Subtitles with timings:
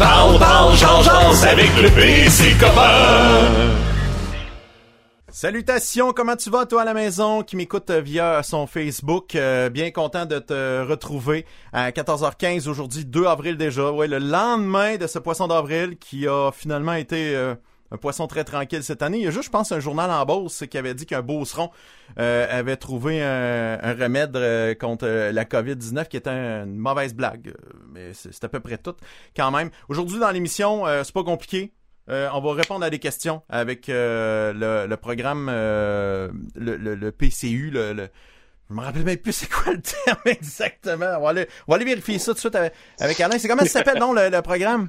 [0.00, 0.72] Parle, parle,
[1.46, 1.90] avec le.
[5.28, 9.34] Salutations, comment tu vas toi à la maison qui m'écoute via son Facebook?
[9.34, 11.44] Euh, bien content de te retrouver
[11.74, 13.92] à 14h15 aujourd'hui, 2 avril déjà.
[13.92, 17.54] Ouais, le lendemain de ce poisson d'avril qui a finalement été euh,
[17.90, 19.18] un poisson très tranquille cette année.
[19.18, 21.70] Il y a juste, je pense, un journal en Beauce qui avait dit qu'un beauceron
[22.18, 27.54] euh, avait trouvé un, remède contre la COVID-19 qui était une mauvaise blague.
[27.92, 28.94] Mais c'est à peu près tout
[29.36, 29.70] quand même.
[29.88, 31.72] Aujourd'hui dans l'émission, c'est pas compliqué.
[32.10, 38.08] Euh, on va répondre à des questions avec euh, le, programme, euh, le, PCU, le,
[38.68, 41.18] je me rappelle même plus c'est quoi le terme exactement.
[41.18, 42.56] On va aller, vérifier ça tout de suite
[42.98, 43.38] avec, Alain.
[43.38, 44.88] C'est comment ça s'appelle, non, le programme?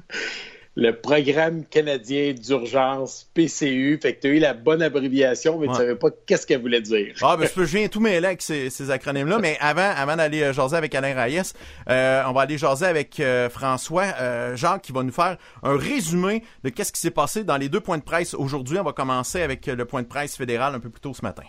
[0.74, 3.98] Le programme canadien d'urgence PCU.
[4.00, 6.80] Fait que tu as eu la bonne abréviation, mais tu savais pas qu'est-ce qu'elle voulait
[6.80, 7.14] dire.
[7.20, 10.42] Ah, ben, je peux, je viens tout mêler avec ces, acronymes-là, mais avant, avant d'aller
[10.42, 11.52] euh, jaser avec Alain Reyes,
[11.88, 14.06] euh, on va aller jaser avec euh, François
[14.54, 17.80] Jacques qui va nous faire un résumé de qu'est-ce qui s'est passé dans les deux
[17.80, 18.78] points de presse aujourd'hui.
[18.78, 21.44] On va commencer avec le point de presse fédéral un peu plus tôt ce matin.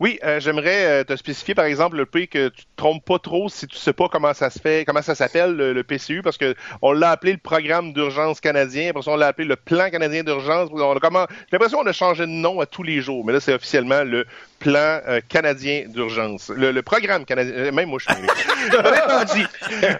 [0.00, 3.18] Oui, euh, j'aimerais euh, te spécifier, par exemple, le prix que tu te trompes pas
[3.18, 6.38] trop si tu sais pas comment ça se fait, comment ça s'appelle le, PCU, parce
[6.38, 9.90] que on l'a appelé le programme d'urgence canadien, après ça on l'a appelé le plan
[9.90, 10.70] canadien d'urgence.
[10.72, 14.04] J'ai l'impression qu'on a changé de nom à tous les jours, mais là c'est officiellement
[14.04, 14.26] le
[14.62, 16.50] plan euh, canadien d'urgence.
[16.50, 18.22] Le, programme canadien, euh, même moi je suis
[19.34, 19.46] dit.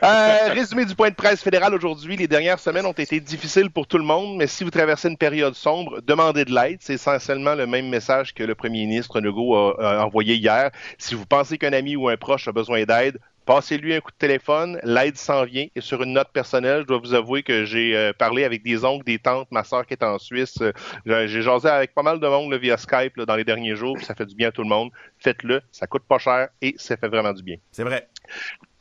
[0.03, 3.87] Euh, résumé du point de presse fédéral aujourd'hui, les dernières semaines ont été difficiles pour
[3.87, 6.79] tout le monde, mais si vous traversez une période sombre, demandez de l'aide.
[6.81, 10.71] C'est essentiellement le même message que le premier ministre Legault a envoyé hier.
[10.99, 14.17] Si vous pensez qu'un ami ou un proche a besoin d'aide, Passez-lui un coup de
[14.17, 15.67] téléphone, l'aide s'en vient.
[15.75, 18.85] Et sur une note personnelle, je dois vous avouer que j'ai euh, parlé avec des
[18.85, 20.59] oncles, des tantes, ma soeur qui est en Suisse.
[20.61, 24.15] Euh, j'ai jasé avec pas mal de monde via Skype dans les derniers jours, ça
[24.15, 24.91] fait du bien à tout le monde.
[25.19, 27.57] Faites-le, ça coûte pas cher et ça fait vraiment du bien.
[27.73, 28.09] C'est vrai.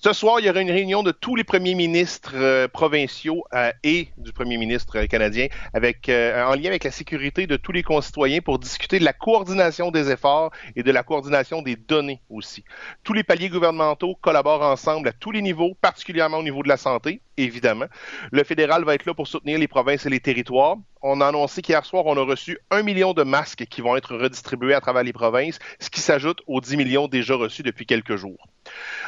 [0.03, 3.71] Ce soir, il y aura une réunion de tous les premiers ministres euh, provinciaux euh,
[3.83, 8.41] et du premier ministre canadien euh, en lien avec la sécurité de tous les concitoyens
[8.41, 12.63] pour discuter de la coordination des efforts et de la coordination des données aussi.
[13.03, 16.77] Tous les paliers gouvernementaux collaborent ensemble à tous les niveaux, particulièrement au niveau de la
[16.77, 17.85] santé, évidemment.
[18.31, 20.77] Le fédéral va être là pour soutenir les provinces et les territoires.
[21.03, 24.17] On a annoncé qu'hier soir, on a reçu un million de masques qui vont être
[24.17, 28.15] redistribués à travers les provinces, ce qui s'ajoute aux 10 millions déjà reçus depuis quelques
[28.15, 28.47] jours.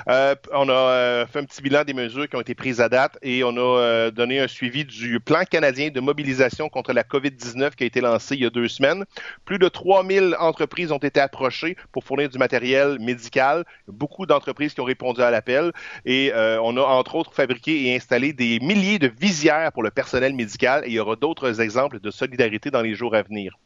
[0.08, 2.90] Euh, on a euh, fait un petit bilan des mesures qui ont été prises à
[2.90, 7.04] date et on a euh, donné un suivi du plan canadien de mobilisation contre la
[7.04, 9.06] COVID-19 qui a été lancé il y a deux semaines.
[9.46, 13.64] Plus de 3000 entreprises ont été approchées pour fournir du matériel médical.
[13.88, 15.72] Beaucoup d'entreprises qui ont répondu à l'appel
[16.06, 20.34] et on a entre autres fabriqué et installé des milliers de visières pour le personnel
[20.34, 23.58] médical et il y aura d'autres exemples de solidarité dans les jours à venir.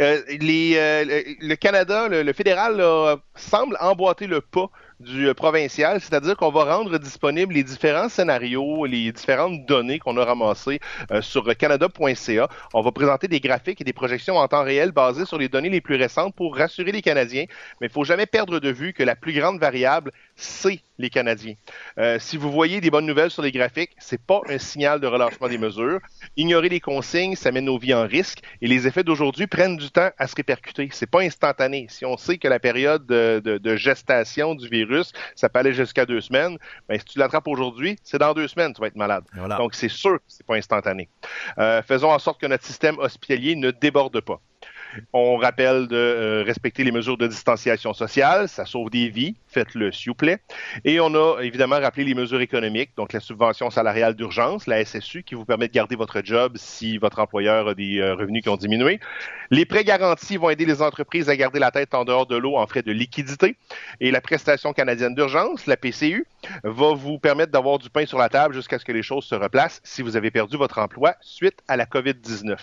[0.00, 2.82] Euh, euh, le Canada, le, fédéral,
[3.34, 4.70] semble emboîter le pas
[5.00, 10.16] du euh, provincial, c'est-à-dire qu'on va rendre disponibles les différents scénarios, les différentes données qu'on
[10.16, 10.80] a ramassées
[11.20, 12.48] sur canada.ca.
[12.74, 15.70] On va présenter des graphiques et des projections en temps réel basées sur les données
[15.70, 17.44] les plus récentes pour rassurer les Canadiens,
[17.80, 21.54] mais il faut jamais perdre de vue que la plus grande variable, c'est les Canadiens.
[21.98, 25.06] Euh, si vous voyez des bonnes nouvelles sur les graphiques, c'est pas un signal de
[25.08, 25.98] relâchement des mesures.
[26.36, 29.90] Ignorer les consignes, ça met nos vies en risque et les effets d'aujourd'hui prennent du
[29.90, 30.88] temps à se répercuter.
[30.92, 31.86] C'est pas instantané.
[31.90, 36.20] Si on sait que la période de, gestation du virus, ça peut aller jusqu'à deux
[36.20, 36.56] semaines,
[36.88, 39.24] ben, si tu l'attrapes aujourd'hui, c'est dans deux semaines, tu vas être malade.
[39.58, 41.08] Donc c'est sûr que c'est pas instantané.
[41.58, 44.40] Euh, faisons en sorte que notre système hospitalier ne déborde pas.
[45.12, 49.92] On rappelle de euh, respecter les mesures de distanciation sociale, ça sauve des vies, faites-le
[49.92, 50.38] s'il vous plaît.
[50.84, 55.22] Et on a évidemment rappelé les mesures économiques, donc la subvention salariale d'urgence, la SSU,
[55.22, 58.48] qui vous permet de garder votre job si votre employeur a des euh, revenus qui
[58.48, 59.00] ont diminué.
[59.50, 62.56] Les prêts garantis vont aider les entreprises à garder la tête en dehors de l'eau
[62.56, 63.56] en frais de liquidité.
[64.00, 66.26] Et la prestation canadienne d'urgence, la PCU,
[66.64, 69.34] va vous permettre d'avoir du pain sur la table jusqu'à ce que les choses se
[69.34, 72.56] replacent si vous avez perdu votre emploi suite à la COVID-19.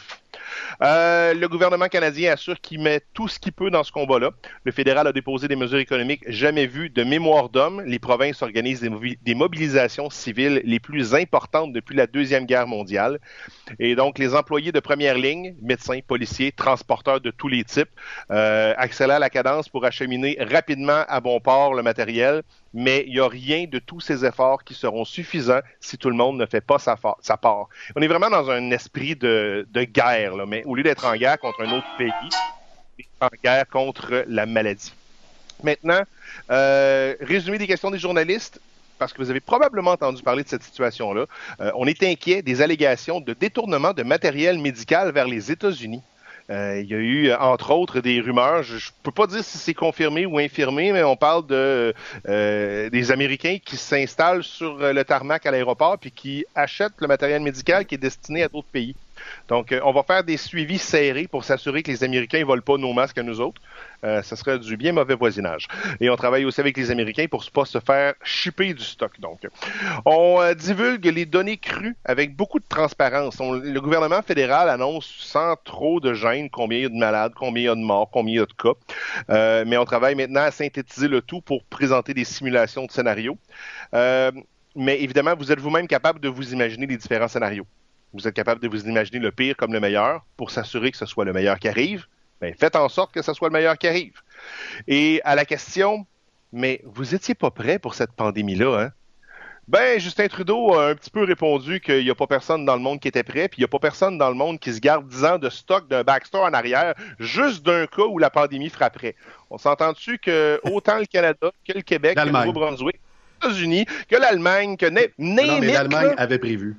[0.81, 4.31] Euh, le gouvernement canadien assure qu'il met tout ce qu'il peut dans ce combat-là.
[4.63, 7.81] Le fédéral a déposé des mesures économiques jamais vues de mémoire d'homme.
[7.85, 13.19] Les provinces organisent des, mobilisations civiles les plus importantes depuis la Deuxième Guerre mondiale.
[13.79, 17.89] Et donc, les employés de première ligne, médecins, policiers, transporteurs de tous les types,
[18.31, 22.43] euh, accélèrent la cadence pour acheminer rapidement à bon port le matériel
[22.75, 26.15] mais il n'y a rien de tous ces efforts qui seront suffisants si tout le
[26.15, 27.69] monde ne fait pas sa, part.
[27.95, 31.15] On est vraiment dans un esprit de, de guerre, là, mais au lieu d'être en
[31.15, 34.93] guerre contre un autre pays, on est en guerre contre la maladie.
[35.63, 36.01] Maintenant,
[36.51, 38.59] euh, résumé des questions des journalistes
[38.99, 41.25] parce que vous avez probablement entendu parler de cette situation-là.
[41.61, 46.01] Euh, on est inquiet des allégations de détournement de matériel médical vers les États-Unis.
[46.49, 48.63] Euh, il y a eu, entre autres, des rumeurs.
[48.63, 51.93] Je, ne peux pas dire si c'est confirmé ou infirmé, mais on parle de
[52.27, 57.41] euh, des Américains qui s'installent sur le tarmac à l'aéroport puis qui achètent le matériel
[57.41, 58.95] médical qui est destiné à d'autres pays.
[59.47, 62.61] Donc, euh, on va faire des suivis serrés pour s'assurer que les Américains ne volent
[62.61, 63.61] pas nos masques à nous autres.
[64.05, 65.67] Euh, ça serait du bien mauvais voisinage.
[65.99, 69.19] Et on travaille aussi avec les Américains pour ne pas se faire chipper du stock.
[69.19, 69.47] Donc,
[70.05, 73.39] on euh, divulgue les données crues avec beaucoup de transparence.
[73.39, 77.63] le gouvernement fédéral annonce sans trop de gêne combien il y a de malades, combien
[77.63, 78.73] il y a de morts, combien il y a de cas.
[79.29, 83.37] Euh, mais on travaille maintenant à synthétiser le tout pour présenter des simulations de scénarios.
[83.93, 87.65] mais évidemment, vous êtes vous-même capable de vous imaginer les différents scénarios
[88.13, 91.05] vous êtes capable de vous imaginer le pire comme le meilleur pour s'assurer que ce
[91.05, 92.05] soit le meilleur qui arrive,
[92.41, 94.21] ben, faites en sorte que ce soit le meilleur qui arrive.
[94.87, 96.05] Et à la question,
[96.51, 98.91] mais vous étiez pas prêt pour cette pandémie-là, hein?
[99.67, 102.81] Ben, Justin Trudeau a un petit peu répondu qu'il n'y a pas personne dans le
[102.81, 104.79] monde qui était prêt, puis il n'y a pas personne dans le monde qui se
[104.79, 108.69] garde 10 ans de stock d'un backstore en arrière, juste d'un cas où la pandémie
[108.69, 109.15] frapperait.
[109.49, 112.99] On s'entend dessus que autant le Canada que le Québec, que le Nouveau-Brunswick,
[113.41, 114.85] les États-Unis, que l'Allemagne, que
[115.17, 116.75] Non, mais l'Allemagne avait prévu.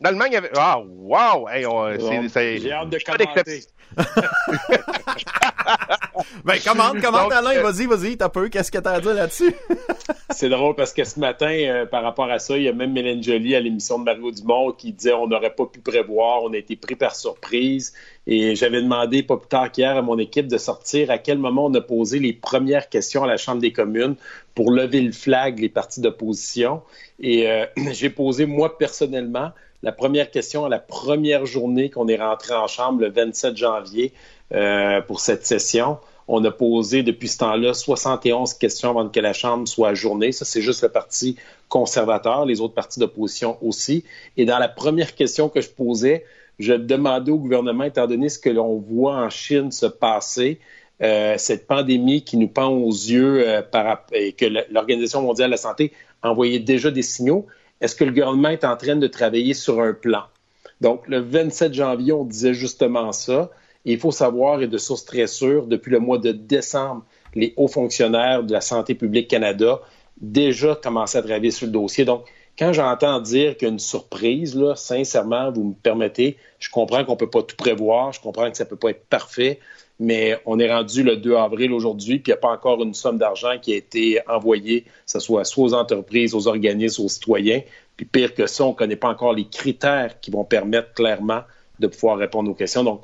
[0.00, 0.50] L'Allemagne avait.
[0.56, 1.48] Ah, wow!
[1.48, 1.64] Hey,
[2.60, 3.64] J'ai hâte de commenter.
[6.44, 9.54] ben, commande, commande, Alain, euh, vas-y, vas-y, t'as peu, qu'est-ce que t'as à dire là-dessus?
[10.30, 12.92] c'est drôle parce que ce matin, euh, par rapport à ça, il y a même
[12.92, 16.52] Mélène Joly à l'émission de Margot Dumont qui disait on n'aurait pas pu prévoir, on
[16.52, 17.94] a été pris par surprise.
[18.26, 21.66] Et j'avais demandé, pas plus tard qu'hier, à mon équipe de sortir à quel moment
[21.66, 24.16] on a posé les premières questions à la Chambre des communes
[24.54, 26.82] pour lever le flag les partis d'opposition.
[27.20, 29.50] Et euh, j'ai posé, moi, personnellement,
[29.84, 34.12] la première question à la première journée qu'on est rentré en chambre le 27 janvier
[34.54, 35.98] euh, pour cette session.
[36.26, 40.32] On a posé depuis ce temps-là 71 questions avant que la Chambre soit ajournée.
[40.32, 41.36] Ça, c'est juste le Parti
[41.68, 44.04] conservateur, les autres partis d'opposition aussi.
[44.38, 46.24] Et dans la première question que je posais,
[46.58, 50.60] je demandais au gouvernement, étant donné ce que l'on voit en Chine se passer,
[51.02, 55.52] euh, cette pandémie qui nous pend aux yeux euh, par, et que l'Organisation mondiale de
[55.52, 55.92] la santé
[56.22, 57.44] envoyait déjà des signaux,
[57.84, 60.22] est-ce que le gouvernement est en train de travailler sur un plan?
[60.80, 63.50] Donc, le 27 janvier, on disait justement ça.
[63.84, 67.04] il faut savoir, et de source très sûre, depuis le mois de décembre,
[67.34, 69.82] les hauts fonctionnaires de la Santé publique Canada
[70.18, 72.06] déjà commencé à travailler sur le dossier.
[72.06, 72.24] Donc,
[72.58, 77.04] quand j'entends dire qu'il y a une surprise, là, sincèrement, vous me permettez, je comprends
[77.04, 79.60] qu'on ne peut pas tout prévoir, je comprends que ça ne peut pas être parfait,
[80.00, 82.94] mais on est rendu le 2 avril aujourd'hui, puis il n'y a pas encore une
[82.94, 87.08] somme d'argent qui a été envoyée, que ce soit soit aux entreprises, aux organismes, aux
[87.08, 87.62] citoyens.
[87.96, 91.42] Puis pire que ça, on ne connaît pas encore les critères qui vont permettre clairement
[91.78, 92.82] de pouvoir répondre aux questions.
[92.82, 93.02] Donc,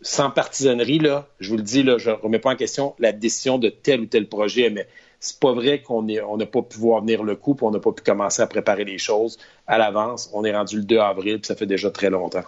[0.00, 1.00] sans partisanerie,
[1.40, 4.06] je vous le dis, je ne remets pas en question la décision de tel ou
[4.06, 4.86] tel projet, mais
[5.20, 7.92] c'est pas vrai qu'on n'a pas pu voir venir le coup, puis on n'a pas
[7.92, 10.30] pu commencer à préparer les choses à l'avance.
[10.34, 12.44] On est rendu le 2 avril, puis ça fait déjà très longtemps.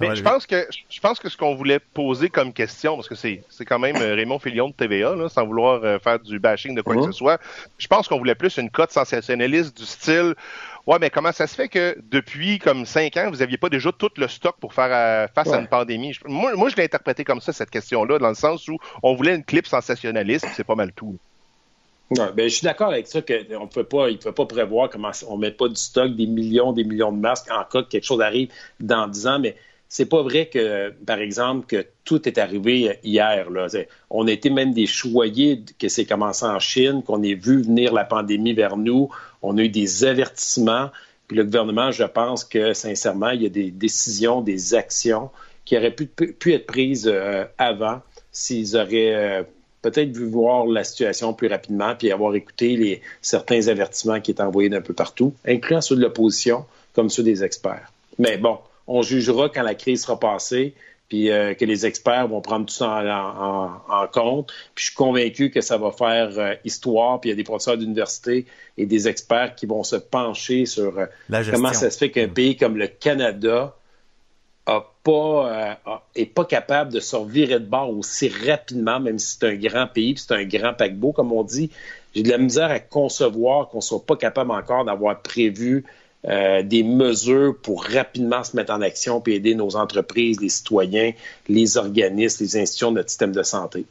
[0.00, 3.14] Mais je pense que je pense que ce qu'on voulait poser comme question, parce que
[3.14, 6.74] c'est quand même euh, Raymond Filion de TVA, là, sans vouloir euh, faire du bashing
[6.74, 7.06] de quoi que mhm.
[7.06, 7.40] ce soit,
[7.78, 10.34] je pense qu'on voulait plus une cote sensationnaliste du style
[10.86, 13.92] Ouais, mais comment ça se fait que depuis comme cinq ans, vous n'aviez pas déjà
[13.92, 16.12] tout le stock pour faire euh, face à une pandémie?
[16.26, 19.36] Moi, moi je l'ai interprété comme ça, cette question-là, dans le sens où on voulait
[19.36, 21.16] une clip sensationnaliste, c'est pas mal tout.
[22.10, 25.12] ben, je suis d'accord avec ça qu'on ne peut pas, il peut pas prévoir comment
[25.28, 28.04] on met pas du stock des millions, des millions de masques en cas que quelque
[28.04, 28.50] chose arrive
[28.80, 29.56] dans dix ans, mais
[29.92, 33.48] c'est pas vrai que, par exemple, que tout est arrivé hier.
[34.08, 37.92] On a été même des choyés que c'est commencé en Chine, qu'on ait vu venir
[37.92, 39.10] la pandémie vers nous.
[39.42, 40.88] On a eu des avertissements.
[41.28, 45.28] Puis le gouvernement, je pense que, sincèrement, il y a des décisions, des actions
[45.66, 46.08] qui auraient pu,
[46.54, 48.00] être prises euh, avant
[48.32, 49.42] s'ils auraient euh,
[49.82, 54.40] peut-être vu voir la situation plus rapidement, puis avoir écouté les, certains avertissements qui étaient
[54.40, 56.64] envoyés d'un peu partout, incluant ceux de l'opposition
[56.94, 57.92] comme ceux des experts.
[58.18, 58.56] Mais bon,
[58.92, 60.74] on jugera quand la crise sera passée,
[61.08, 63.02] puis euh, que les experts vont prendre tout ça
[63.88, 64.52] en, compte.
[64.74, 67.44] Puis je suis convaincu que ça va faire euh, histoire, puis il y a des
[67.44, 68.46] professeurs d'université
[68.76, 71.06] et des experts qui vont se pencher sur euh,
[71.50, 73.74] comment ça se fait qu'un pays comme le Canada
[74.66, 75.80] a pas,
[76.14, 79.88] est pas capable de se revirer de bord aussi rapidement, même si c'est un grand
[79.88, 81.70] pays, puis c'est un grand paquebot, comme on dit.
[82.14, 85.84] J'ai de la misère à concevoir qu'on soit pas capable encore d'avoir prévu
[86.28, 91.12] euh, des mesures pour rapidement se mettre en action et aider nos entreprises, les citoyens,
[91.48, 93.84] les organismes, les institutions de notre système de santé.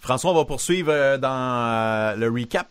[0.00, 2.68] François, on va poursuivre euh, dans euh, le recap.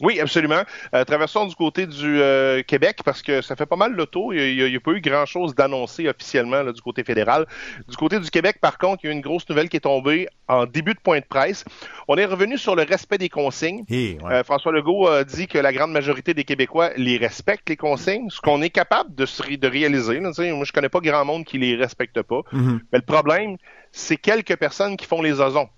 [0.00, 0.62] Oui, absolument.
[0.94, 4.34] Euh, traversons du côté du euh, Québec parce que ça fait pas mal le tour.
[4.34, 7.46] Il n'y a, pas eu grand-chose d'annoncé officiellement là, du côté fédéral.
[7.88, 9.80] Du côté du Québec, par contre, il y a eu une grosse nouvelle qui est
[9.80, 11.64] tombée en début de point de presse.
[12.08, 13.84] On est revenu sur le respect des consignes.
[13.90, 18.28] Euh, François Legault a dit que la grande majorité des Québécois les respectent, les consignes,
[18.30, 20.20] ce qu'on est capable de, de réaliser.
[20.20, 22.40] Là, moi, je connais pas grand monde qui les respecte pas.
[22.52, 22.80] Mm-hmm.
[22.92, 23.56] Mais le problème,
[23.92, 25.68] c'est quelques personnes qui font les ozons.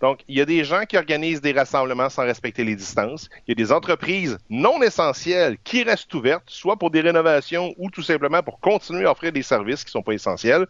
[0.00, 3.28] Donc, il y a des gens qui organisent des rassemblements sans respecter les distances.
[3.46, 7.90] Il y a des entreprises non essentielles qui restent ouvertes, soit pour des rénovations ou
[7.90, 10.66] tout simplement pour continuer à offrir des services qui ne sont pas essentiels.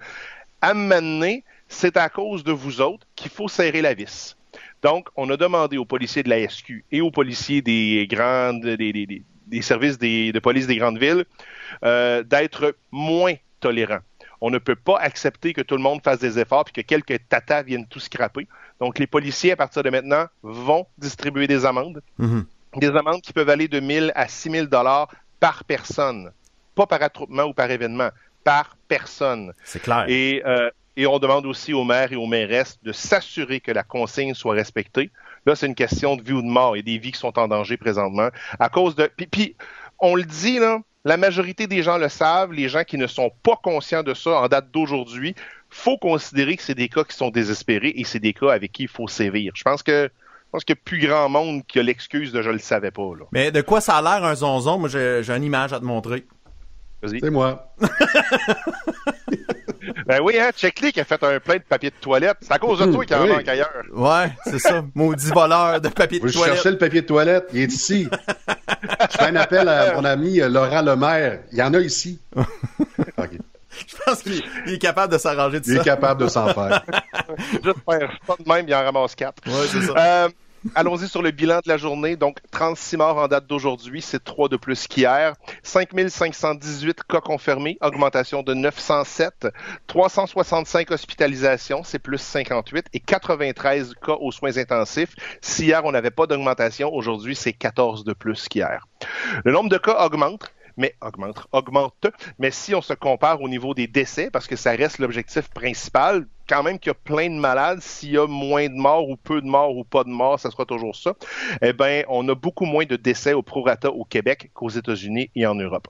[0.62, 4.36] À mener, c'est à cause de vous autres qu'il faut serrer la vis.
[4.82, 9.24] Donc, on a demandé aux policiers de la SQ et aux policiers des grandes, des,
[9.60, 11.24] services de police des grandes villes
[11.84, 14.00] euh, d'être moins tolérants.
[14.40, 17.28] On ne peut pas accepter que tout le monde fasse des efforts et que quelques
[17.28, 18.46] tatas viennent tout scraper.
[18.80, 22.02] Donc, les policiers, à partir de maintenant, vont distribuer des amendes.
[22.18, 22.44] Mhm.
[22.76, 25.08] Des amendes qui peuvent aller de 1000 à 6000 dollars
[25.40, 26.32] par personne.
[26.74, 28.10] Pas par attroupement ou par événement,
[28.44, 29.52] par personne.
[29.64, 30.04] C'est clair.
[30.08, 33.82] Et, euh, et on demande aussi aux maires et aux mairesses de s'assurer que la
[33.82, 35.10] consigne soit respectée.
[35.46, 36.76] Là, c'est une question de vie ou de mort.
[36.76, 39.10] Il y a des vies qui sont en danger présentement à cause de.
[39.16, 39.56] Puis, puis
[39.98, 43.30] on le dit, là, la majorité des gens le savent, les gens qui ne sont
[43.42, 45.34] pas conscients de ça en date d'aujourd'hui,
[45.78, 48.82] faut considérer que c'est des cas qui sont désespérés et c'est des cas avec qui
[48.84, 49.52] il faut sévir.
[49.54, 50.10] Je pense que
[50.48, 52.90] je pense qu'il n'y a plus grand monde qui a l'excuse de je le savais
[52.90, 53.10] pas.
[53.18, 53.26] Là.
[53.32, 54.78] Mais de quoi ça a l'air un zonzon?
[54.78, 56.24] Moi, j'ai, une image à te montrer.
[57.02, 57.20] Vas-y.
[57.20, 57.74] C'est moi.
[60.06, 62.38] ben oui, hein, Checkly qui a fait un plein de papier de toilette.
[62.40, 63.84] C'est à cause de toi qu'il en manque ailleurs.
[63.92, 64.82] Ouais, c'est ça.
[64.94, 66.50] Maudit voleur de papier de toilette.
[66.50, 67.50] Je cherchais le papier de toilette.
[67.52, 68.08] Il est ici.
[69.10, 71.40] Je fais un appel à mon ami euh, Laurent Lemaire.
[71.52, 72.18] Il y en a ici.
[73.86, 75.72] Je pense qu'il est capable de s'arranger de ça.
[75.72, 76.82] Il est capable de s'en faire.
[77.62, 78.18] J'espère.
[78.26, 79.42] Pas de même, il en ramasse quatre.
[79.46, 79.94] Ouais, c'est ça.
[79.96, 80.28] Euh,
[80.74, 82.16] Allons-y sur le bilan de la journée.
[82.16, 85.34] Donc, 36 morts en date d'aujourd'hui, c'est 3 de plus qu'hier.
[85.62, 89.46] 5518 cas confirmés, augmentation de 907.
[89.86, 92.86] 365 hospitalisations, c'est plus 58.
[92.92, 95.14] Et 93 cas aux soins intensifs.
[95.40, 98.84] Si hier, on n'avait pas d'augmentation, aujourd'hui, c'est 14 de plus qu'hier.
[99.44, 102.06] Le nombre de cas augmente mais augmente, augmente.
[102.38, 106.26] Mais si on se compare au niveau des décès, parce que ça reste l'objectif principal,
[106.48, 109.16] quand même qu'il y a plein de malades, s'il y a moins de morts ou
[109.16, 111.14] peu de morts ou pas de morts, ça sera toujours ça.
[111.60, 115.46] Eh bien, on a beaucoup moins de décès au prorata au Québec qu'aux États-Unis et
[115.46, 115.88] en Europe.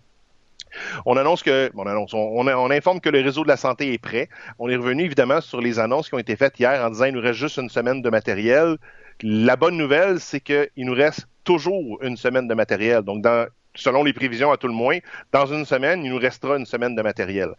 [1.07, 4.29] On annonce que, on, annonce, on, informe que le réseau de la santé est prêt.
[4.59, 7.15] On est revenu évidemment sur les annonces qui ont été faites hier en disant il
[7.15, 8.77] nous reste juste une semaine de matériel.
[9.23, 13.03] La bonne nouvelle, c'est qu'il nous reste toujours une semaine de matériel.
[13.03, 13.49] Donc, dans
[13.79, 14.99] selon les prévisions à tout le moins,
[15.33, 17.51] dans une semaine, il nous restera une semaine de matériel.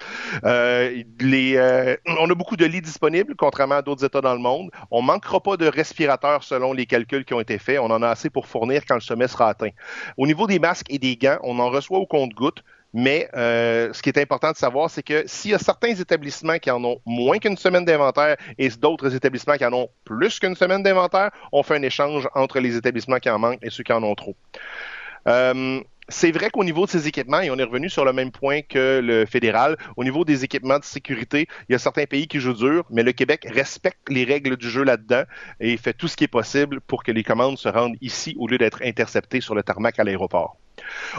[0.44, 4.70] Euh, euh, on a beaucoup de lits disponibles, contrairement à d'autres États dans le monde.
[4.92, 7.80] On manquera pas de respirateurs selon les calculs qui ont été faits.
[7.80, 9.72] On en a assez pour fournir quand le sommet sera atteint.
[10.18, 12.64] Au niveau des masques et des gants, on en reçoit au compte-gouttes.
[12.92, 16.58] Mais euh, ce qui est important de savoir, c'est que s'il y a certains établissements
[16.58, 20.56] qui en ont moins qu'une semaine d'inventaire et d'autres établissements qui en ont plus qu'une
[20.56, 23.94] semaine d'inventaire, on fait un échange entre les établissements qui en manquent et ceux qui
[23.94, 24.36] en ont trop.
[26.10, 28.62] C'est vrai qu'au niveau de ces équipements, et on est revenu sur le même point
[28.62, 32.39] que le fédéral, au niveau des équipements de sécurité, il y a certains pays qui
[32.39, 35.24] jouent dur, mais le Québec respecte les règles du jeu là-dedans
[35.60, 38.48] et fait tout ce qui est possible pour que les commandes se rendent ici au
[38.48, 40.58] lieu d'être interceptées sur le tarmac à l'aéroport.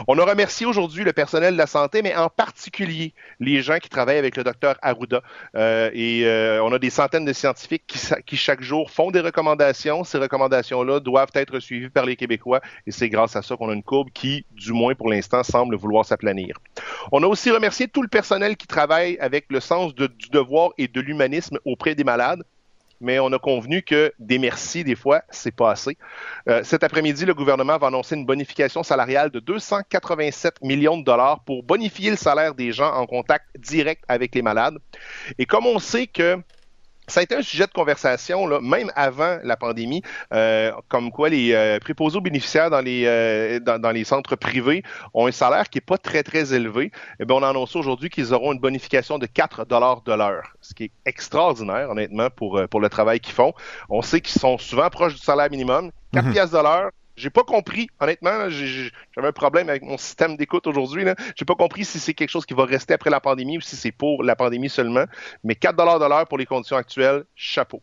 [0.07, 3.89] On a remercié aujourd'hui le personnel de la santé, mais en particulier les gens qui
[3.89, 5.21] travaillent avec le docteur Arruda.
[5.55, 7.83] Euh, et euh, on a des centaines de scientifiques
[8.25, 10.03] qui, chaque jour font des recommandations.
[10.03, 13.73] Ces recommandations-là doivent être suivies par les Québécois et c'est grâce à ça qu'on a
[13.73, 16.57] une courbe qui, du moins pour l'instant, semble vouloir s'aplanir.
[17.11, 20.87] On a aussi remercié tout le personnel qui travaille avec le sens du devoir et
[20.87, 22.43] de l'humanisme auprès des malades
[23.01, 25.97] mais on a convenu que des merci, des fois, c'est pas assez.
[26.47, 31.43] Euh, cet après-midi, le gouvernement va annoncer une bonification salariale de 287 millions de dollars
[31.43, 34.77] pour bonifier le salaire des gens en contact direct avec les malades.
[35.37, 36.41] Et comme on sait que
[37.11, 40.01] ça a été un sujet de conversation, là, même avant la pandémie,
[40.33, 44.83] euh, comme quoi les euh, préposés aux bénéficiaires dans les, euh, dans, les centres privés
[45.13, 46.91] ont un salaire qui est pas très, très élevé.
[47.19, 50.73] Eh bien, on annonce aujourd'hui qu'ils auront une bonification de 4 dollars de l'heure, ce
[50.73, 53.53] qui est extraordinaire, honnêtement, pour, pour le travail qu'ils font.
[53.89, 55.91] On sait qu'ils sont souvent proches du salaire minimum.
[56.13, 56.33] 4 mhm.
[56.33, 56.91] piastres de l'heure,
[57.21, 61.05] j'ai pas compris, honnêtement, j'avais un problème avec mon système d'écoute aujourd'hui.
[61.35, 63.75] J'ai pas compris si c'est quelque chose qui va rester après la pandémie ou si
[63.75, 65.05] c'est pour la pandémie seulement.
[65.43, 67.81] Mais 4 de l'heure pour les conditions actuelles, chapeau.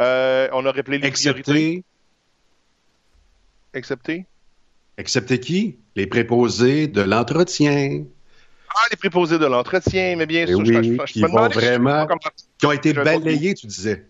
[0.00, 1.84] Euh, on a rappelé les Excepté...
[3.74, 4.24] Excepté?
[4.96, 5.78] Excepté qui?
[5.94, 8.04] Les préposés de l'entretien.
[8.70, 12.06] Ah, les préposés de l'entretien, mais bien eh sûr, je, je, qui vont vraiment,
[12.58, 14.06] qui ont été balayés, tu disais.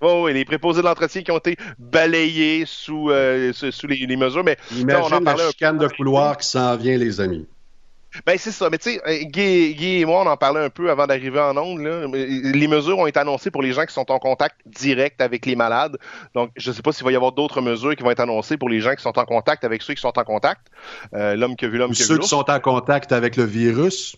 [0.00, 4.16] Oh, oui, les préposés de l'entretien qui ont été balayés sous, euh, sous les, les,
[4.16, 4.44] mesures.
[4.44, 7.46] Mais Imagine on en parlait la chicane de couloir qui s'en vient, les amis.
[8.24, 10.70] Ben c'est ça, mais tu sais, euh, Guy, Guy, et moi, on en parlait un
[10.70, 11.80] peu avant d'arriver en ondes.
[12.14, 15.54] Les mesures ont été annoncées pour les gens qui sont en contact direct avec les
[15.54, 15.98] malades.
[16.34, 18.56] Donc, je ne sais pas s'il va y avoir d'autres mesures qui vont être annoncées
[18.56, 20.68] pour les gens qui sont en contact avec ceux qui sont en contact.
[21.12, 23.36] Euh, l'homme qui a vu l'homme qui a vu Ceux qui sont en contact avec
[23.36, 24.16] le virus.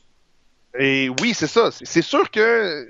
[0.78, 1.70] Et oui, c'est ça.
[1.72, 2.88] C'est sûr que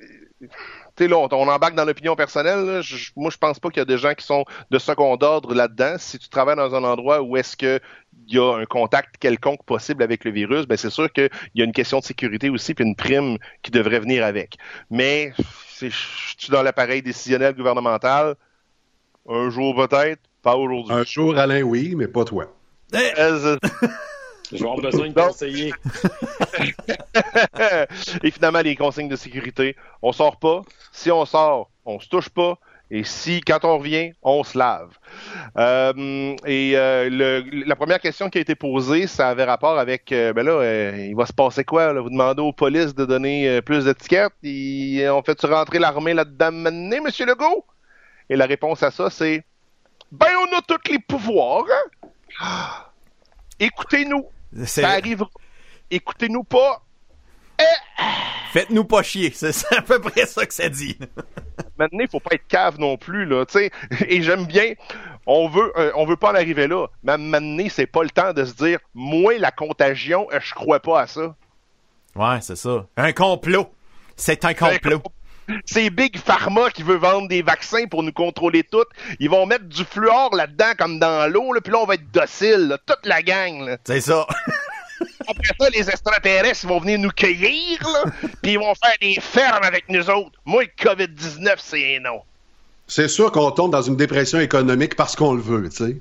[1.08, 2.64] Là, on, on, embarque dans l'opinion personnelle.
[2.64, 2.80] Là.
[2.80, 5.54] Je, moi, je pense pas qu'il y a des gens qui sont de second ordre
[5.54, 5.96] là-dedans.
[5.98, 7.80] Si tu travailles dans un endroit où est-ce que
[8.26, 11.62] il y a un contact quelconque possible avec le virus, ben c'est sûr qu'il y
[11.62, 14.56] a une question de sécurité aussi, puis une prime qui devrait venir avec.
[14.90, 15.32] Mais
[15.80, 18.36] je suis dans l'appareil décisionnel gouvernemental.
[19.28, 20.94] Un jour peut-être, pas aujourd'hui.
[20.94, 22.46] Un jour, Alain, oui, mais pas toi.
[24.52, 25.72] Je vais avoir besoin de conseiller.
[28.22, 29.76] Et finalement, les consignes de sécurité.
[30.02, 30.62] On sort pas.
[30.92, 32.58] Si on sort, on se touche pas.
[32.92, 34.90] Et si, quand on revient, on se lave.
[35.56, 40.10] Euh, et euh, le, la première question qui a été posée, ça avait rapport avec,
[40.10, 41.92] euh, ben là, il va se passer quoi?
[41.92, 42.00] Là?
[42.00, 44.32] Vous demandez aux polices de donner plus d'étiquettes?
[44.42, 47.64] On fait-tu rentrer l'armée là-dedans maintenant, Monsieur Legault?
[48.28, 49.44] Et la réponse à ça, c'est,
[50.10, 51.66] ben on a tous les pouvoirs.
[52.40, 52.84] Hein?
[53.60, 54.26] Écoutez-nous.
[54.64, 55.24] Ça arrive.
[55.90, 56.82] Écoutez-nous pas.
[57.60, 58.02] Eh!
[58.52, 60.98] Faites-nous pas chier, c'est à peu près ça que ça dit.
[61.78, 63.44] Maintenant, il faut pas être cave non plus là.
[64.08, 64.72] Et j'aime bien,
[65.26, 66.88] on veut, euh, on veut pas en arriver là.
[67.02, 70.80] Mais maintenant, c'est pas le temps de se dire, moi la contagion, euh, je crois
[70.80, 71.36] pas à ça.
[72.16, 72.86] Ouais, c'est ça.
[72.96, 73.72] Un complot.
[74.16, 75.02] C'est un complot.
[75.64, 78.88] C'est Big Pharma qui veut vendre des vaccins pour nous contrôler toutes.
[79.18, 82.10] Ils vont mettre du fluor là-dedans comme dans l'eau, là, puis là on va être
[82.12, 83.76] docile, toute la gang.
[83.84, 84.26] C'est ça.
[85.28, 88.10] Après ça, les extraterrestres vont venir nous cueillir, là,
[88.42, 90.38] puis ils vont faire des fermes avec nous autres.
[90.44, 92.20] Moi, le COVID-19, c'est non.
[92.86, 95.96] C'est sûr qu'on tombe dans une dépression économique parce qu'on le veut, tu sais.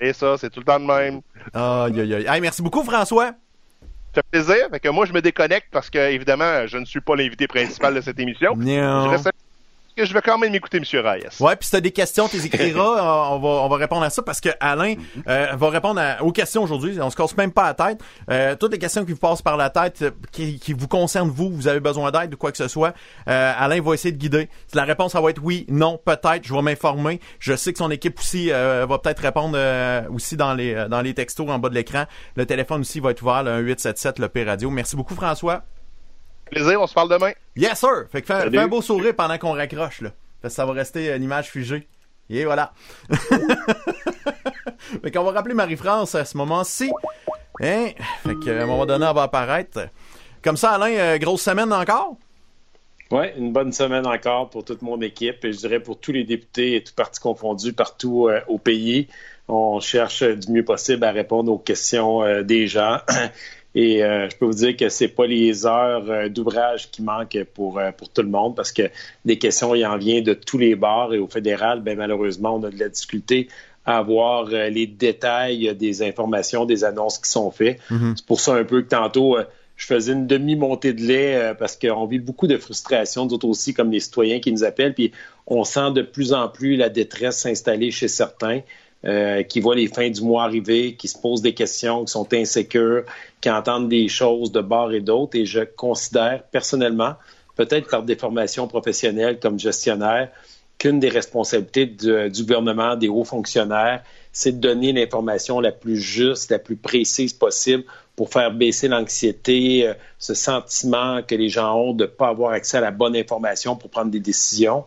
[0.00, 1.20] Et ça, c'est tout le temps de même.
[1.52, 2.26] Aïe, aïe, aïe.
[2.28, 3.32] Hey, merci beaucoup, François.
[4.14, 4.68] Fait plaisir.
[4.70, 7.94] Fait que moi, je me déconnecte parce que, évidemment, je ne suis pas l'invité principal
[7.94, 8.54] de cette émission.
[8.56, 9.04] Non.
[9.04, 9.30] Je reste
[9.96, 10.84] que je vais quand même écouter M.
[11.04, 11.26] Reyes.
[11.40, 14.22] Ouais, puis si t'as des questions, tu écriras, on va on va répondre à ça
[14.22, 14.94] parce que Alain
[15.28, 17.00] euh, va répondre aux questions aujourd'hui.
[17.00, 18.00] On se casse même pas la tête.
[18.30, 21.30] Euh, toutes les questions qui vous passent par la tête, euh, qui, qui vous concernent
[21.30, 22.94] vous, vous avez besoin d'aide ou quoi que ce soit,
[23.28, 24.48] euh, Alain va essayer de guider.
[24.66, 27.20] Si la réponse ça va être oui, non, peut-être, je vais m'informer.
[27.38, 29.58] Je sais que son équipe aussi euh, va peut-être répondre
[30.10, 32.04] aussi dans les dans les textos en bas de l'écran.
[32.36, 34.70] Le téléphone aussi va être ouvert, le 1877 le P radio.
[34.70, 35.64] Merci beaucoup François.
[36.50, 37.32] Plaisir, on se parle demain.
[37.56, 38.06] Yes, sir.
[38.10, 40.10] Fait que fais, fais un beau sourire pendant qu'on raccroche, là.
[40.40, 41.86] Parce que ça va rester une image figée.
[42.30, 42.72] Et voilà.
[45.02, 46.90] fait qu'on va rappeler Marie-France à ce moment-ci.
[47.60, 47.88] Hein?
[48.22, 49.88] Fait qu'à un moment donné, elle va apparaître.
[50.42, 52.16] Comme ça, Alain, euh, grosse semaine encore?
[53.10, 56.24] Oui, une bonne semaine encore pour toute mon équipe et je dirais pour tous les
[56.24, 59.08] députés et tout partis confondus partout euh, au pays.
[59.46, 62.98] On cherche du mieux possible à répondre aux questions euh, des gens.
[63.74, 67.44] Et euh, je peux vous dire que c'est pas les heures euh, d'ouvrage qui manquent
[67.54, 68.82] pour, euh, pour tout le monde parce que
[69.24, 72.62] des questions, il en vient de tous les bords et au fédéral, ben, malheureusement, on
[72.62, 73.48] a de la difficulté
[73.84, 77.80] à avoir les détails des informations, des annonces qui sont faites.
[77.90, 78.14] Mm-hmm.
[78.16, 79.36] C'est pour ça un peu que tantôt,
[79.76, 83.90] je faisais une demi-montée de lait parce qu'on vit beaucoup de frustration, d'autres aussi, comme
[83.90, 85.12] les citoyens qui nous appellent, puis
[85.46, 88.60] on sent de plus en plus la détresse s'installer chez certains.
[89.06, 92.26] Euh, qui voient les fins du mois arriver, qui se posent des questions, qui sont
[92.32, 93.04] insécures,
[93.42, 95.36] qui entendent des choses de bord et d'autre.
[95.36, 97.12] Et je considère personnellement,
[97.54, 100.30] peut-être par des formations professionnelles comme gestionnaire,
[100.78, 106.50] qu'une des responsabilités du, gouvernement, des hauts fonctionnaires, c'est de donner l'information la plus juste,
[106.50, 107.84] la plus précise possible
[108.16, 112.52] pour faire baisser l'anxiété, euh, ce sentiment que les gens ont de ne pas avoir
[112.52, 114.84] accès à la bonne information pour prendre des décisions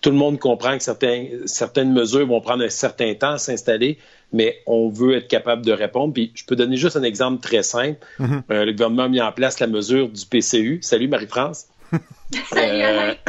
[0.00, 3.98] tout le monde comprend que certains, certaines mesures vont prendre un certain temps à s'installer,
[4.32, 6.14] mais on veut être capable de répondre.
[6.14, 7.98] Puis je peux donner juste un exemple très simple.
[8.18, 8.42] Mhm.
[8.50, 10.78] Euh, le gouvernement a mis en place la mesure du PCU.
[10.82, 11.66] Salut Marie-France.
[12.50, 13.14] Salut Alain.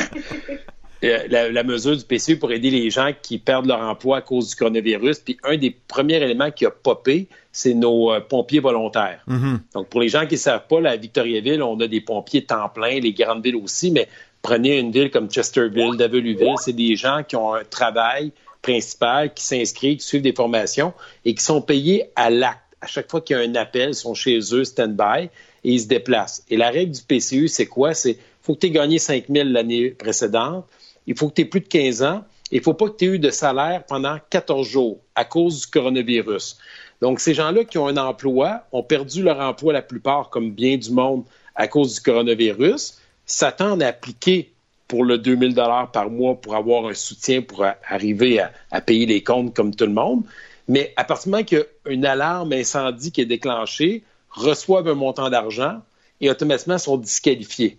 [1.02, 4.22] Euh, la, la, mesure du PCU pour aider les gens qui perdent leur emploi à
[4.22, 5.20] cause du coronavirus.
[5.20, 9.24] Puis un des premiers éléments qui a popé, c'est nos euh, pompiers volontaires.
[9.28, 9.62] Mhm.
[9.74, 12.68] Donc pour les gens qui ne savent pas, la Victoriaville, on a des pompiers temps
[12.68, 14.10] plein, les grandes villes aussi, mais
[14.42, 19.44] prenez une ville comme Chesterville, Daveluville, c'est des gens qui ont un travail principal, qui
[19.44, 20.94] s'inscrivent, qui suivent des formations
[21.26, 22.62] et qui sont payés à l'acte.
[22.82, 25.30] À chaque fois qu'il y a un appel, ils sont chez eux, stand-by, et
[25.64, 26.44] ils se déplacent.
[26.50, 27.94] Et la règle du PCU, c'est quoi?
[27.94, 30.66] C'est faut que tu aies gagné 5 000 l'année précédente,
[31.06, 33.16] il faut que tu aies plus de 15 ans, il faut pas que tu aies
[33.16, 36.58] eu de salaire pendant 14 jours à cause du coronavirus.
[37.02, 40.78] Donc, ces gens-là qui ont un emploi ont perdu leur emploi la plupart, comme bien
[40.78, 41.24] du monde,
[41.56, 42.98] à cause du coronavirus
[43.30, 44.52] s'attendent à appliquer
[44.88, 49.24] pour le 2000 dollars par mois pour avoir un soutien pour arriver à, payer les
[49.24, 50.24] comptes comme tout le monde.
[50.68, 54.88] Mais à partir du moment qu'il y a une alarme incendie qui est déclenchée, reçoivent
[54.88, 55.82] un montant d'argent
[56.22, 57.78] et automatiquement sont disqualifiés.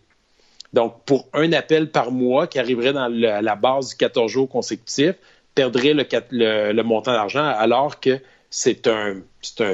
[0.72, 5.16] Donc, pour un appel par mois qui arriverait dans la base du 14 jours consécutifs,
[5.54, 9.20] perdrait le, montant d'argent alors que c'est un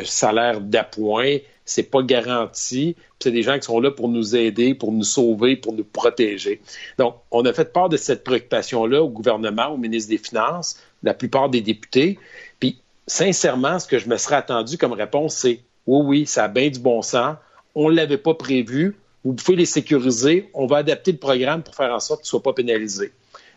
[0.04, 4.92] salaire d'appoint, c'est pas garanti, c'est des gens qui sont là pour nous aider, pour
[4.92, 6.62] nous sauver, pour nous protéger.
[6.98, 11.12] Donc, on a fait part de cette préoccupation-là au gouvernement, au ministre des Finances, la
[11.12, 12.18] plupart des députés.
[12.60, 16.48] Puis, sincèrement, ce que je me serais attendu comme réponse, c'est oui, oui, ça a
[16.48, 17.36] bien du bon sens.
[17.74, 18.96] On ne l'avait pas prévu.
[19.24, 20.48] Vous pouvez les sécuriser.
[20.54, 23.12] On va adapter le programme pour faire en sorte qu'ils ne soient pas pénalisés.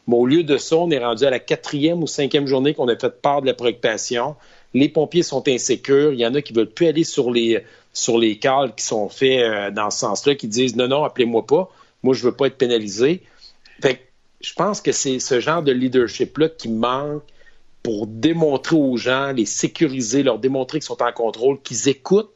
[0.07, 2.87] Mais au lieu de ça, on est rendu à la quatrième ou cinquième journée qu'on
[2.87, 4.35] a fait part de la préoccupation.
[4.73, 6.13] Les pompiers sont insécures.
[6.13, 7.63] Il y en a qui ne veulent plus aller sur les,
[7.93, 11.45] sur les cales qui sont faits euh, dans ce sens-là, qui disent non, non, appelez-moi
[11.45, 11.69] pas.
[12.03, 13.23] Moi, je ne veux pas être pénalisé.
[14.41, 17.23] Je pense que c'est ce genre de leadership-là qui manque
[17.83, 22.31] pour démontrer aux gens, les sécuriser, leur démontrer qu'ils sont en contrôle, qu'ils écoutent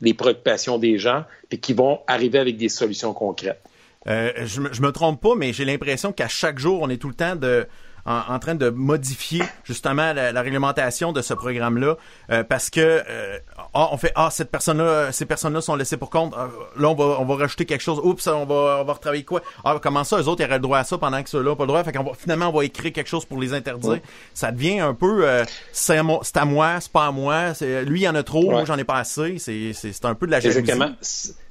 [0.00, 3.60] les préoccupations des gens et qu'ils vont arriver avec des solutions concrètes.
[4.06, 7.08] Euh, je, me, me trompe pas, mais j'ai l'impression qu'à chaque jour, on est tout
[7.08, 7.66] le temps de
[8.04, 11.96] en, train de modifier justement la, réglementation de ce programme-là
[12.30, 13.38] euh, parce que euh,
[13.74, 16.32] ah, on fait ah cette personne-là, ces personnes-là sont laissées pour compte.
[16.36, 18.00] Ah, là on va on va rajouter quelque chose.
[18.02, 19.42] Oups, on va on va retravailler quoi?
[19.64, 21.64] Ah comment ça, eux autres ils auraient le droit à ça pendant que ceux-là pas
[21.64, 21.84] le droit.
[21.84, 24.00] Fait qu'on va finalement on va écrire quelque chose pour les interdire.
[24.34, 27.52] Ça devient un peu euh, c'est à moi, c'est pas à moi.
[27.60, 29.38] Lui il y en a trop, moi j'en ai pas assez.
[29.38, 30.60] C'est c'est un peu de la jalousie.
[30.60, 30.94] Exactement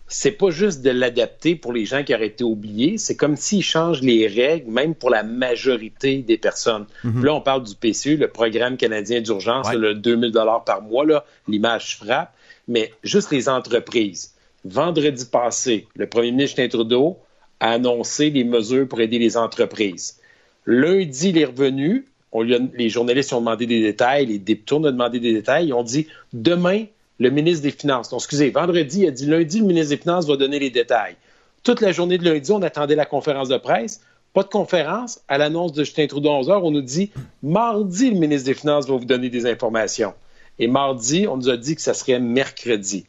[0.08, 3.64] c'est pas juste de l'adapter pour les gens qui auraient été oubliés, c'est comme s'ils
[3.64, 6.86] changent les règles, même pour la majorité des personnes.
[7.04, 7.26] Mhm.
[7.26, 11.98] Là, on parle du PCU, le Programme canadien d'urgence, le 2000 dollars par mois, l'image
[11.98, 12.34] frappe,
[12.68, 14.34] mais juste les entreprises.
[14.64, 17.18] Vendredi passé, le premier ministre Trudeau
[17.60, 20.20] a annoncé des mesures pour aider les entreprises.
[20.66, 25.20] Lundi, il est revenu, on les journalistes ont demandé des détails, les députés ont demandé
[25.20, 26.86] des détails, ils ont dit demain,
[27.20, 28.10] le ministre des Finances.
[28.10, 31.16] Donc, excusez, vendredi, il a dit lundi, le ministre des Finances va donner les détails.
[31.64, 34.02] Toute la journée de lundi, on attendait la conférence de presse.
[34.34, 35.20] Pas de conférence.
[35.28, 38.88] À l'annonce de Justin Trudeau 11 heures, on nous dit mardi, le ministre des Finances
[38.88, 40.14] va vous donner des informations.
[40.60, 43.06] Et mardi, on nous a dit que ça serait mercredi.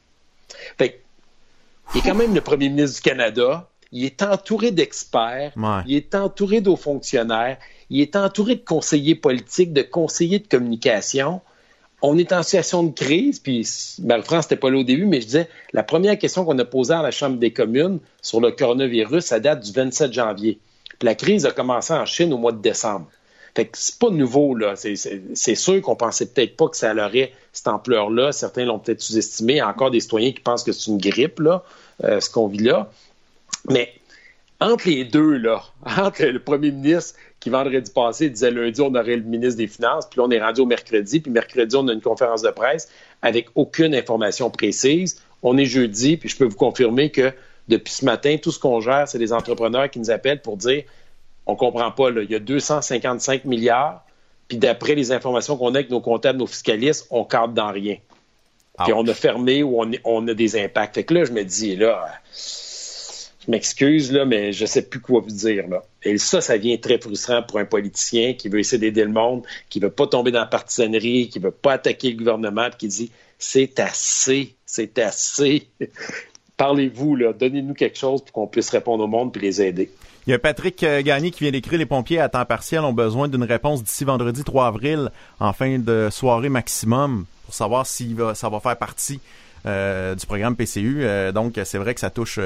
[0.78, 1.02] Fait
[1.94, 3.68] il est quand même le premier ministre du Canada.
[3.92, 5.52] Il est entouré d'experts.
[5.86, 7.56] Il est entouré d'hauts fonctionnaires.
[7.88, 11.40] Il est entouré de conseillers politiques, de conseillers de communication
[12.02, 13.68] on est en situation de crise, puis
[14.02, 16.94] Marie-France n'était pas là au début, mais je disais, la première question qu'on a posée
[16.94, 20.58] à la Chambre des communes sur le coronavirus, ça date du 27 janvier.
[20.98, 23.06] Puis la crise a commencé en Chine au mois de décembre.
[23.54, 24.74] Fait que c'est pas nouveau, là.
[24.76, 28.30] C'est sûr qu'on pensait peut-être pas que ça aurait cette ampleur-là.
[28.30, 29.54] Certains l'ont peut-être sous-estimé.
[29.54, 31.64] Il y a encore des citoyens qui pensent que c'est une grippe, là,
[32.04, 32.88] euh, ce qu'on vit là.
[33.68, 33.92] Mais
[34.60, 35.62] entre les deux, là,
[35.98, 40.06] entre le premier ministre qui vendredi passé disait lundi, on aurait le ministre des Finances,
[40.10, 42.88] puis là, on est rendu au mercredi, puis mercredi, on a une conférence de presse
[43.22, 45.22] avec aucune information précise.
[45.42, 47.32] On est jeudi, puis je peux vous confirmer que
[47.68, 50.82] depuis ce matin, tout ce qu'on gère, c'est des entrepreneurs qui nous appellent pour dire
[51.46, 54.04] on comprend pas, là, il y a 255 milliards,
[54.48, 57.96] puis d'après les informations qu'on a avec nos comptables, nos fiscalistes, on cadre dans rien.
[58.84, 60.94] Puis on a fermé ou on, on, a des impacts.
[60.94, 62.06] Fait que là, je me dis, là,
[63.48, 65.64] m'excuse, là, mais je sais plus quoi vous dire.
[66.02, 69.44] Et ça, ça vient très frustrant pour un politicien qui veut essayer d'aider le monde,
[69.68, 73.10] qui veut pas tomber dans la partisanerie, qui veut pas attaquer le gouvernement, qui dit
[73.38, 75.66] c'est assez, c'est assez.
[76.56, 79.90] Parlez-vous, donnez-nous quelque chose pour qu'on puisse répondre au monde puis les aider.
[80.26, 82.92] Il y a Patrick euh, Gagné qui vient d'écrire Les pompiers à temps partiel ont
[82.92, 88.14] besoin d'une réponse d'ici vendredi 3 avril en fin de soirée maximum pour savoir si
[88.34, 89.20] ça va faire partie
[89.64, 90.98] euh, du programme PCU.
[91.00, 92.38] Euh, donc, c'est vrai que ça touche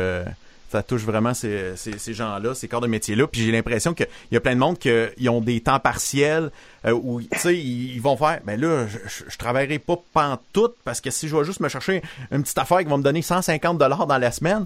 [0.73, 1.75] ça touche vraiment ces,
[2.09, 3.27] gens-là, ces corps de métier-là.
[3.27, 6.51] Puis j'ai l'impression qu'il y a plein de monde qui ont des temps partiels
[6.87, 11.01] euh, où, tu sais, ils, vont faire, ben là, je, je, travaillerai pas pantoute parce
[11.01, 13.77] que si je vais juste me chercher une petite affaire qui va me donner 150
[13.77, 14.65] dollars dans la semaine,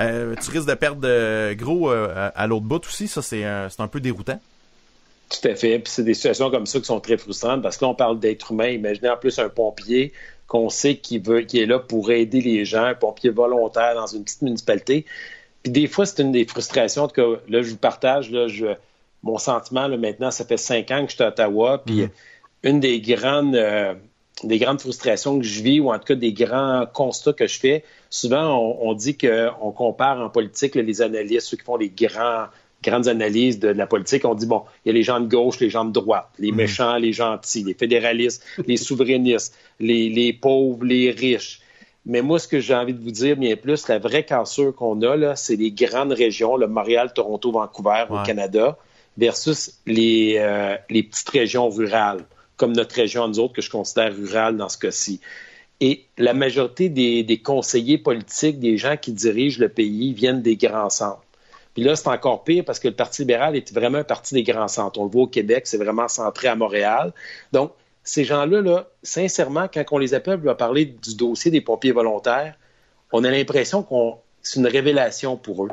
[0.00, 3.08] euh, tu risques de perdre de gros euh, à, l'autre bout aussi.
[3.08, 4.40] Ça, c'est un peu déroutant.
[5.28, 5.78] Tout à fait.
[5.80, 8.20] Puis c'est des situations comme ça qui sont très frustrantes parce que là, on parle
[8.20, 8.68] d'être humain.
[8.68, 10.12] Imaginez en plus un pompier
[10.46, 14.06] qu'on sait qui veut, qui est là pour aider les gens, un pompier volontaire dans
[14.06, 15.04] une petite municipalité.
[15.62, 17.04] Puis des fois, c'est une des frustrations.
[17.04, 18.66] En tout cas, là, je vous partage, là, je,
[19.22, 21.82] mon sentiment, là, maintenant, ça fait cinq ans que je suis à Ottawa.
[21.84, 22.10] Puis mm-hmm.
[22.64, 23.94] une des grandes, euh,
[24.44, 27.58] des grandes frustrations que je vis, ou en tout cas des grands constats que je
[27.58, 32.46] fais, souvent, on, dit qu'on compare en politique les analystes, ceux qui font les grands
[32.84, 35.58] grandes analyses de, la politique, on dit, bon, il y a les gens de gauche,
[35.58, 36.54] les gens de droite, les mm-hmm.
[36.54, 41.60] méchants, les gentils, les fédéralistes, les souverainistes, les, les pauvres, les riches.
[42.08, 45.00] Mais moi, ce que j'ai envie de vous dire bien plus, la vraie cassure qu'on
[45.02, 48.78] a, là, c'est les grandes régions, le Montréal, Toronto, Vancouver au Canada,
[49.18, 52.24] versus les, euh, les petites régions rurales,
[52.56, 55.20] comme notre région, nous autres, que je considère rurale dans ce cas-ci.
[55.80, 60.56] Et la majorité des, des, conseillers politiques, des gens qui dirigent le pays, viennent des
[60.56, 61.22] grands centres.
[61.74, 64.42] Puis là, c'est encore pire parce que le Parti libéral est vraiment un parti des
[64.42, 64.98] grands centres.
[64.98, 67.12] On le voit au Québec, c'est vraiment centré à Montréal.
[67.52, 67.72] Donc,
[68.08, 72.54] ces gens-là, là, sincèrement, quand on les appelle pour parler du dossier des pompiers volontaires,
[73.12, 75.70] on a l'impression qu'on c'est une révélation pour eux.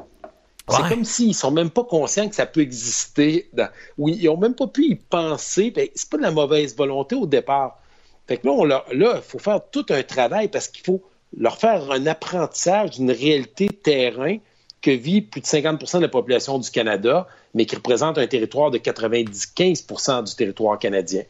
[0.67, 3.49] C'est comme s'ils sont même pas conscients que ça peut exister.
[3.97, 5.71] Oui, ils ont même pas pu y penser.
[5.71, 7.79] Ben, c'est pas de la mauvaise volonté au départ.
[8.27, 11.01] Fait que là, il faut faire tout un travail parce qu'il faut
[11.37, 14.37] leur faire un apprentissage d'une réalité terrain
[14.81, 18.71] que vit plus de 50% de la population du Canada, mais qui représente un territoire
[18.71, 21.23] de 95% du territoire canadien.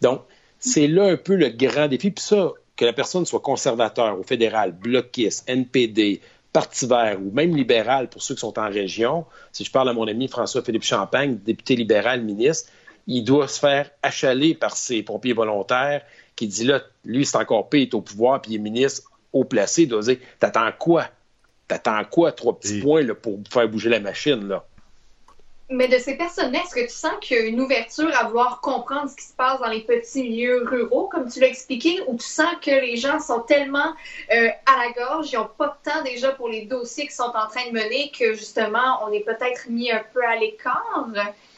[0.00, 0.20] Donc,
[0.64, 2.10] c'est là un peu le grand défi.
[2.10, 6.20] Puis ça, que la personne soit conservateur au fédéral, bloquiste, NPD,
[6.52, 9.92] Parti vert ou même libéral pour ceux qui sont en région, si je parle à
[9.92, 12.70] mon ami François-Philippe Champagne, député libéral, ministre,
[13.08, 16.02] il doit se faire achaler par ses pompiers volontaires
[16.36, 19.10] qui dit là, lui, c'est encore pire, il est au pouvoir, puis il est ministre
[19.32, 21.08] haut placé, il doit dire T'attends quoi?
[21.66, 24.64] T'attends quoi, trois petits points là, pour faire bouger la machine, là?
[25.74, 28.60] Mais de ces personnes-là, est-ce que tu sens qu'il y a une ouverture à vouloir
[28.60, 32.16] comprendre ce qui se passe dans les petits milieux ruraux, comme tu l'as expliqué, ou
[32.16, 33.92] tu sens que les gens sont tellement
[34.32, 37.32] euh, à la gorge, ils n'ont pas de temps déjà pour les dossiers qu'ils sont
[37.34, 41.08] en train de mener, que justement, on est peut-être mis un peu à l'écart?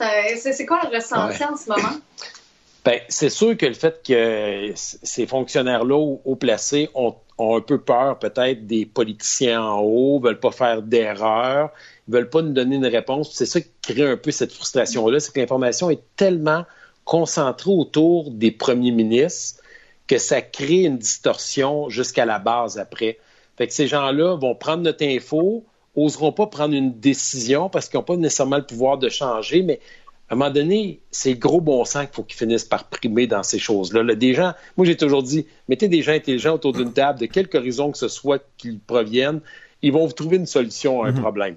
[0.01, 1.97] Euh, c'est quoi le ressenti en ce moment?
[2.87, 8.17] Ben, c'est sûr que le fait que ces fonctionnaires-là haut placés ont, un peu peur
[8.21, 11.73] peut-être des politiciens en haut, veulent pas faire d'erreurs
[12.07, 13.33] veulent pas nous donner une réponse.
[13.33, 16.65] C'est ça qui crée un peu cette frustration-là, c'est que l'information est tellement
[17.05, 19.61] concentrée autour des premiers ministres
[20.07, 23.19] que ça crée une distorsion jusqu'à la base après.
[23.59, 25.65] Fait que ces gens-là vont prendre notre info,
[25.97, 29.81] oseront pas prendre une décision parce qu'ils n'ont pas nécessairement le pouvoir de changer, mais
[30.29, 33.27] à un moment donné, c'est le gros bon sens qu'il faut qu'ils finissent par primer
[33.27, 34.03] dans ces choses-là.
[34.03, 37.27] Là, des gens, moi j'ai toujours dit, mettez des gens intelligents autour d'une table, de
[37.27, 39.41] quelque horizon que ce soit qu'ils proviennent,
[39.83, 41.21] ils vont vous trouver une solution à un mm-hmm.
[41.21, 41.57] problème.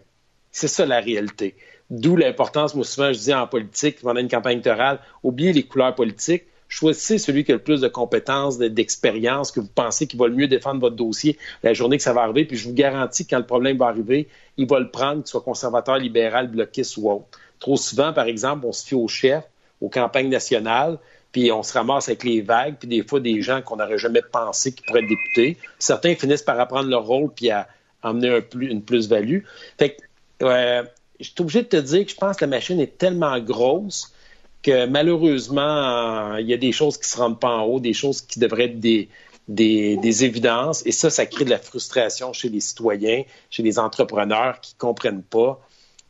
[0.52, 1.56] C'est ça la réalité.
[1.90, 5.96] D'où l'importance, moi souvent je dis en politique, pendant une campagne électorale, oubliez les couleurs
[5.96, 10.28] politiques, choisissez celui qui a le plus de compétences, d'expérience, que vous pensez qu'il va
[10.28, 12.46] le mieux défendre votre dossier la journée que ça va arriver.
[12.46, 14.28] Puis je vous garantis que quand le problème va arriver,
[14.58, 17.40] il va le prendre, qu'il soit conservateur, libéral, bloquiste ou autre.
[17.60, 19.44] Trop souvent, par exemple, on se fie au chef,
[19.82, 20.98] aux campagnes nationales,
[21.32, 24.22] puis on se ramasse avec les vagues, puis des fois des gens qu'on n'aurait jamais
[24.22, 25.58] pensé qui pourraient être députés.
[25.78, 27.68] Certains finissent par apprendre leur rôle puis à
[28.02, 29.40] emmener une plus-value.
[29.78, 29.98] Fait
[30.40, 30.84] que
[31.20, 34.14] je suis obligé de te dire que je pense que la machine est tellement grosse
[34.62, 37.94] que malheureusement, il y a des choses qui ne se rendent pas en haut, des
[37.94, 39.10] choses qui devraient être des,
[39.48, 40.86] des, évidences.
[40.86, 44.80] Et ça, ça crée de la frustration chez les citoyens, chez les entrepreneurs qui ne
[44.80, 45.60] comprennent pas.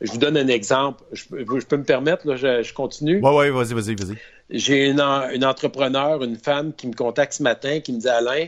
[0.00, 1.02] Je vous donne un exemple.
[1.12, 3.20] Je, peux me permettre, là, je, continue?
[3.22, 4.16] Oui, oui, vas-y, vas-y, vas-y.
[4.48, 8.46] J'ai une, une entrepreneur, une femme qui me contacte ce matin, qui me dit Alain,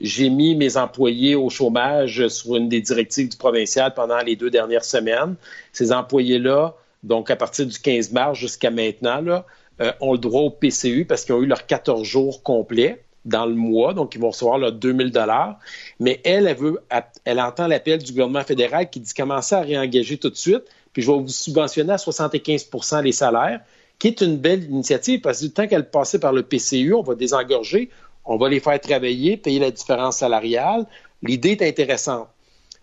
[0.00, 4.50] j'ai mis mes employés au chômage sur une des directives du provincial pendant les deux
[4.50, 5.34] dernières semaines.
[5.72, 9.44] Ces employés-là, donc à partir du 15 mars jusqu'à maintenant, là,
[9.80, 13.46] euh, ont le droit au PCU parce qu'ils ont eu leurs 14 jours complets dans
[13.46, 15.58] le mois, donc ils vont recevoir leurs 2000 dollars.
[16.00, 16.78] Mais elle, elle veut,
[17.24, 21.02] elle entend l'appel du gouvernement fédéral qui dit commencez à réengager tout de suite, puis
[21.02, 23.60] je vais vous subventionner à 75% les salaires,
[23.98, 27.14] qui est une belle initiative parce que temps qu'elle passait par le PCU, on va
[27.14, 27.88] désengorger,
[28.24, 30.86] on va les faire travailler, payer la différence salariale.
[31.22, 32.28] L'idée est intéressante.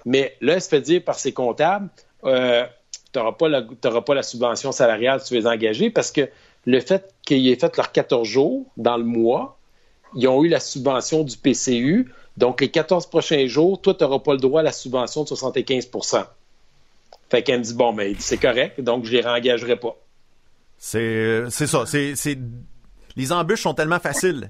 [0.05, 1.89] Mais là, elle se fait dire par ses comptables,
[2.23, 2.65] euh,
[3.11, 6.29] tu n'auras pas, la subvention salariale si tu es engagé parce que
[6.65, 9.57] le fait qu'ils aient fait leurs 14 jours dans le mois,
[10.15, 12.11] ils ont eu la subvention du PCU.
[12.37, 15.27] Donc, les 14 prochains jours, toi, tu n'auras pas le droit à la subvention de
[15.27, 15.89] 75
[17.29, 19.95] Fait qu'elle me dit, bon, mais c'est correct, donc je les réengagerai pas.
[20.77, 21.85] C'est ça.
[21.85, 22.37] C'est
[23.15, 24.49] les embûches sont tellement faciles.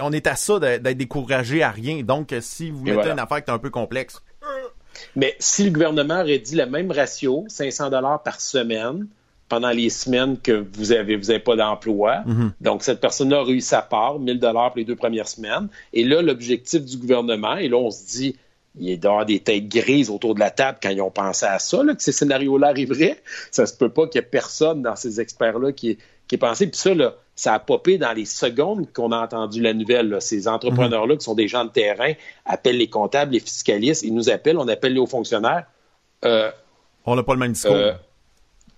[0.00, 2.02] on est à ça d'être découragé à rien.
[2.02, 4.22] Donc, si vous mettez une affaire qui est un peu complexe.
[5.16, 9.06] Mais si le gouvernement aurait dit le même ratio, 500 dollars par semaine,
[9.48, 12.22] pendant les semaines que vous avez vous avez pas d'emploi.
[12.24, 12.52] Mhm.
[12.60, 15.68] Donc, cette personne-là a eu sa part, 1000 dollars pour les deux premières semaines.
[15.92, 18.36] Et là, l'objectif du gouvernement, et là, on se dit,
[18.78, 21.58] il y avoir des têtes grises autour de la table quand ils ont pensé à
[21.58, 23.20] ça, que ces scénarios-là arriveraient.
[23.50, 26.68] Ça se peut pas qu'il y ait personne dans ces experts-là qui, qui ait pensé.
[26.68, 30.16] Puis ça, là, ça a popé dans les secondes qu'on a entendu la nouvelle.
[30.20, 32.12] Ces entrepreneurs-là, qui sont des gens de terrain,
[32.46, 35.64] appellent les comptables, les fiscalistes, ils nous appellent, on appelle les hauts fonctionnaires.
[36.24, 36.50] Euh,
[37.06, 37.72] on n'a pas le même discours.
[37.72, 37.92] Euh,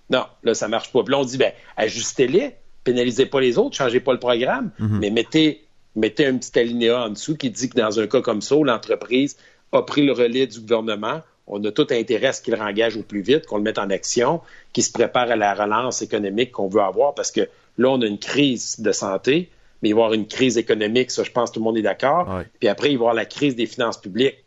[0.09, 1.03] non, là, ça marche pas.
[1.03, 4.99] Puis là, on dit, ben, ajustez-les, pénalisez pas les autres, changez pas le programme, mhm.
[4.99, 5.63] mais mettez
[5.95, 9.37] mettez un petit alinéa en dessous qui dit que dans un cas comme ça, l'entreprise
[9.73, 13.03] a pris le relais du gouvernement, on a tout intérêt à ce qu'il rengage au
[13.03, 16.67] plus vite, qu'on le mette en action, qu'il se prépare à la relance économique qu'on
[16.67, 17.41] veut avoir, parce que
[17.77, 19.49] là, on a une crise de santé,
[19.81, 21.77] mais il va y avoir une crise économique, ça, je pense que tout le monde
[21.77, 22.41] est d'accord.
[22.59, 24.37] Puis après, il va y avoir la crise des finances publiques.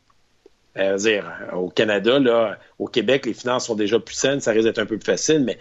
[0.78, 4.64] Euh, dire, au Canada, là, au Québec, les finances sont déjà plus saines, ça risque
[4.64, 5.58] d'être un peu plus facile, mais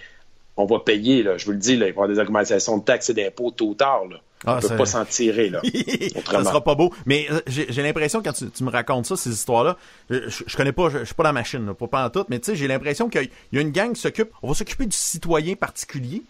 [0.57, 2.77] on va payer, là, je vous le dis, là, il va y avoir des augmentations
[2.77, 4.05] de taxes et d'impôts tôt ou tard.
[4.09, 4.17] Là.
[4.45, 5.49] Ah, on peut ça- pas s'en tirer.
[5.49, 5.61] Là.
[6.25, 6.93] ça sera pas beau.
[7.05, 9.77] Mais euh, j'ai l'impression, quand tu, tu me racontes ça, ces histoires-là,
[10.09, 12.09] je, je connais pas, je, je suis pas dans la machine, là, pas, pas en
[12.09, 14.53] tout, mais tu sais, j'ai l'impression qu'il y a- une gang qui s'occupe, on va
[14.53, 16.23] s'occuper du citoyen particulier,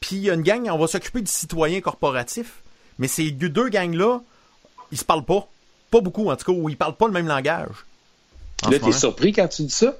[0.00, 2.62] puis il y a une gang, on va s'occuper du citoyen corporatif,
[2.98, 4.20] mais ces deux deux gangs-là,
[4.92, 5.46] ils se parlent pas.
[5.90, 7.68] Pas beaucoup, en tout cas, ou ils parlent pas le même langage.
[8.66, 9.94] En Là, t'es surpris quand tu dis ça?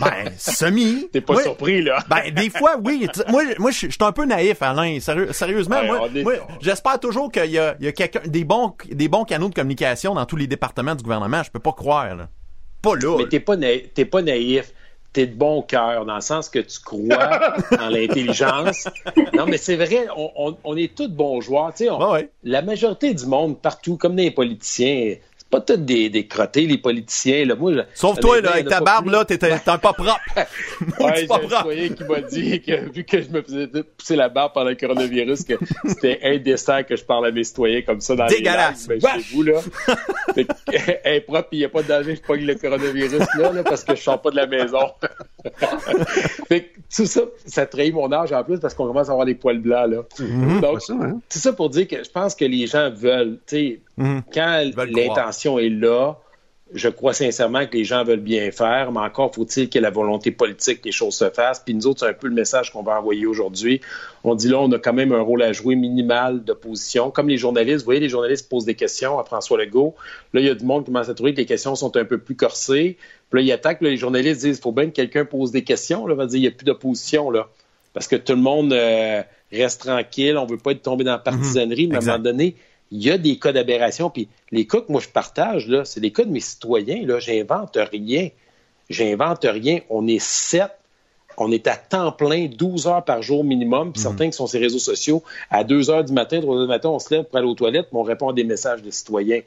[0.00, 1.08] Ben, semi.
[1.12, 1.42] T'es pas Ouais.
[1.44, 1.98] surpris, là?
[2.08, 3.06] Ben, des fois, oui.
[3.28, 4.98] Moi, moi je suis un peu naïf, Alain.
[5.00, 8.20] Sérieux- sérieusement, Ouais, moi, on est- moi, j'espère toujours qu'il y a, y a quelqu'un,
[8.26, 11.42] des bons, des bons canaux de communication dans tous les départements du gouvernement.
[11.42, 12.28] Je peux pas croire, là.
[12.82, 13.16] Pas là.
[13.18, 14.72] Mais t'es pas, naïf, t'es pas naïf.
[15.14, 18.88] T'es de bon cœur, dans le sens que tu crois en l'intelligence.
[19.34, 21.70] Non, mais c'est vrai, on, on- on est tous bons joueurs.
[21.74, 22.30] Tu sais, on- ouais.
[22.44, 25.16] La majorité du monde, partout, comme les politiciens,
[25.52, 27.44] pas tous des, des crottés, les politiciens.
[27.44, 27.54] Là.
[27.54, 29.12] Moi, je- Sauf toi, là, avec ta barbe, plus.
[29.12, 30.00] là, t'es t'es pas propre.
[30.98, 31.56] Ouais, pas un propre.
[31.58, 34.74] citoyen qui m'a dit que vu que je me faisais pousser la barbe pendant le
[34.76, 35.54] coronavirus, que
[35.86, 38.48] c'était indécent que je parle à mes citoyens comme ça dans les lives.
[38.88, 39.60] Ben, chez vous, là.
[40.34, 40.52] Fait que,
[41.04, 43.62] elle est propre, il n'y a pas de danger, je pogne le coronavirus là, là,
[43.62, 44.90] parce que je sors pas de la maison.
[46.48, 49.26] fait que tout ça, ça trahit mon âge en plus parce qu'on commence à avoir
[49.26, 50.02] les poils blancs, là.
[50.18, 50.60] Mhm.
[50.60, 51.20] Donc, C'est ça, hein?
[51.28, 54.22] c'est ça pour dire que je pense que les gens veulent, tu sais, Mhm.
[54.32, 56.14] quand l'intention est là,
[56.74, 60.30] je crois sincèrement que les gens veulent bien faire, mais encore faut-il que la volonté
[60.30, 61.60] politique que les choses se fassent.
[61.60, 63.80] Puis nous autres, c'est un peu le message qu'on va envoyer aujourd'hui.
[64.24, 67.10] On dit là, on a quand même un rôle à jouer minimal d'opposition.
[67.10, 69.94] Comme les journalistes, vous voyez, les journalistes posent des questions à François Legault.
[70.32, 72.04] Là, il y a du monde qui commence à trouver que les questions sont un
[72.04, 72.96] peu plus corsées.
[73.30, 75.64] Puis là, ils attaquent, là, les journalistes disent, il faut bien que quelqu'un pose des
[75.64, 76.06] questions.
[76.06, 77.48] Là, on va dire, il n'y a plus d'opposition, là.
[77.92, 81.18] Parce que tout le monde euh, reste tranquille, on veut pas être tombé dans la
[81.18, 82.56] partisanerie, mais à un moment donné,
[82.92, 84.10] il y a des cas d'aberration.
[84.10, 87.04] Puis les cas que moi je partage, là, c'est des cas de mes citoyens.
[87.04, 88.28] Là, j'invente rien.
[88.90, 89.80] J'invente rien.
[89.90, 90.70] On est sept.
[91.38, 93.92] On est à temps plein, 12 heures par jour minimum.
[93.92, 96.62] Puis certains qui sont sur les réseaux sociaux, à 2 heures du matin, 3 heures
[96.62, 98.82] du matin, on se lève pour aller aux toilettes, puis on répond à des messages
[98.82, 99.40] de citoyens.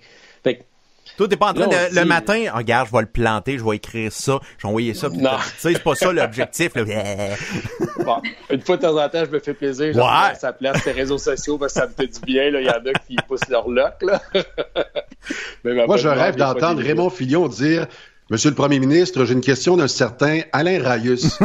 [1.18, 3.58] Toi, t'es pas en train de, dit- le matin, Ah, regarde, je vais le planter,
[3.58, 5.10] je vais écrire ça, je vais envoyer ça.
[5.10, 6.84] Tu sais, c'est pas ça l'objectif, là.
[8.04, 9.94] bon, une fois de temps en temps, je me fais plaisir.
[9.94, 10.36] Je Ouais.
[10.40, 12.52] sa place les réseaux sociaux parce que ça me fait du bien.
[12.52, 12.60] là.
[12.62, 13.94] Il y en a qui poussent leur loc.
[14.02, 14.22] Là.
[15.64, 17.88] Mais ma Moi, je rêve d'entendre Raymond Fillon dire
[18.32, 21.38] Monsieur le Premier ministre, j'ai une question d'un certain Alain Rayus,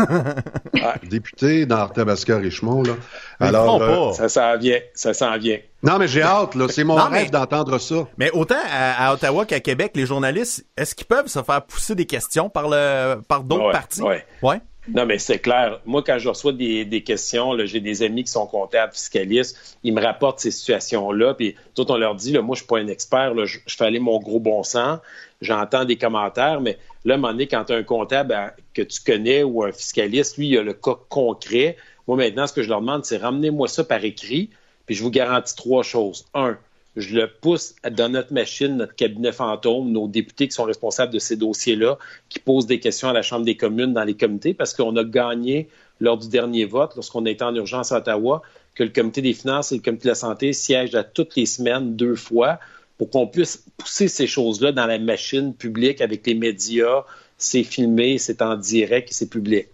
[1.10, 2.82] député dans Arthabasca-Richemont.
[2.82, 2.92] là.
[3.40, 4.12] Mais ils Alors, euh, pas.
[4.14, 4.78] Ça s'en vient.
[4.94, 5.58] Ça s'en vient.
[5.82, 6.66] non, mais j'ai hâte, là.
[6.70, 8.06] C'est mon Non, rêve mais- d'entendre ça.
[8.16, 11.94] Mais autant à, à Ottawa qu'à Québec, les journalistes, est-ce qu'ils peuvent se faire pousser
[11.94, 14.02] des questions par le par d'autres Ouais, partis?
[14.02, 14.24] ouais.
[14.42, 14.60] Ouais.
[14.94, 15.80] Non, mais c'est clair.
[15.86, 19.94] Moi, quand je reçois des, des questions, j'ai des amis qui sont comptables, fiscalistes, ils
[19.94, 22.88] me rapportent ces situations-là, puis tout on leur dit, là, moi, je suis pas un
[22.88, 24.98] expert, je fais aller mon gros bon sens,
[25.40, 28.50] j'entends des commentaires, mais là, à un moment donné, quand tu as un comptable hein,
[28.74, 31.76] que tu connais ou un fiscaliste, lui, il a le cas concret.
[32.08, 34.50] Moi, maintenant, ce que je leur demande, c'est ramenez-moi ça par écrit,
[34.86, 36.26] puis je vous garantis trois choses.
[36.34, 36.58] Un,
[36.96, 41.18] je le pousse dans notre machine, notre cabinet fantôme, nos députés qui sont responsables de
[41.18, 41.98] ces dossiers-là,
[42.28, 45.04] qui posent des questions à la Chambre des communes dans les comités, parce qu'on a
[45.04, 45.68] gagné
[46.00, 48.42] lors du dernier vote, lorsqu'on était en urgence à Ottawa,
[48.74, 51.46] que le comité des finances et le comité de la santé siègent à toutes les
[51.46, 52.58] semaines, deux fois,
[52.98, 57.04] pour qu'on puisse pousser ces choses-là dans la machine publique avec les médias.
[57.38, 59.68] C'est filmé, c'est en direct et c'est public.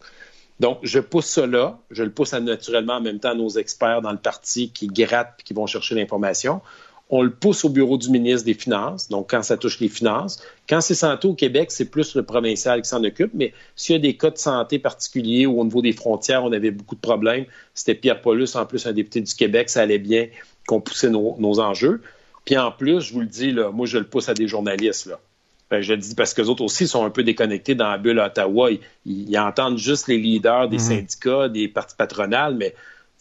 [0.61, 1.79] Donc, je pousse cela.
[1.90, 5.35] Je le pousse naturellement en même temps à nos experts dans le parti qui grattent
[5.40, 6.61] et qui vont chercher l'information.
[7.08, 10.42] On le pousse au bureau du ministre des Finances, donc quand ça touche les finances.
[10.68, 13.96] Quand c'est santé au Québec, c'est plus le provincial qui s'en occupe, mais s'il y
[13.96, 17.00] a des cas de santé particuliers ou au niveau des frontières, on avait beaucoup de
[17.00, 20.26] problèmes, c'était Pierre Paulus, en plus un député du Québec, ça allait bien
[20.66, 22.02] qu'on poussait nos, nos enjeux.
[22.44, 25.06] Puis en plus, je vous le dis, là, moi, je le pousse à des journalistes.
[25.06, 25.20] Là.
[25.68, 27.98] Ben, je le dis parce que les autres aussi sont un peu déconnectés dans la
[27.98, 28.70] bulle à Ottawa.
[29.04, 32.74] Ils, entendent juste les leaders des syndicats, des partis patronales, mais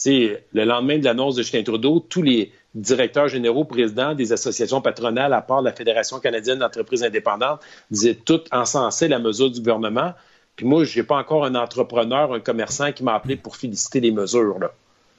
[0.05, 5.33] le lendemain de l'annonce de Justin Trudeau, tous les directeurs généraux, présidents des associations patronales,
[5.33, 10.13] à part la Fédération canadienne d'entreprises indépendantes, disaient tout encensaient la mesure du gouvernement.
[10.55, 14.11] Puis moi, j'ai pas encore un entrepreneur, un commerçant qui m'a appelé pour féliciter les
[14.11, 14.59] mesures.
[14.59, 14.71] Là.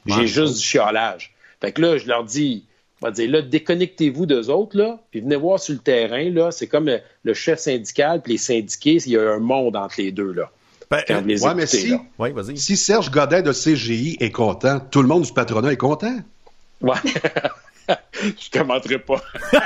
[0.06, 0.26] J'ai Ouais.
[0.26, 1.34] juste du chiolage.
[1.60, 2.64] Fait que là, je leur dis,
[3.02, 6.50] on va dire, là, déconnectez-vous d'eux autres, là, puis venez voir sur le terrain, là.
[6.50, 9.96] C'est comme le, le chef syndical puis les syndiqués, il y a un monde entre
[9.98, 10.50] les deux, là.
[10.90, 12.00] Ben, euh, les Ouais, mais si, là.
[12.18, 12.56] ouais, vas-y.
[12.56, 16.16] si Serge Godin de CGI est content, tout le monde du patronat est content.
[16.80, 16.94] Ouais.
[18.22, 19.20] je commenterai pas.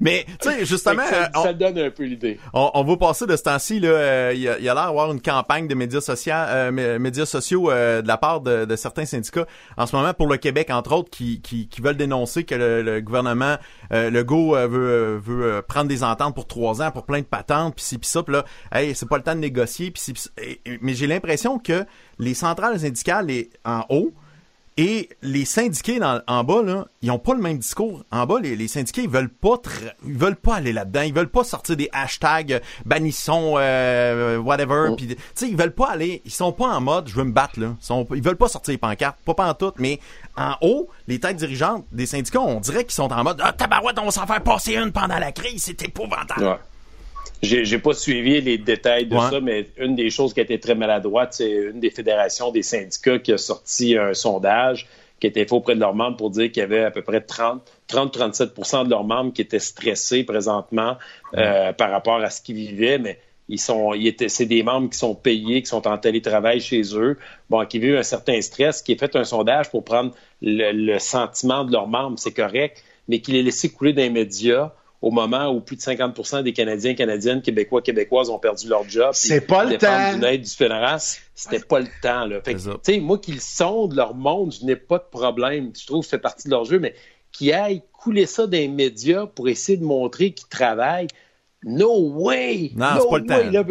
[0.00, 1.02] Mais, tu sais, justement...
[1.08, 2.38] Ça, ça, donne un peu l'idée.
[2.52, 5.66] On, on, va passer de ce temps-ci, euh, il y a, l'air d'avoir une campagne
[5.66, 9.46] de médias, sociaux, euh, médias sociaux euh, de la part de, de, certains syndicats
[9.76, 12.82] en ce moment pour le Québec, entre autres, qui, qui, qui veulent dénoncer que le,
[12.82, 13.56] le gouvernement,
[13.92, 17.74] euh, le GO veut, veut prendre des ententes pour trois ans, pour plein de patentes,
[17.76, 19.92] puis ci, puis ça, puis là, hey, c'est pas le temps de négocier,
[20.80, 21.84] mais j'ai l'impression que
[22.18, 24.12] les centrales syndicales les, en haut,
[24.80, 28.02] et les syndiqués en bas, là, ils ont pas le même discours.
[28.10, 29.56] En bas, les, syndiqués, ils veulent pas
[30.06, 31.02] ils veulent pas aller là-dedans.
[31.02, 34.86] Ils veulent pas sortir des hashtags euh, bannissons, euh, whatever.
[34.92, 34.96] Oh.
[34.96, 36.22] tu sais, ils veulent pas aller.
[36.24, 37.74] Ils sont pas en mode je veux me battre là.
[37.78, 39.74] Ils, sont, ils veulent pas sortir les pancartes, pas tout.
[39.76, 40.00] Mais
[40.38, 43.98] en haut, les têtes dirigeantes des syndicats, on dirait qu'ils sont en mode ah tabarouette,
[43.98, 45.62] on va s'en faire passer une pendant la crise.
[45.62, 46.58] C'est épouvantable.
[47.42, 50.74] J'ai pas suivi les détails de ça, mais une des choses qui a été très
[50.74, 54.86] maladroite, c'est une des fédérations des syndicats qui a sorti un sondage
[55.20, 57.20] qui était fait auprès de leurs membres pour dire qu'il y avait à peu près
[57.20, 60.96] 30-37% de leurs membres qui étaient stressés présentement
[61.36, 63.18] euh, par rapport à ce qu'ils vivaient, mais
[63.48, 66.82] ils sont, ils étaient, c'est des membres qui sont payés, qui sont en télétravail chez
[66.96, 67.18] eux,
[67.50, 70.98] bon, qui vivent un certain stress, qui a fait un sondage pour prendre le, le
[70.98, 74.72] sentiment de leurs membres, c'est correct, mais qui les laissé couler dans les médias
[75.02, 79.10] au moment où plus de 50% des Canadiens, Canadiennes, Québécois, Québécoises ont perdu leur job.
[79.12, 80.12] C'est pas le temps.
[80.12, 82.42] d'une aide du c'était pas le temps, là.
[82.42, 85.72] Fait tu sais, moi, qu'ils sondent leur monde, je n'ai pas de problème.
[85.78, 86.94] Je trouve que ça fait partie de leur jeu, mais
[87.32, 91.08] qu'ils aillent couler ça dans les médias pour essayer de montrer qu'ils travaillent.
[91.64, 92.72] No way!
[92.76, 93.50] Non, c'est pas le temps.
[93.50, 93.64] Là,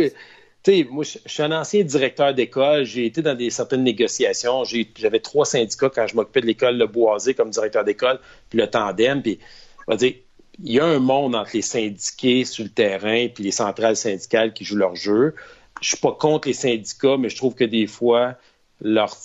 [0.89, 2.85] moi, je suis un ancien directeur d'école.
[2.85, 4.63] J'ai été dans des certaines négociations.
[4.63, 8.19] J'avais trois syndicats quand je m'occupais de l'école Le Boisé comme directeur d'école,
[8.49, 9.21] puis le Tandem.
[9.21, 9.39] Puis,
[9.87, 10.13] on va dire,
[10.63, 14.53] il y a un monde entre les syndiqués sur le terrain puis les centrales syndicales
[14.53, 15.35] qui jouent leur jeu.
[15.81, 18.35] Je suis pas contre les syndicats, mais je trouve que des fois,
[18.81, 19.15] leur,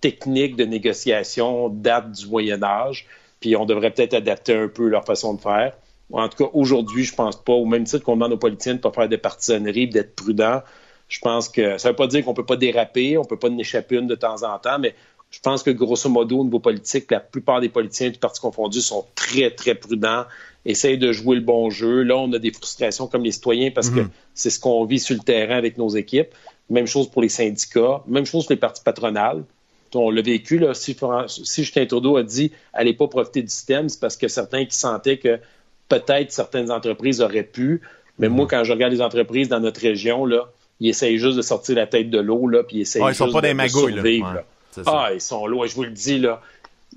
[0.00, 3.06] technique de négociation date du Moyen Âge,
[3.40, 5.76] puis on devrait peut-être adapter un peu leur façon de faire.
[6.12, 8.78] En tout cas, aujourd'hui, je pense pas, au même titre qu'on demande aux politiciens de
[8.78, 10.62] ne pas faire de partisanerie, d'être prudents,
[11.08, 13.26] je pense que ça ne veut pas dire qu'on ne peut pas déraper, on ne
[13.26, 14.94] peut pas en échapper une de temps en temps, mais
[15.30, 18.80] je pense que grosso modo, au niveau politique, la plupart des politiciens du parti confondu
[18.80, 20.24] sont très, très prudents,
[20.64, 22.02] essayent de jouer le bon jeu.
[22.02, 24.10] Là, on a des frustrations comme les citoyens parce que mhm.
[24.34, 26.28] c'est ce qu'on vit sur le terrain avec nos équipes.
[26.70, 29.44] Même chose pour les syndicats, même chose pour les partis patronales.
[29.94, 30.94] On l'a vécu, là, si,
[31.28, 34.76] si Justin Trudeau a dit «allez pas profiter du système», c'est parce que certains qui
[34.76, 35.38] sentaient que
[35.88, 37.80] peut-être certaines entreprises auraient pu.
[38.18, 38.50] Mais moi, mhm.
[38.50, 40.50] quand je regarde les entreprises dans notre région, là,
[40.80, 43.62] ils essayent juste de sortir la tête de l'eau, là, puis ils essayent juste de,
[43.62, 44.42] de, survivre.
[44.86, 46.40] Ah, ils sont loin, je vous le dis, là.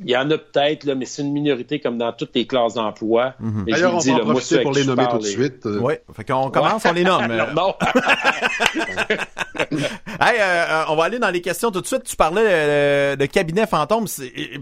[0.01, 2.75] Il y en a peut-être, là, mais c'est une minorité comme dans toutes les classes
[2.75, 3.33] d'emploi.
[3.67, 5.65] D'ailleurs, on va en profiter pour les nommer tout de suite.
[5.65, 5.79] Euh.
[5.81, 7.27] Oui, fait qu'on commence, on les nomme.
[7.55, 7.73] non.
[10.21, 12.03] hey, euh, on va aller dans les questions tout de suite.
[12.05, 14.05] Tu parlais euh, de cabinet fantôme.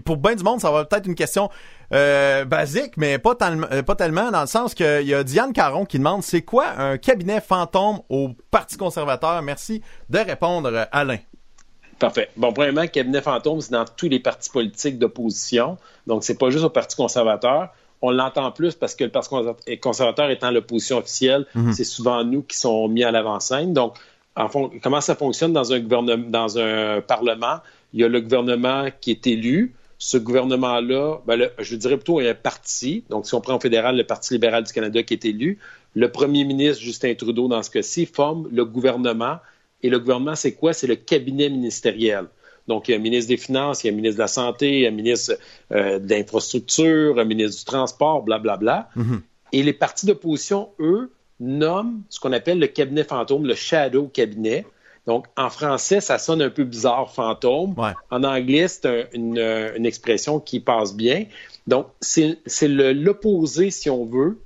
[0.04, 1.50] Pour bien du monde, ça va peut-être une question
[1.90, 6.24] basique, mais pas, pas tellement, dans le sens qu'il y a Diane Caron qui demande
[6.24, 9.40] c'est quoi un cabinet fantôme au Parti conservateur?
[9.42, 11.18] Merci de répondre, Alain.
[11.98, 12.30] Parfait.
[12.36, 15.78] Bon, premièrement, cabinet fantôme, c'est dans tous les partis politiques d'opposition.
[16.06, 17.70] Donc, c'est pas juste au Parti conservateur.
[18.00, 19.30] On l'entend plus parce que le Parti
[19.80, 21.72] conservateur étant l'opposition officielle, mhm.
[21.72, 23.72] c'est souvent nous qui sont mis à l'avant-scène.
[23.72, 23.96] Donc,
[24.36, 27.58] en fond, comment ça fonctionne dans un gouvernement, dans un parlement?
[27.92, 29.74] Il y a le gouvernement qui est élu.
[30.00, 33.02] Ce gouvernement-là, ben je dirais plutôt il y a un parti.
[33.10, 35.58] Donc, si on prend au fédéral, le Parti libéral du Canada qui est élu.
[35.94, 39.38] Le premier ministre, Justin Trudeau, dans ce cas-ci, forme le gouvernement
[39.82, 40.72] et le gouvernement, c'est quoi?
[40.72, 42.26] C'est le cabinet ministériel.
[42.66, 44.28] Donc, il y a un ministre des Finances, il y a un ministre de la
[44.28, 45.38] Santé, un ministre
[45.72, 48.88] euh, de l'Infrastructure, un ministre du Transport, blablabla.
[48.94, 49.04] Bla, bla.
[49.04, 49.20] Mm-hmm.
[49.52, 51.10] Et les partis d'opposition, eux,
[51.40, 54.66] nomment ce qu'on appelle le cabinet fantôme, le shadow cabinet.
[55.06, 57.74] Donc, en français, ça sonne un peu bizarre, fantôme.
[58.10, 61.24] En anglais, c'est une, une, expression qui passe bien.
[61.66, 62.36] Donc, c'est
[62.68, 64.38] l'opposé, si on veut,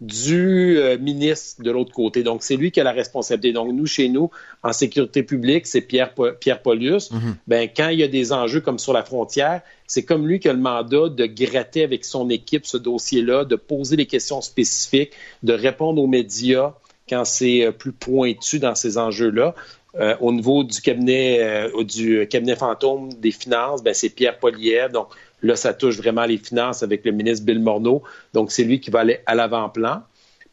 [0.00, 2.22] du euh, ministre de l'autre côté.
[2.22, 3.52] Donc, c'est lui qui a la responsabilité.
[3.52, 4.30] Donc, nous, chez nous,
[4.62, 7.10] en sécurité publique, c'est Pierre, Pierre Paulus.
[7.10, 7.36] Mhm.
[7.46, 10.48] ben, quand il y a des enjeux comme sur la frontière, c'est comme lui qui
[10.48, 15.12] a le mandat de gratter avec son équipe ce dossier-là, de poser des questions spécifiques,
[15.42, 16.72] de répondre aux médias
[17.08, 19.54] quand c'est euh, plus pointu dans ces enjeux-là.
[19.96, 24.92] Euh, au niveau du cabinet, du cabinet fantôme des finances, ben, c'est Pierre Poliev.
[24.92, 25.08] Donc,
[25.42, 28.02] Là, ça touche vraiment les finances avec le ministre Bill Morneau.
[28.34, 30.02] Donc, c'est lui qui va aller à l'avant-plan.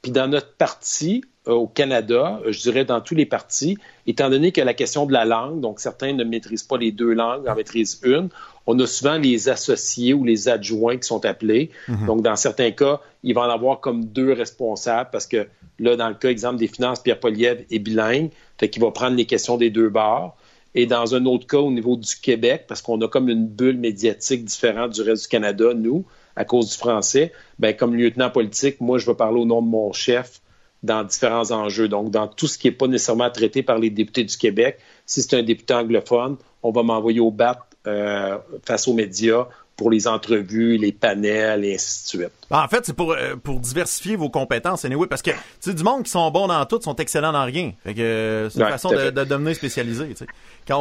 [0.02, 4.52] Puis dans notre parti, euh, au Canada, je dirais dans tous les partis, étant donné
[4.52, 7.56] que la question de la langue, donc certains ne maîtrisent pas les deux langues, en
[7.56, 8.30] maîtrisent une,
[8.66, 11.72] on a souvent les associés ou les adjoints qui sont appelés.
[11.88, 12.06] Mhm.
[12.06, 15.48] Donc, dans certains cas, il va en avoir comme deux responsables parce que
[15.80, 19.16] là, dans le cas, exemple des finances, Pierre Poliev est bilingue, fait qu'il va prendre
[19.16, 20.36] les questions des deux bords.
[20.80, 23.80] Et dans un autre cas, au niveau du Québec, parce qu'on a comme une bulle
[23.80, 26.06] médiatique différente du reste du Canada, nous,
[26.36, 29.68] à cause du français, ben, comme lieutenant politique, moi, je vais parler au nom de
[29.68, 30.40] mon chef
[30.84, 31.88] dans différents enjeux.
[31.88, 35.24] Donc, dans tout ce qui n'est pas nécessairement traité par les députés du Québec, si
[35.24, 39.48] c'est un député anglophone, on va m'envoyer au BAT euh, face aux médias
[39.78, 42.34] pour les entrevues, les panels et ainsi de suite.
[42.50, 45.84] Ben, en fait, c'est pour, euh, pour diversifier vos compétences, anyway, parce que tu du
[45.84, 47.74] monde qui sont bons dans tout sont excellents dans rien.
[47.84, 50.16] Fait que euh, c'est une façon de, de, devenir spécialisé.
[50.16, 50.26] Tu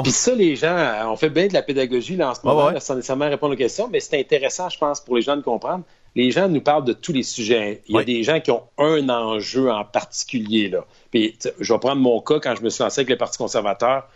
[0.03, 2.95] Puis ça, les gens, on fait bien de la pédagogie là, en ce moment, sans
[2.95, 5.85] nécessairement répondre aux questions, mais c'est intéressant, je pense, pour les gens de comprendre.
[6.15, 7.83] Les gens nous parlent de tous les sujets.
[7.89, 10.71] Il y a des gens qui ont un enjeu en particulier.
[10.71, 10.87] Là.
[11.11, 14.09] Puis, je vais prendre mon cas quand je me suis lancé avec le Parti conservateur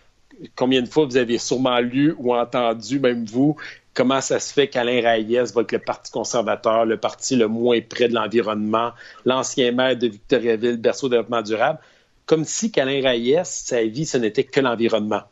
[0.56, 3.56] combien de fois vous avez sûrement lu ou entendu, même vous,
[3.94, 7.80] comment ça se fait qu'Alain Reyes va être le Parti conservateur, le parti le moins
[7.80, 8.92] près de l'environnement,
[9.24, 11.78] l'ancien maire de Victoriaville, berceau développement durable,
[12.26, 15.22] comme si qu'Alain Reyes, sa vie, ce n'était que l'environnement.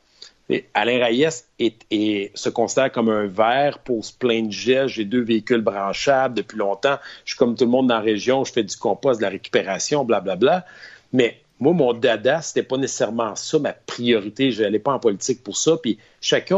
[0.73, 1.11] Alain
[1.59, 6.57] est, se considère comme un vert, pose plein de gestes, j'ai deux véhicules branchables depuis
[6.57, 6.97] longtemps,
[7.27, 9.29] je suis comme tout le monde dans la région, je fais du compost, de la
[9.31, 10.37] récupération, blablabla.
[10.37, 10.67] Bla, bla.
[11.13, 14.53] Mais moi, mon dada, c'était pas nécessairement ça, ma priorité.
[14.53, 15.77] Je n'allais pas en politique pour ça.
[15.77, 16.57] Puis chacun,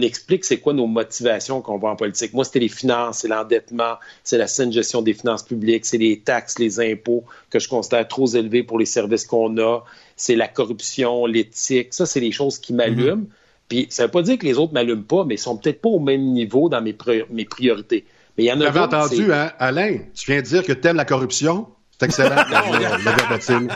[0.00, 2.32] explique c'est quoi nos motivations qu'on va en politique.
[2.34, 6.20] Moi, c'était les finances, c'est l'endettement, c'est la saine gestion des finances publiques, c'est les
[6.20, 9.84] taxes, les impôts que je considère trop élevés pour les services qu'on a,
[10.16, 11.94] c'est la corruption, l'éthique.
[11.94, 13.22] Ça, c'est les choses qui m'allument.
[13.22, 13.68] Mm-hmm.
[13.68, 15.88] Puis ça veut pas dire que les autres m'allument pas, mais ils sont peut-être pas
[15.88, 16.96] au même niveau dans mes,
[17.30, 18.04] mes priorités.
[18.36, 20.96] Mais il y en a entendu, hein, Alain, tu viens de dire que tu aimes
[20.96, 21.68] la corruption?
[21.98, 22.36] C'est excellent.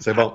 [0.00, 0.32] C'est bon.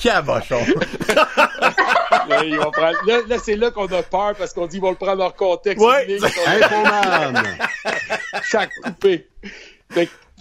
[0.00, 0.60] Cabochon.
[2.28, 5.34] là, là, c'est là qu'on a peur parce qu'on dit qu'ils vont le prendre leur
[5.34, 5.84] contexte.
[5.84, 6.20] Oui.
[8.50, 9.26] Chaque coupé.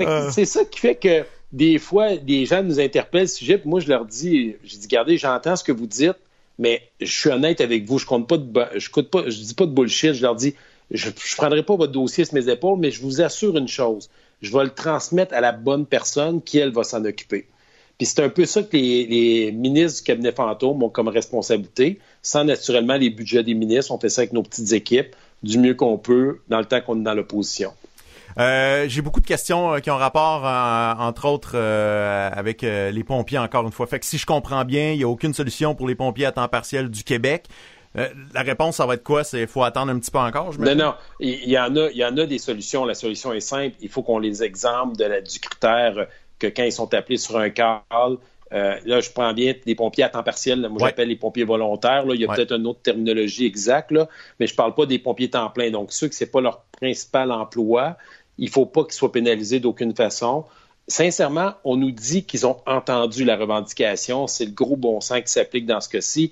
[0.01, 0.29] Euh.
[0.31, 3.79] C'est ça qui fait que des fois, des gens nous interpellent ce sujet, puis moi,
[3.79, 6.17] je leur dis, je dis, regardez, j'entends ce que vous dites,
[6.57, 9.53] mais je suis honnête avec vous, je compte pas de, je compte pas, je dis
[9.53, 10.55] pas de bullshit, je leur dis,
[10.91, 14.09] je, je prendrai pas votre dossier sur mes épaules, mais je vous assure une chose,
[14.41, 17.47] je vais le transmettre à la bonne personne qui, elle, va s'en occuper.
[18.01, 22.43] Puis c'est un peu ça que les, ministres du cabinet fantôme ont comme responsabilité, sans
[22.43, 23.91] naturellement les budgets des ministres.
[23.91, 26.99] On fait ça avec nos petites équipes, du mieux qu'on peut, dans le temps qu'on
[26.99, 27.73] est dans l'opposition.
[28.39, 33.37] Euh, j'ai beaucoup de questions euh, qui ont rapport, euh, entre autres, avec les pompiers,
[33.37, 33.85] encore une fois.
[33.85, 36.31] Fait que si je comprends bien, il n'y a aucune solution pour les pompiers à
[36.31, 37.49] temps partiel du Québec.
[37.97, 39.23] Euh, la réponse, ça va être quoi?
[39.23, 40.93] C'est faut attendre un petit peu encore, je Non, non.
[41.19, 42.85] Il y, en a, il y en a des solutions.
[42.85, 43.75] La solution est simple.
[43.81, 46.07] Il faut qu'on les exemple de la, du critère
[46.41, 47.81] que quand ils sont appelés sur un call,
[48.53, 50.67] euh, là, je prends bien des pompiers à temps partiel.
[50.69, 52.05] Moi, j'appelle les pompiers volontaires.
[52.05, 52.15] Là.
[52.15, 55.29] Il y a peut-être une autre terminologie exacte, là, mais je parle pas des pompiers
[55.29, 55.71] temps plein.
[55.71, 57.97] Donc, ceux que c'est pas leur principal emploi,
[58.37, 60.45] il faut pas qu'ils soient pénalisés d'aucune façon.
[60.87, 64.27] Sincèrement, on nous dit qu'ils ont entendu la revendication.
[64.27, 66.31] C'est le gros bon sens qui s'applique dans ce cas-ci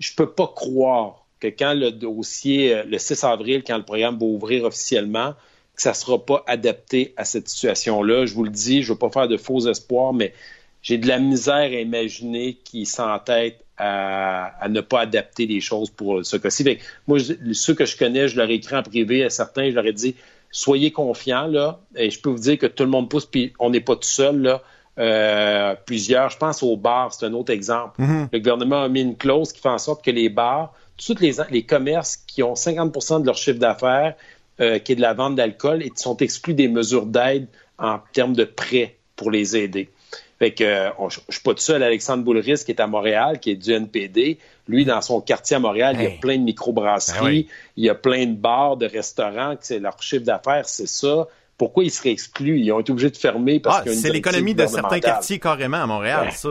[0.00, 4.18] je peux pas croire que quand le dossier, euh, le 6 avril, quand le programme
[4.18, 5.34] va ouvrir officiellement,
[5.80, 8.26] que ça sera pas adapté à cette situation-là.
[8.26, 10.34] Je vous le dis, je veux pas faire de faux espoirs, mais
[10.82, 15.88] j'ai de la misère à imaginer qu'ils s'entêtent à, à, ne pas adapter les choses
[15.88, 16.78] pour ce cas-ci.
[17.06, 17.18] Moi,
[17.52, 19.94] ceux que je connais, je leur ai écrit en privé à certains, je leur ai
[19.94, 20.16] dit
[20.50, 23.70] soyez confiants, là, et je peux vous dire que tout le monde pousse, puis on
[23.70, 24.62] n'est pas tout seul, là.
[24.98, 26.28] Euh, plusieurs.
[26.28, 28.02] Je pense aux bars, c'est un autre exemple.
[28.02, 28.28] Mm-hmm.
[28.32, 31.36] Le gouvernement a mis une clause qui fait en sorte que les bars, tous les,
[31.50, 34.14] les commerces qui ont 50% de leur chiffre d'affaires,
[34.60, 37.46] euh, qui est de la vente d'alcool, sont exclus des mesures d'aide
[37.78, 39.90] en termes de prêts pour les aider.
[40.38, 41.82] Fait que, euh, je, ne suis pas tout seul.
[41.82, 44.38] Alexandre Boulris, qui est à Montréal, qui est du NPD,
[44.68, 47.88] lui, dans son quartier à Montréal, il y a plein de microbrasseries, ben il y
[47.90, 51.26] a plein de bars, de restaurants, c'est leur chiffre d'affaires, c'est ça
[51.60, 52.58] pourquoi ils seraient exclus?
[52.58, 55.86] Ils ont été obligés de fermer parce ah, c'est l'économie de certains quartiers carrément à
[55.86, 56.48] Montréal, ça.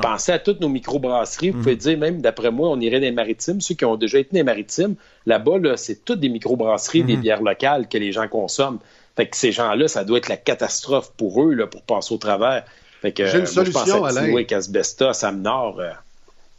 [0.00, 1.50] Pensez à toutes nos microbrasseries.
[1.50, 1.78] Vous pouvez mhm.
[1.78, 3.60] dire, même d'après moi, on irait dans les maritimes.
[3.60, 4.94] Ceux qui ont déjà été dans les maritimes,
[5.26, 7.20] là-bas, c'est toutes des microbrasseries, des mhm.
[7.20, 8.78] bières locales que les gens consomment.
[9.14, 12.18] Fait que ces gens-là, ça doit être la catastrophe pour eux, là, pour passer au
[12.18, 12.64] travers.
[13.02, 14.32] Fait que, j'ai une solution, Alain.
[15.32, 15.80] Nord.
[15.80, 15.90] Euh.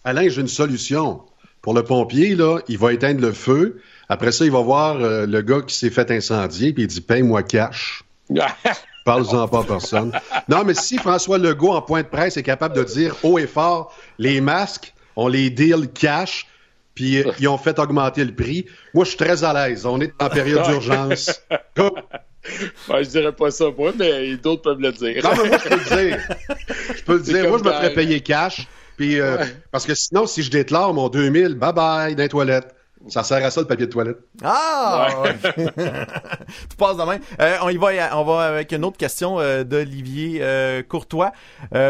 [0.04, 1.22] Alain, j'ai une solution.
[1.64, 3.82] Pour le pompier, là, il va éteindre le feu.
[4.12, 7.00] Après ça, il va voir euh, le gars qui s'est fait incendier, puis il dit
[7.00, 8.04] Paye-moi cash.
[9.06, 10.12] Parle-en pas à personne.
[10.50, 13.48] Non, mais si François Legault, en point de presse, est capable de dire haut et
[13.48, 16.46] fort les masques, on les deal cash,
[16.94, 19.86] puis euh, ils ont fait augmenter le prix, moi, je suis très à l'aise.
[19.86, 21.42] On est en période d'urgence.
[22.44, 25.24] Je je dirais pas ça moi, mais d'autres peuvent le dire.
[25.24, 26.20] Non, mais moi, je peux le dire.
[26.96, 27.50] Je peux le dire.
[27.50, 28.68] Moi, je me ferais payer cash.
[28.98, 29.38] Puis, euh,
[29.70, 32.74] Parce que sinon, si je déclare mon 2000, bye bye, dans les toilettes.
[33.08, 34.18] Ça sert à ça le papier de toilette.
[34.44, 35.10] Ah!
[35.44, 37.18] tu passes demain.
[37.40, 41.32] Euh, on y va, on va avec une autre question euh, d'Olivier euh, Courtois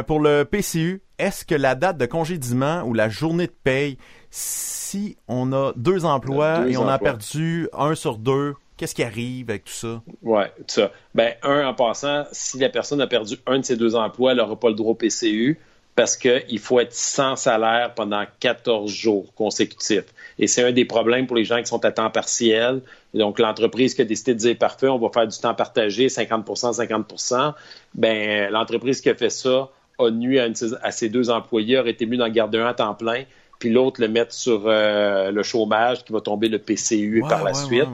[0.07, 1.01] pour le PCU.
[1.19, 3.97] Est-ce que la date de congédiement ou la journée de paye,
[4.31, 9.49] si on a deux emplois et on a perdu un sur deux, qu'est-ce qui arrive
[9.49, 10.01] avec tout ça?
[10.23, 10.91] Oui, tout ça.
[11.13, 14.37] Ben, un, en passant, si la personne a perdu un de ses deux emplois, elle
[14.37, 15.59] n'aura pas le droit au PCU
[15.95, 20.05] parce qu'il faut être sans salaire pendant 14 jours consécutifs.
[20.41, 22.81] Et c'est un des problèmes pour les gens qui sont à temps partiel.
[23.13, 26.77] Donc, l'entreprise qui a décidé de dire parfait, on va faire du temps partagé, 50%
[26.77, 27.53] 50%
[27.93, 29.69] ben l'entreprise qui a fait ça
[29.99, 33.23] a nuit à, ses deux employés, aurait été mieux d'en garder un à temps plein,
[33.59, 37.53] puis l'autre le mettre sur euh, le chômage qui va tomber le PCU par la
[37.53, 37.87] suite.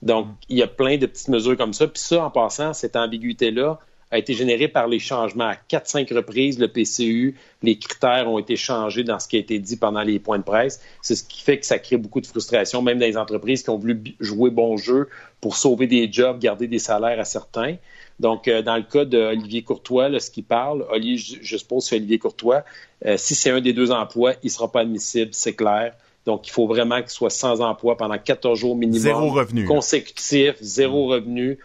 [0.00, 1.88] Donc, il y a plein de petites mesures comme ça.
[1.88, 3.80] Puis ça, en passant, cette ambiguïté-là,
[4.10, 5.48] a été généré par les changements.
[5.48, 9.58] À 4-5 reprises, le PCU, les critères ont été changés dans ce qui a été
[9.58, 10.80] dit pendant les points de presse.
[11.02, 13.70] C'est ce qui fait que ça crée beaucoup de frustration, même dans les entreprises qui
[13.70, 15.08] ont voulu jouer bon jeu
[15.40, 17.76] pour sauver des jobs, garder des salaires à certains.
[18.18, 21.96] Donc, euh, dans le cas d'Olivier Courtois, là, ce qui parle, Olivier, je, suppose c'est
[21.96, 22.64] Olivier Courtois,
[23.06, 25.94] euh, si c'est un des deux emplois, il ne sera pas admissible, c'est clair.
[26.26, 29.00] Donc, il faut vraiment qu'il soit sans emploi pendant 14 jours minimum.
[29.00, 29.64] Zéro revenu.
[29.64, 31.58] Consécutif, zéro revenu.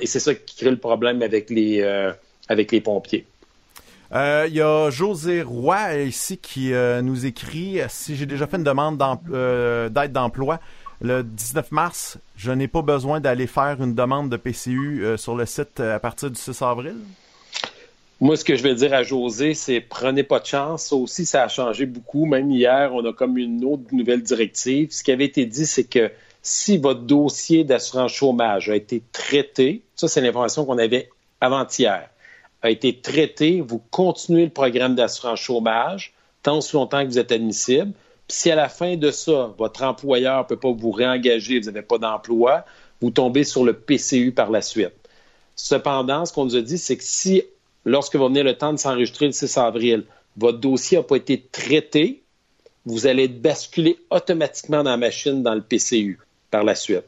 [0.00, 2.12] Et c'est ça qui crée le problème avec les, euh,
[2.48, 3.26] avec les pompiers.
[4.12, 8.56] Euh, il y a José Roy ici qui euh, nous écrit si j'ai déjà fait
[8.56, 10.58] une demande d'aide d'emploi
[11.02, 15.46] le 19 mars, je n'ai pas besoin d'aller faire une demande de PCU sur le
[15.46, 16.96] site à partir du 6 avril?
[18.20, 20.88] Moi, ce que je vais dire à José, c'est prenez pas de chance.
[20.88, 22.26] Ça aussi, ça a changé beaucoup.
[22.26, 24.88] Même hier, on a comme une autre nouvelle directive.
[24.90, 26.10] Ce qui avait été dit, c'est que
[26.42, 31.10] si votre dossier d'assurance chômage a été traité, ça c'est l'information qu'on avait
[31.40, 32.08] avant-hier,
[32.62, 37.32] a été traité, vous continuez le programme d'assurance chômage tant aussi longtemps que vous êtes
[37.32, 37.92] admissible.
[38.28, 41.66] Puis si à la fin de ça, votre employeur ne peut pas vous réengager, vous
[41.66, 42.64] n'avez pas d'emploi,
[43.00, 44.94] vous tombez sur le PCU par la suite.
[45.56, 47.42] Cependant, ce qu'on nous a dit, c'est que si,
[47.84, 50.04] lorsque va venir le temps de s'enregistrer le 6 avril,
[50.36, 52.22] votre dossier n'a pas été traité,
[52.86, 56.18] vous allez être basculé automatiquement dans la machine dans le PCU
[56.50, 57.04] par la suite.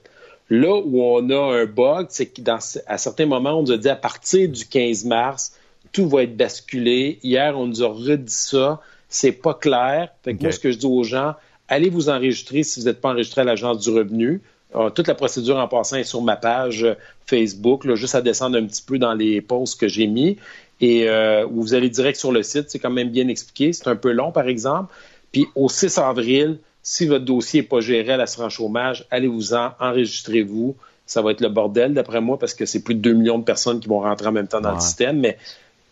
[0.50, 3.96] Là où on a un bug, c'est qu'à certains moments, on nous a dit à
[3.96, 5.52] partir du 15 mars,
[5.92, 7.18] tout va être basculé.
[7.22, 8.80] Hier, on nous a redit ça.
[9.08, 10.08] C'est pas clair.
[10.22, 11.34] Fait que moi, ce que je dis aux gens,
[11.68, 14.40] allez vous enregistrer si vous n'êtes pas enregistré à l'Agence du revenu.
[14.74, 16.94] Euh, toute la procédure en passant est sur ma page euh,
[17.26, 20.38] Facebook, là, juste à descendre un petit peu dans les posts que j'ai mis.
[20.80, 23.72] Et euh, vous allez direct sur le site, c'est quand même bien expliqué.
[23.72, 24.92] C'est un peu long, par exemple.
[25.30, 30.76] Puis au 6 avril, si votre dossier n'est pas géré à l'assurance chômage, allez-vous-en, enregistrez-vous.
[31.06, 33.44] Ça va être le bordel, d'après moi, parce que c'est plus de 2 millions de
[33.44, 35.36] personnes qui vont rentrer en même temps dans le système, mais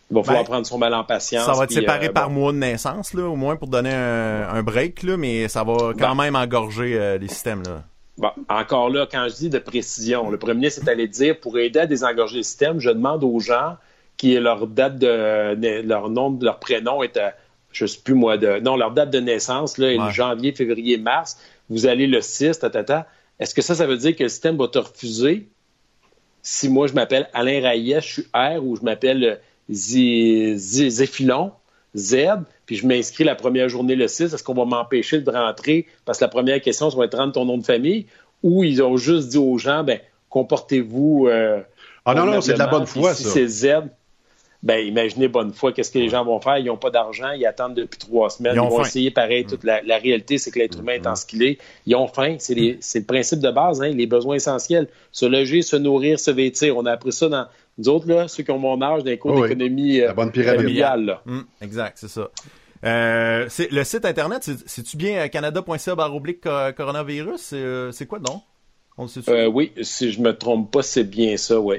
[0.09, 1.45] il va falloir ben, prendre son mal en patience.
[1.45, 4.61] Ça va être séparé euh, par mois de naissance, là, au moins pour donner un,
[4.63, 6.23] break, là, mais ça va quand ben.
[6.23, 7.63] même engorger euh, les systèmes.
[7.63, 7.83] Là.
[8.17, 11.57] Bon, encore là, quand je dis de précision, le premier ministre est allé dire pour
[11.57, 13.77] aider à désengorger le système, je demande aux gens
[14.17, 17.33] qui leur date de, leur nom, leur prénom est à
[17.71, 21.37] je sais plus moi, de, non, leur date de naissance, là, janvier, février, mars,
[21.69, 23.07] vous allez le 6, ta,
[23.39, 25.47] Est-ce que ça, ça veut dire que le système va te refuser
[26.43, 31.51] si moi, je m'appelle Alain Rayet, je suis R, ou je m'appelle Zéphilon,
[31.95, 32.15] Z,
[32.65, 35.87] puis je m'inscris la première journée le 6, est-ce qu'on va m'empêcher de rentrer?
[36.05, 38.05] Parce que la première question, ça va être rendre ton nom de famille,
[38.43, 39.99] ou ils ont juste dit aux gens, ben,
[40.29, 41.27] comportez-vous.
[41.27, 41.61] Euh,
[42.05, 43.23] ah non, non, c'est de la bonne foi, ça.
[43.23, 43.67] Si c'est Z,
[44.63, 46.57] ben imaginez bonne foi, qu'est-ce que les gens vont faire?
[46.57, 49.45] Ils n'ont pas d'argent, ils attendent depuis trois semaines, ils, vont essayer pareil.
[49.45, 51.57] Toute la, réalité, c'est que l'être humain est en ce qu'il est.
[51.87, 54.87] Ils ont faim, c'est le principe de base, hein, les besoins essentiels.
[55.11, 56.77] Se loger, se nourrir, se vêtir.
[56.77, 57.47] On a appris ça dans
[57.77, 61.19] nous autres, là, ceux qui ont mon âge, d'un cours d'économie euh, familiale.
[61.25, 62.29] Hum, exact, c'est ça.
[62.83, 67.51] Euh, le site internet, c'est-tu bien canada.ca baroblique coronavirus?
[67.53, 68.41] Euh, c'est quoi donc?
[68.97, 71.77] On le oui, si je me trompe pas, c'est bien ça, oui.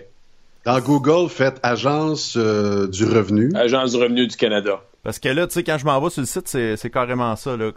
[0.64, 3.50] Dans Google, faites Agence euh, du revenu.
[3.54, 4.80] Agence du revenu du Canada.
[5.02, 7.56] Parce que là, tu sais, quand je m'en vais sur le site, c'est carrément ça
[7.56, 7.72] là,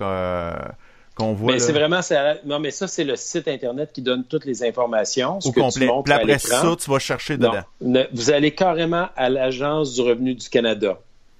[1.16, 1.54] qu'on voit.
[1.54, 2.02] Mais c'est vraiment,
[2.46, 5.40] non, mais ça, c'est le site Internet qui donne toutes les informations.
[5.44, 5.90] Au complet.
[6.04, 7.64] Puis après ça, tu vas chercher dedans.
[8.14, 11.00] vous allez carrément à l'Agence du revenu du Canada.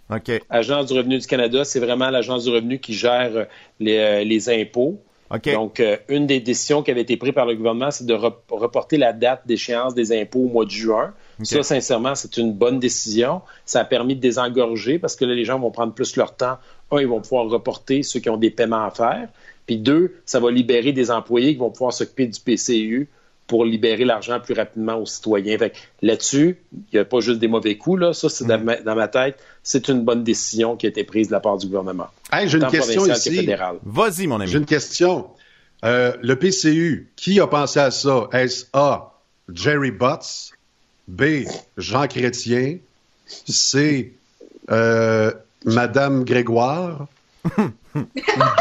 [0.10, 0.32] OK.
[0.50, 3.48] Agence du revenu du Canada, c'est vraiment l'Agence du revenu qui gère
[3.80, 5.00] les, euh, les impôts.
[5.46, 8.98] Donc, euh, une des décisions qui avait été prise par le gouvernement, c'est de reporter
[8.98, 11.14] la date d'échéance des impôts au mois de juin.
[11.44, 13.42] Ça, sincèrement, c'est une bonne décision.
[13.66, 16.58] Ça a permis de désengorger parce que là, les gens vont prendre plus leur temps.
[16.92, 19.28] Un, ils vont pouvoir reporter ceux qui ont des paiements à faire.
[19.66, 23.10] Puis deux, ça va libérer des employés qui vont pouvoir s'occuper du PCU
[23.48, 25.58] pour libérer l'argent plus rapidement aux citoyens.
[26.02, 28.02] Là-dessus, il n'y a pas juste des mauvais coups.
[28.02, 28.14] Là.
[28.14, 28.84] Ça, c'est dans, mm.
[28.84, 32.08] ma, tête, c'est une bonne décision qui a été prise de la part du gouvernement.
[32.46, 33.48] j'ai une question ici.
[33.84, 34.50] Vas-y, mon ami.
[34.50, 35.28] J'ai une question.
[35.84, 38.28] Euh, le PCU, qui a pensé à ça?
[38.32, 39.14] Est-ce A,
[39.54, 40.55] Jerry Butts,
[41.08, 41.46] B,
[41.78, 42.78] Jean Chrétien,
[43.26, 44.14] C,
[44.72, 45.32] euh,
[45.66, 47.08] Madame Grégoire,
[47.46, 48.04] ou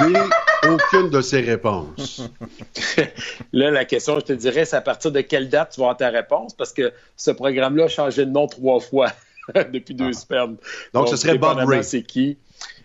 [0.00, 0.18] D,
[0.68, 2.22] aucune de ces réponses?
[3.52, 5.96] là, la question, je te dirais, c'est à partir de quelle date tu vas avoir
[5.96, 9.10] ta réponse, parce que ce programme-là a changé de nom trois fois
[9.72, 10.12] depuis deux ah.
[10.12, 10.56] semaines.
[10.92, 11.84] Donc, ce serait Bob Ray.
[11.84, 12.36] C'est qui?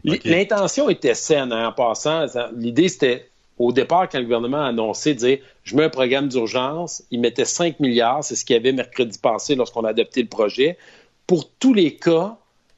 [0.04, 2.26] L'intention était saine hein, en passant.
[2.56, 3.30] L'idée, c'était
[3.60, 7.46] au départ, quand le gouvernement a annoncé, dire je mets un programme d'urgence, il mettait
[7.46, 10.78] 5 milliards, c'est ce qu'il y avait mercredi passé lorsqu'on a adopté le projet,
[11.28, 12.38] pour tous les cas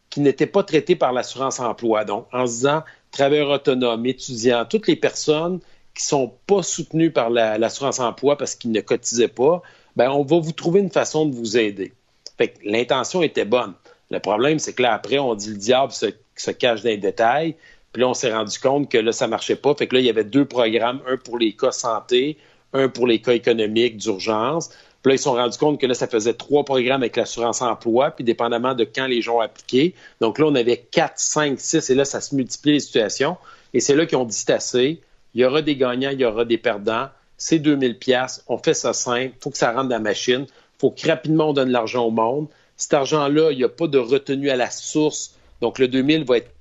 [0.09, 2.03] qui n'étaient pas traités par l'assurance emploi.
[2.03, 5.59] Donc, en se disant travailleurs autonomes, étudiants, toutes les personnes
[5.93, 9.61] qui ne sont pas soutenues par l'assurance emploi parce qu'ils ne cotisaient pas,
[9.95, 11.93] ben on va vous trouver une façon de vous aider.
[12.37, 13.73] Fait l'intention était bonne.
[14.09, 16.97] Le problème, c'est que là, après, on dit le diable se, se cache dans les
[16.97, 17.55] détails.
[17.93, 19.73] Puis là, on s'est rendu compte que là, ça marchait pas.
[19.75, 22.37] Fait que là, il y avait deux programmes, un pour les cas santé,
[22.73, 24.69] un pour les cas économiques d'urgence.
[25.01, 27.61] Puis là, ils se sont rendus compte que là, ça faisait trois programmes avec l'assurance
[27.61, 29.95] emploi, puis dépendamment de quand les gens ont appliqué.
[30.21, 33.37] Donc là, on avait quatre, cinq, six, et là, ça se multiplie les situations.
[33.73, 35.01] Et c'est là qu'ils ont dit assez.
[35.33, 37.09] Il y aura des gagnants, il y aura des perdants.
[37.37, 38.43] C'est 2000 pièces.
[38.47, 39.33] On fait ça simple.
[39.39, 40.45] Faut que ça rentre dans la machine.
[40.79, 42.47] Faut que rapidement on donne l'argent au monde.
[42.77, 45.35] Cet argent-là, il n'y a pas de retenue à la source.
[45.61, 46.51] Donc le 2000 va être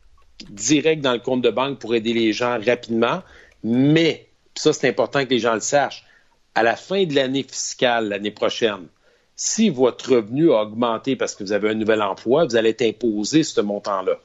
[0.48, 3.22] direct dans le compte de banque pour aider les gens rapidement.
[3.62, 6.04] Mais, ça c'est important que les gens le sachent,
[6.54, 8.86] à la fin de l'année fiscale, l'année prochaine,
[9.36, 12.82] si votre revenu a augmenté parce que vous avez un nouvel emploi, vous allez être
[12.82, 14.18] imposé ce montant-là.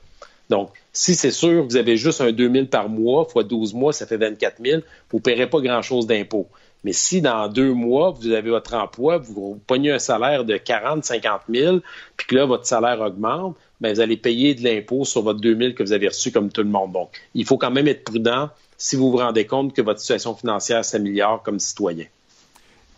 [0.49, 3.93] Donc, si c'est sûr vous avez juste un 2 000 par mois, fois 12 mois,
[3.93, 6.47] ça fait 24 000, vous ne paierez pas grand-chose d'impôt.
[6.85, 11.03] Mais si dans deux mois, vous avez votre emploi, vous pognez un salaire de 40,
[11.03, 11.79] 50 000,
[12.15, 15.73] puis que là, votre salaire augmente, ben, vous allez payer de l'impôt sur votre 2000
[15.73, 16.91] que vous avez reçu comme tout le monde.
[16.91, 20.35] Donc, il faut quand même être prudent si vous vous rendez compte que votre situation
[20.35, 22.05] financière s'améliore comme citoyen.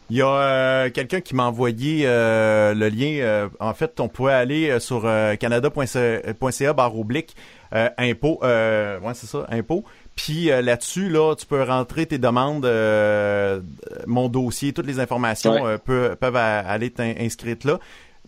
[0.09, 3.19] Il y a euh, quelqu'un qui m'a envoyé euh, le lien.
[3.21, 5.03] Euh, en fait, on pouvait aller sur
[5.39, 7.38] canada.ca barre oblique
[7.71, 8.39] impôt.
[8.41, 9.85] ouais, c'est ça, impôt.
[10.18, 12.68] Puis là-dessus, là, tu peux rentrer tes demandes,
[14.07, 17.80] mon dossier, toutes les informations peuvent, peuvent aller inscrites là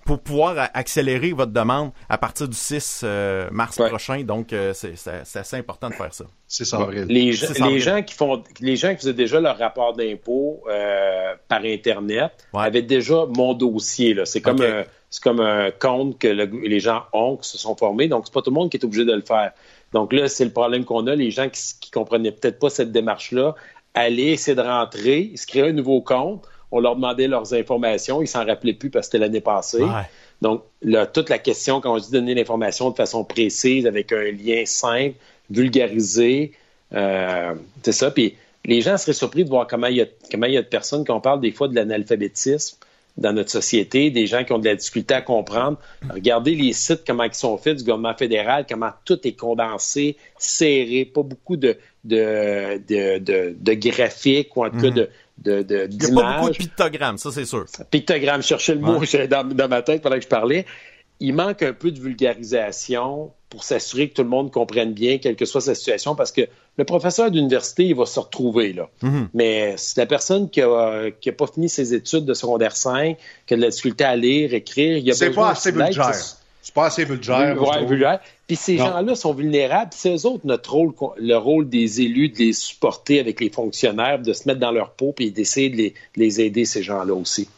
[0.06, 4.24] pour pouvoir accélérer votre demande à partir du 6 euh, mars prochain.
[4.24, 6.26] Donc, euh, c'est assez important de faire ça.
[6.48, 10.64] C'est ça, Les, les gens qui font, les gens qui faisaient déjà leur rapport d'impôt
[10.68, 14.16] euh, par Internet avaient déjà mon dossier.
[14.26, 14.84] C'est comme, un,
[15.22, 18.08] comme un compte que les gens ont, qui se sont formés.
[18.08, 19.52] Donc, c'est pas tout le monde qui est obligé de le faire.
[19.94, 21.16] Donc là, c'est le problème qu'on a.
[21.16, 23.56] Les gens qui, qui comprenaient peut-être pas cette démarche-là,
[23.94, 28.28] aller essayer de rentrer, se créer un nouveau compte on leur demandait leurs informations, ils
[28.28, 29.84] s'en rappelaient plus parce que c'était l'année passée.
[30.42, 30.64] Donc,
[31.14, 35.16] toute la question, quand on dit donner l'information de façon précise, avec un lien simple,
[35.50, 36.54] vulgarisé,
[36.94, 38.12] euh, c'est ça.
[38.12, 38.36] Puis
[38.66, 40.68] les gens seraient surpris de voir comment il y a, comment il y a de
[40.68, 42.78] personnes, qu'on parle des fois de l'analphabétisme
[43.20, 45.78] dans notre société, des gens qui ont de la difficulté à comprendre.
[46.09, 51.05] Regardez les sites, comment ils sont faits du gouvernement fédéral, comment tout est condensé, serré,
[51.05, 54.93] pas beaucoup de, de, de, de, graphiques ou en tout cas mhm.
[54.93, 57.65] de, de, de, Il n'y a pas beaucoup de pictogrammes, ça c'est sûr.
[57.91, 60.65] Pictogrammes, chercher le mot dans, dans, ma tête pendant que je parlais.
[61.20, 65.36] Il manque un peu de vulgarisation pour s'assurer que tout le monde comprenne bien, quelle
[65.36, 66.47] que soit sa situation, parce que
[66.78, 68.89] le professeur d'université, il va se retrouver là.
[69.01, 69.28] Mm-hmm.
[69.34, 73.17] Mais c'est la personne qui n'a qui a pas fini ses études de secondaire 5,
[73.47, 76.13] qui a de la difficulté à lire, écrire, il a C'est pas assez vulgaire.
[76.61, 77.55] C'est pas assez vulgaire.
[77.88, 78.20] vulgaire.
[78.45, 79.91] Puis ces gens-là sont vulnérables.
[79.93, 84.20] C'est eux autres, notre rôle, le rôle des élus, de les supporter avec les fonctionnaires,
[84.20, 87.49] de se mettre dans leur peau et d'essayer de les, aider, ces gens-là aussi.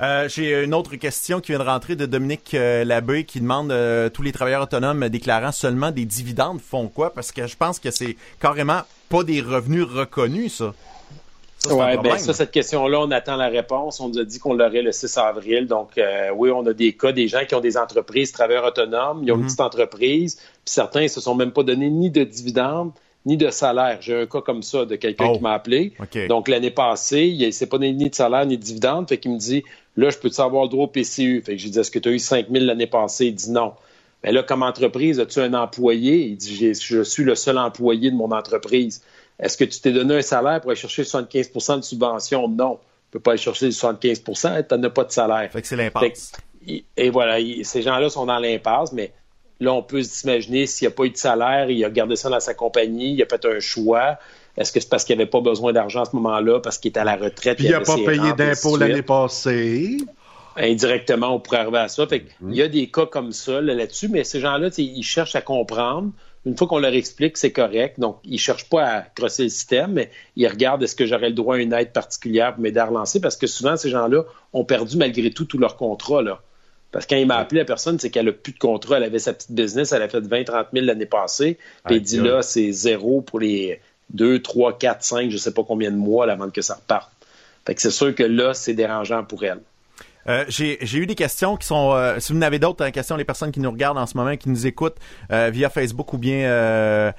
[0.00, 3.70] Euh, j'ai une autre question qui vient de rentrer de Dominique euh, Labbé qui demande
[3.70, 7.14] euh, tous les travailleurs autonomes déclarant seulement des dividendes font quoi?
[7.14, 10.74] Parce que je pense que c'est carrément pas des revenus reconnus, ça.
[11.70, 14.00] Oui, ben ça, cette question-là, on attend la réponse.
[14.00, 15.66] On nous a dit qu'on l'aurait le 6 avril.
[15.66, 19.22] Donc, euh, oui, on a des cas, des gens qui ont des entreprises, travailleurs autonomes,
[19.22, 19.46] ils ont une mhm.
[19.46, 22.92] petite entreprise, puis certains ne se sont même pas donné ni de dividendes,
[23.26, 23.98] ni de salaire.
[24.00, 25.42] J'ai un cas comme ça de quelqu'un qui oh.
[25.42, 25.92] m'a appelé.
[26.28, 29.08] Donc, l'année passée, il ne s'est pas donné ni de salaire ni de dividendes.
[29.08, 29.64] Fait qu'il me dit,
[29.96, 31.42] là, je peux-tu avoir le droit au PCU?
[31.42, 33.26] Fait que j'ai dit, est-ce que tu as eu 5 000 l'année passée?
[33.26, 33.72] Il dit non.
[34.22, 36.26] Mais là, comme entreprise, as-tu un employé?
[36.26, 39.02] Il dit, je suis le seul employé de mon entreprise.
[39.38, 42.48] Est-ce que tu t'es donné un salaire pour aller chercher 75% de subvention?
[42.48, 42.78] Non.
[43.10, 45.50] Tu ne peux pas aller chercher 75% tu n'en as pas de salaire.
[45.52, 46.32] Fait que c'est l'impasse.
[46.66, 49.12] Et voilà, ces gens-là sont dans l'impasse, mais
[49.60, 52.30] là, on peut s'imaginer s'il n'y a pas eu de salaire, il a gardé ça
[52.30, 54.18] dans sa compagnie, il a fait un choix.
[54.56, 56.90] Est-ce que c'est parce qu'il n'y avait pas besoin d'argent à ce moment-là, parce qu'il
[56.90, 57.58] était à la retraite?
[57.58, 59.98] Puis il n'a pas payé d'impôts l'année passée.
[60.56, 62.06] Indirectement, on pourrait arriver à ça.
[62.06, 65.40] Fait il y a des cas comme ça là-dessus, mais ces gens-là, ils cherchent à
[65.40, 66.12] comprendre
[66.46, 67.98] Une fois qu'on leur explique, c'est correct.
[67.98, 71.34] Donc, ils cherchent pas à crosser le système, mais ils regardent est-ce que j'aurais le
[71.34, 74.64] droit à une aide particulière pour m'aider à relancer, parce que souvent, ces gens-là ont
[74.64, 76.40] perdu malgré tout tout leur contrat, là.
[76.92, 78.98] Parce que quand il m'a appelé la personne, c'est qu'elle a plus de contrat.
[78.98, 81.58] Elle avait sa petite business, elle a fait 20-30 000 l'année passée.
[81.86, 83.80] Puis il dit là, c'est zéro pour les
[84.14, 87.10] 2, 3, 4, 5, je sais pas combien de mois avant que ça reparte.
[87.66, 89.60] Fait que c'est sûr que là, c'est dérangeant pour elle.
[90.26, 91.92] Euh, j'ai eu des questions qui sont.
[91.92, 94.16] Euh, si vous en avez d'autres hein, questions, les personnes qui nous regardent en ce
[94.16, 94.96] moment, qui nous écoutent
[95.30, 97.12] euh, via Facebook ou bien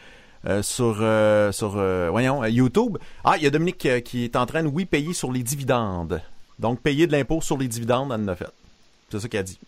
[0.61, 1.03] sur
[1.51, 1.69] sur
[2.11, 2.97] voyons YouTube.
[3.23, 6.21] Ah, il y a Dominique qui est en train de oui payer sur les dividendes.
[6.57, 8.51] Donc payer de l'impôt sur les dividendes, elle en a fait.
[9.11, 9.59] C'est ça qu'elle a dit.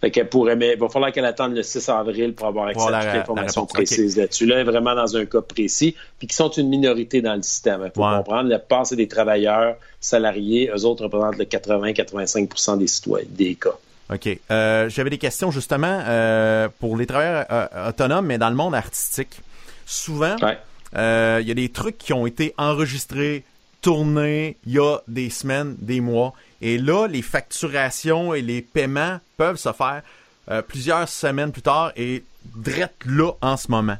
[0.00, 2.86] Fait qu'elle pourrait, mais il va falloir qu'elle attende le 6 avril pour avoir accès
[2.86, 4.46] à toutes les informations précises là-dessus.
[4.46, 7.80] Là, vraiment dans un cas précis, puis qui sont une minorité dans le système.
[7.84, 10.70] Il faut comprendre, la plupart, c'est des travailleurs salariés.
[10.74, 13.76] Eux autres représentent le 80-85% des citoyens, des cas.
[14.12, 14.38] OK.
[14.50, 18.74] Euh, J'avais des questions, justement, euh, pour les travailleurs euh, autonomes, mais dans le monde
[18.74, 19.40] artistique.
[19.86, 23.44] Souvent, il y a des trucs qui ont été enregistrés,
[23.80, 29.18] tournés il y a des semaines, des mois, et là, les facturations et les paiements
[29.36, 30.02] peuvent se faire
[30.50, 32.22] euh, plusieurs semaines plus tard et
[32.54, 33.96] drette là en ce moment.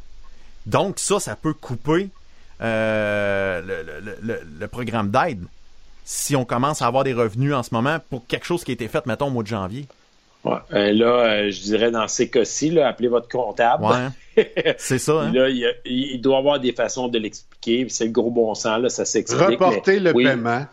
[0.65, 2.09] Donc ça, ça peut couper
[2.63, 3.61] euh,
[4.23, 5.45] le, programme d'aide
[6.05, 8.75] si on commence à avoir des revenus en ce moment pour quelque chose qui a
[8.75, 9.87] été fait, mettons, au mois de janvier.
[10.45, 10.59] Ouais.
[10.73, 13.85] Euh, là, je dirais dans ces cas-ci, appelez votre comptable.
[13.85, 14.75] Ouais.
[14.79, 15.23] c'est ça.
[15.23, 15.33] Hein?
[15.33, 15.49] Là,
[15.85, 17.87] il, doit y avoir des façons de l'expliquer.
[17.89, 19.61] C'est le gros bon sens, là, ça s'explique.
[19.61, 20.67] Reporter le paiement.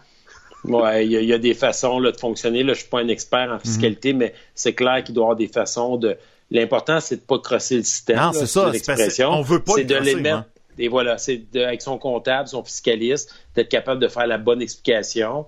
[0.65, 2.63] Oui, il y, a des façons là, de fonctionner.
[2.63, 4.19] Là, je suis pas un expert en fiscalité, mhm.
[4.19, 6.17] mais c'est clair qu'il doit y avoir des façons de.
[6.51, 8.17] L'important, c'est de pas crosser le système.
[8.17, 8.69] Non, c'est ça.
[8.69, 9.29] L'expression.
[9.29, 9.73] On veut pas.
[9.75, 10.37] C'est de les mettre.
[10.37, 10.45] Hein.
[10.77, 15.45] Et voilà, c'est avec son comptable, son fiscaliste, d'être capable de faire la bonne explication.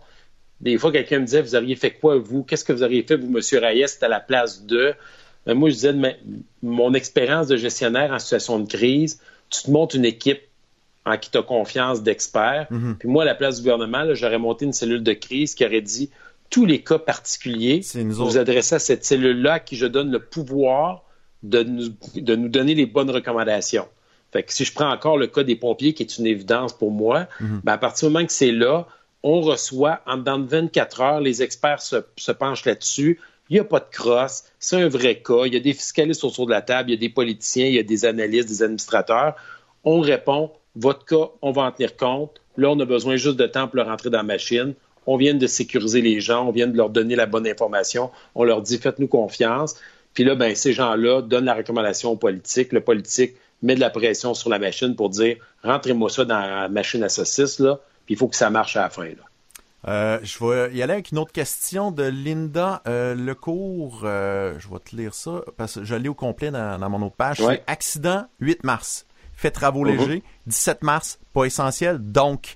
[0.61, 2.43] Des fois, quelqu'un me disait, vous auriez fait quoi, vous?
[2.43, 3.41] Qu'est-ce que vous auriez fait, vous, M.
[3.63, 4.93] Reyes, à la place de?
[5.45, 5.93] Ben, moi, je disais,
[6.61, 10.41] mon expérience de gestionnaire en situation de crise, tu te montes une équipe
[11.06, 12.68] en qui tu as confiance d'experts.
[12.70, 12.95] Mhm.
[12.99, 15.82] Puis moi, à la place du gouvernement, j'aurais monté une cellule de crise qui aurait
[15.82, 16.10] dit
[16.49, 21.03] tous les cas particuliers, vous adressez à cette cellule-là à qui je donne le pouvoir
[21.43, 23.88] de nous, de nous donner les bonnes recommandations.
[24.32, 26.91] Fait que si je prends encore le cas des pompiers, qui est une évidence pour
[26.91, 27.62] moi, mhm.
[27.64, 28.88] ben à partir du moment que c'est là,
[29.24, 33.20] on reçoit, en dedans de 24 heures, les experts se, se penchent là-dessus.
[33.49, 35.45] Il n'y a pas de crosse, c'est un vrai cas.
[35.45, 37.74] Il y a des fiscalistes autour de la table, il y a des politiciens, il
[37.74, 39.36] y a des analystes, des administrateurs.
[39.84, 42.41] On répond, votre cas, on va en tenir compte.
[42.57, 44.73] Là, on a besoin juste de temps pour le rentrer dans la machine.
[45.07, 48.11] On vient de sécuriser les gens, on vient de leur donner la bonne information.
[48.34, 49.76] On leur dit faites-nous confiance.
[50.13, 52.71] Puis là, ben, ces gens-là donnent la recommandation au politique.
[52.71, 56.69] Le politique met de la pression sur la machine pour dire rentrez-moi ça dans la
[56.69, 59.05] machine à saucisse, là, puis il faut que ça marche à la fin.
[59.05, 59.23] Là.
[59.88, 64.01] Euh, je vais y aller avec une autre question de Linda euh, Lecourt.
[64.03, 67.15] Euh, je vais te lire ça parce que je l'ai au complet dans, mon autre
[67.15, 67.38] page.
[67.38, 69.05] C'est accident 8 mars
[69.36, 69.97] fait travaux uh-huh.
[69.97, 70.23] légers.
[70.47, 71.97] 17 mars, pas essentiel.
[71.99, 72.55] Donc,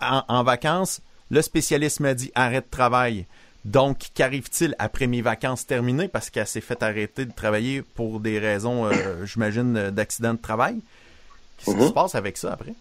[0.00, 3.26] en, vacances, le spécialiste m'a dit arrête de travail.
[3.64, 6.08] Donc, qu'arrive-t-il après mes vacances terminées?
[6.08, 8.90] Parce qu'elle s'est fait arrêter de travailler pour des raisons, euh,
[9.24, 10.76] j'imagine, d'accident de travail?
[11.58, 11.88] Qu'est-ce qui uh-huh.
[11.88, 12.74] se passe avec ça après?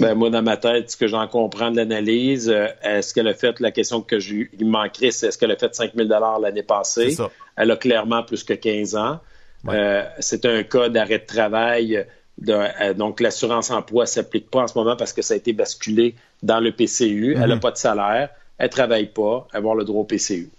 [0.00, 3.34] Ben, moi, dans ma tête, ce que j'en comprends de l'analyse, euh, est-ce qu'elle a
[3.34, 6.08] fait, la question que je, il manquerait, c'est est-ce qu'elle a fait 5 000
[6.40, 7.16] l'année passée?
[7.56, 9.20] Elle a clairement plus que 15 ans.
[9.68, 12.04] Euh, c'est un cas d'arrêt de travail
[12.48, 15.52] euh, donc, l'assurance emploi ne s'applique pas en ce moment parce que ça a été
[15.52, 17.34] basculé dans le PCU.
[17.34, 17.60] Elle n'a mhm.
[17.60, 20.50] pas de salaire, elle ne travaille pas, elle va avoir le droit au PCU.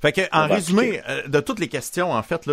[0.00, 2.48] Fait que, en résumé, euh, de toutes les questions, en fait,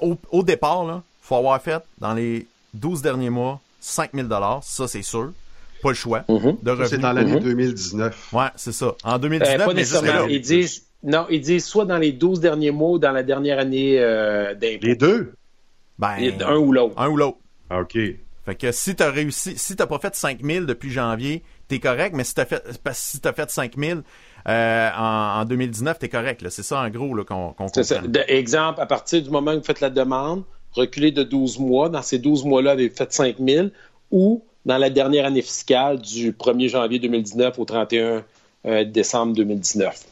[0.00, 4.28] au, départ, il faut avoir fait dans les 12 derniers mois 5 000
[4.62, 5.32] ça c'est sûr.
[5.82, 6.56] Pas le choix mhm.
[6.86, 8.28] C'est dans l'année 2019.
[8.32, 8.38] Mhm.
[8.38, 8.94] Ouais, c'est ça.
[9.04, 10.26] En 2019, euh, pas nécessairement.
[10.26, 13.60] Ils disent, non, ils disent soit dans les 12 derniers mois ou dans la dernière
[13.60, 14.86] année euh, d'impôt.
[14.86, 15.32] Les deux?
[15.98, 16.94] Ben, un ou l'autre.
[16.96, 17.38] Un ou l'autre.
[17.70, 17.98] OK.
[18.44, 22.24] Fait que si t'as réussi, si t'as pas fait 5000 depuis janvier, t'es correct, mais
[22.24, 22.62] si t'as fait,
[22.92, 24.02] si t'as fait 5000
[24.48, 26.48] euh, en, en 2019, t'es correct.
[26.48, 28.00] C'est ça, en gros, qu'on qu C'est ça.
[28.28, 31.90] exemple, à partir du moment où vous faites la demande, reculez de 12 mois.
[31.90, 33.70] Dans ces 12 mois-là, vous avez fait 5000
[34.10, 38.24] ou dans la dernière année fiscale du 1er janvier 2019 au 31
[38.66, 40.04] euh, décembre 2019.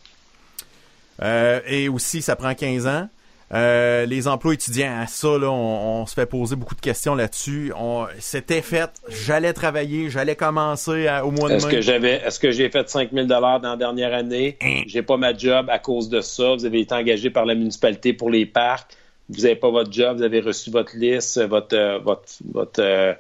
[1.23, 3.09] Euh, et aussi, ça prend 15 ans.
[3.55, 7.73] Euh, les emplois étudiants, à ça, là, on, se fait poser beaucoup de questions là-dessus.
[8.19, 11.75] C'était fait, j'allais travailler, j'allais commencer au mois de est-ce mai.
[11.75, 14.57] Que j'avais, est-ce que j'ai fait 5 000 dans la dernière année?
[14.63, 14.83] Hein?
[14.87, 16.55] J'ai pas ma job à cause de ça.
[16.55, 18.97] Vous avez été engagé par la municipalité pour les parcs.
[19.29, 23.13] Vous n'avez pas votre job, vous avez reçu votre liste, votre, euh, votre, votre euh,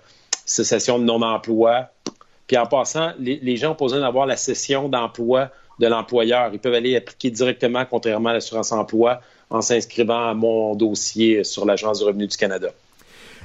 [0.44, 1.88] cessation de non-emploi.
[2.46, 5.50] Puis en passant, les, gens ont besoin d'avoir la cession d'emploi
[5.80, 6.50] de l'employeur.
[6.52, 9.20] Ils peuvent aller appliquer directement, contrairement à l'assurance emploi,
[9.50, 12.68] en s'inscrivant à mon dossier sur l'Agence du revenu du Canada.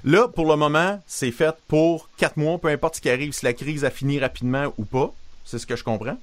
[0.04, 3.46] Là, pour le moment, c'est fait pour quatre mois, peu importe ce qui arrive, si
[3.46, 5.14] la crise a fini rapidement ou pas.
[5.46, 6.18] C'est ce que je comprends.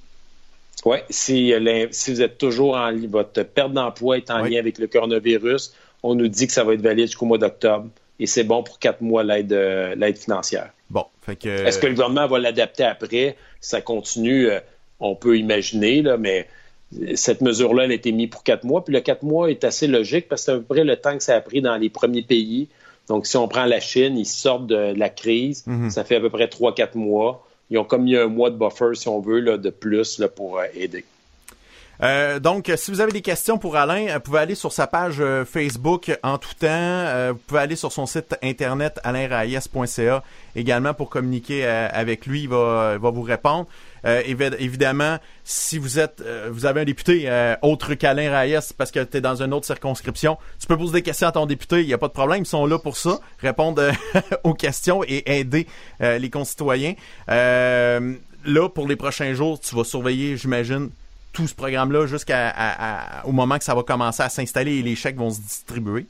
[0.85, 1.53] Oui, si,
[1.91, 5.73] si vous êtes toujours en votre perte d'emploi est en lien avec le coronavirus,
[6.03, 7.87] on nous dit que ça va être valide jusqu'au mois d'octobre
[8.19, 10.69] et c'est bon pour quatre mois l'aide euh, l'aide financière.
[10.89, 13.35] Bon, fait que est-ce que le gouvernement va l'adapter après?
[13.59, 14.59] Ça continue, euh,
[14.99, 16.47] on peut imaginer là, mais
[17.15, 18.83] cette mesure-là, elle a été mise pour quatre mois.
[18.83, 21.15] Puis le quatre mois est assez logique parce que c'est à peu près le temps
[21.15, 22.67] que ça a pris dans les premiers pays.
[23.07, 25.63] Donc, si on prend la Chine, ils sortent de la crise.
[25.65, 25.89] Mhm.
[25.89, 27.45] Ça fait à peu près trois, quatre mois.
[27.69, 30.27] Ils ont comme mis un mois de buffer, si on veut, là, de plus là,
[30.27, 31.05] pour euh, aider.
[32.01, 34.87] Euh, donc, si vous avez des questions pour Alain, euh, vous pouvez aller sur sa
[34.87, 37.29] page euh, Facebook en tout temps.
[37.31, 40.23] vous pouvez aller sur son site internet alainraïs.ca
[40.55, 42.43] également pour communiquer avec lui.
[42.43, 43.67] Il va, va vous répondre.
[44.03, 47.29] évidemment, si vous êtes, vous avez un député
[47.61, 51.01] autre qu'Alain Raïs parce que tu es dans une autre circonscription, tu peux poser des
[51.01, 51.81] questions à ton député.
[51.81, 52.43] Il n'y a pas de problème.
[52.43, 53.91] Ils sont là pour ça, répondre
[54.43, 55.67] aux questions et aider
[55.99, 56.95] les concitoyens.
[57.27, 60.89] là, pour les prochains jours, tu vas surveiller, j'imagine,
[61.39, 65.29] tout ce programme-là jusqu'au moment que ça va commencer à s'installer et les chèques vont
[65.29, 66.05] se distribuer?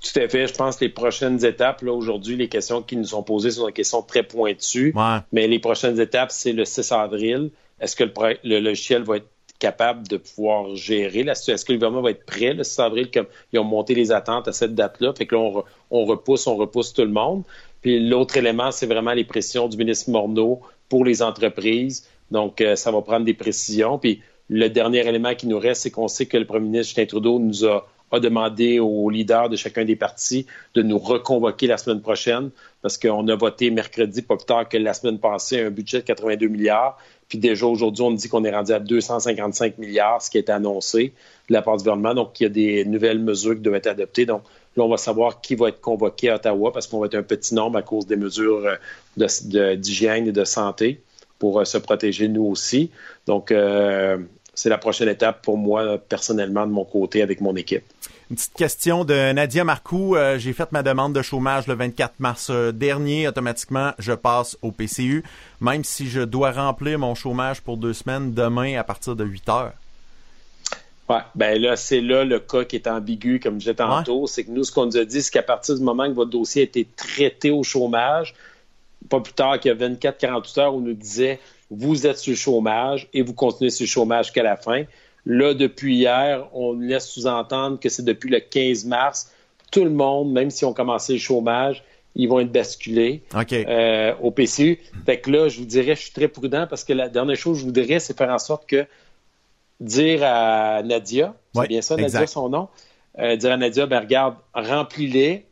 [0.00, 0.46] Tout à fait.
[0.46, 3.66] Je pense que les prochaines étapes, là, aujourd'hui, les questions qui nous sont posées sont
[3.66, 4.94] des questions très pointues.
[5.32, 7.50] Mais les prochaines étapes, c'est le 6 avril.
[7.80, 8.04] Est-ce que
[8.44, 9.26] le, logiciel va être
[9.58, 11.54] capable de pouvoir gérer la situation?
[11.54, 14.12] Est-ce que le gouvernement va être prêt le 6 avril, comme ils ont monté les
[14.12, 15.12] attentes à cette date-là?
[15.12, 17.42] Fait que là, on, on repousse, on repousse tout le monde.
[17.82, 22.76] Puis l'autre élément, c'est vraiment les pressions du ministre Morneau pour les entreprises donc, euh,
[22.76, 23.98] ça va prendre des précisions.
[23.98, 27.06] Puis, le dernier élément qui nous reste, c'est qu'on sait que le premier ministre Justin
[27.06, 27.86] Trudeau nous a,
[28.20, 32.50] demandé aux leaders de chacun des partis de nous reconvoquer la semaine prochaine
[32.82, 36.06] parce qu'on a voté mercredi, pas plus tard que la semaine passée, un budget de
[36.06, 36.98] 82 milliards.
[37.28, 41.12] Puis déjà aujourd'hui, on dit qu'on est rendu à 255 milliards, ce qui est annoncé
[41.48, 42.14] de la part du gouvernement.
[42.14, 44.26] Donc, il y a des nouvelles mesures qui doivent être adoptées.
[44.26, 44.42] Donc,
[44.76, 47.22] là, on va savoir qui va être convoqué à Ottawa parce qu'on va être un
[47.22, 48.66] petit nombre à cause des mesures
[49.16, 51.00] euh, d'hygiène et de santé
[51.40, 52.92] pour euh, se protéger nous aussi.
[53.26, 54.18] Donc, euh,
[54.54, 57.82] c'est la prochaine étape pour moi, personnellement, de mon côté, avec mon équipe.
[58.30, 60.14] Une petite question de Nadia Marcoux.
[60.14, 63.26] Euh, j'ai fait ma demande de chômage le 24 mars dernier.
[63.26, 65.24] Automatiquement, je passe au PCU,
[65.60, 69.48] même si je dois remplir mon chômage pour deux semaines demain à partir de 8
[69.48, 69.72] heures.
[71.08, 74.28] Ouais, ben là, c'est là le cas qui est ambigu, comme je disais tantôt.
[74.28, 76.30] C'est que nous, ce qu'on nous a dit, c'est qu'à partir du moment que votre
[76.30, 78.32] dossier a été traité au chômage,
[79.08, 81.38] pas plus tard qu'il y a 24-48 heures, on nous disait
[81.70, 84.84] vous êtes sur le chômage et vous continuez sur le chômage jusqu'à la fin.
[85.26, 89.32] Là, depuis hier, on laisse sous-entendre que c'est depuis le 15 mars.
[89.70, 91.84] Tout le monde, même si on commencé le chômage,
[92.16, 94.80] ils vont être basculés euh, au PCU.
[95.06, 97.58] Fait que là, je vous dirais, je suis très prudent parce que la dernière chose
[97.58, 98.86] que je voudrais, c'est faire en sorte que
[99.78, 102.68] dire à Nadia, c'est bien ça, Nadia, son nom,
[103.18, 105.46] euh, dire à Nadia, ben regarde, remplis-les,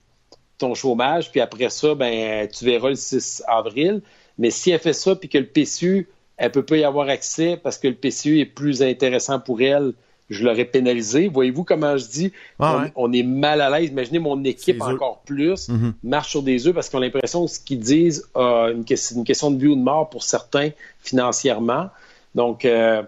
[0.59, 4.02] ton chômage, puis après ça, ben, tu verras le 6 avril.
[4.38, 7.59] Mais si elle fait ça, puis que le PCU, elle peut pas y avoir accès
[7.62, 9.92] parce que le PCU est plus intéressant pour elle,
[10.30, 11.28] je l'aurais pénalisé.
[11.28, 12.32] Voyez-vous comment je dis?
[12.59, 13.90] Ah on, est mal à l'aise.
[13.90, 15.92] Imaginez mon équipe encore plus mm-hmm.
[16.02, 19.50] marche sur des œufs parce qu'on a l'impression que ce qu'ils disent une, une, question
[19.50, 21.88] de vie ou de mort pour certains financièrement.
[22.34, 23.02] Donc, euh,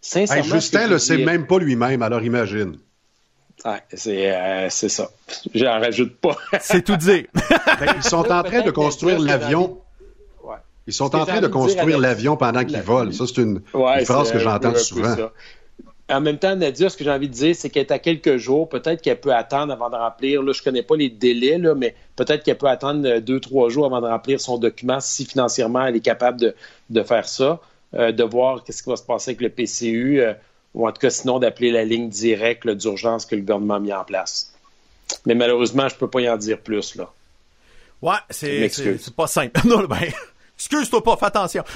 [0.00, 0.54] sincèrement.
[0.54, 2.76] Justin le sait même pas lui-même, alors imagine.
[3.66, 5.10] Euh, c'est ça.
[5.54, 6.36] J'en rajoute pas.
[6.60, 7.26] c'est tout dit.
[7.34, 9.78] Ben, ils sont en train de construire l'avion.
[10.86, 13.10] Ils sont en train de construire l'avion pendant qu'ils volent.
[13.10, 13.60] Ça, c'est une,
[14.04, 15.16] phrase que j'entends souvent.
[16.08, 18.36] En même temps, Nadia, ce que j'ai envie de dire, c'est qu'elle est à quelques
[18.36, 18.68] jours.
[18.68, 20.40] Peut-être qu'elle peut attendre avant de remplir.
[20.40, 23.70] Là, je connais pas les délais, là, mais peut-être qu'elle peut attendre euh, deux, trois
[23.70, 26.54] jours avant de remplir son document si financièrement elle est capable
[26.90, 27.60] de, faire ça,
[27.94, 30.22] euh, de voir qu'est-ce qui va se passer avec le PCU
[30.76, 33.92] ou en tout cas sinon d'appeler la ligne directe d'urgence que le gouvernement a mis
[33.92, 34.52] en place.
[35.24, 36.94] Mais malheureusement, je ne peux pas y en dire plus.
[36.94, 37.10] là.
[38.02, 38.70] Ouais, c'est,
[39.16, 39.58] pas simple.
[39.66, 39.96] non, ben,
[40.58, 41.64] excuse-toi pas, fais attention.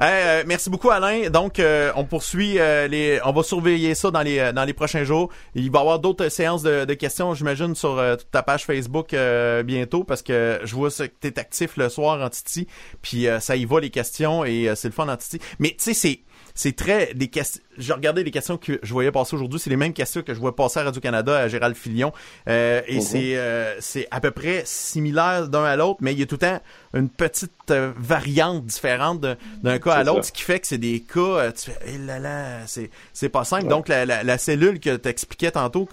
[0.00, 1.30] Euh, merci beaucoup, Alain.
[1.30, 5.04] Donc, euh, on poursuit euh, les, on va surveiller ça dans les dans les prochains
[5.04, 5.30] jours.
[5.54, 9.16] Il va y avoir d'autres séances de, questions, j'imagine, sur ta page Facebook
[9.64, 12.66] bientôt, parce que je vois que tu es actif le soir en Titi,
[13.00, 15.40] puis ça y va les questions et c'est le fun en Titi.
[15.58, 16.20] Mais tu sais, c'est
[16.56, 17.62] c'est très des questions.
[17.78, 20.40] Je regardais les questions que je voyais passer aujourd'hui, c'est les mêmes questions que je
[20.40, 22.12] vois passer à Radio Canada à Gérald Filion,
[22.48, 23.00] euh, et mhm.
[23.02, 26.36] c'est euh, c'est à peu près similaire d'un à l'autre, mais il y a tout
[26.36, 26.60] le temps
[26.94, 29.20] une petite euh, variante différente
[29.62, 31.52] d'un cas à l'autre, ce qui fait que c'est des cas.
[31.52, 33.68] tu fais, eh là là, c'est c'est pas simple.
[33.68, 35.86] Donc la, la, cellule que tu expliquais tantôt.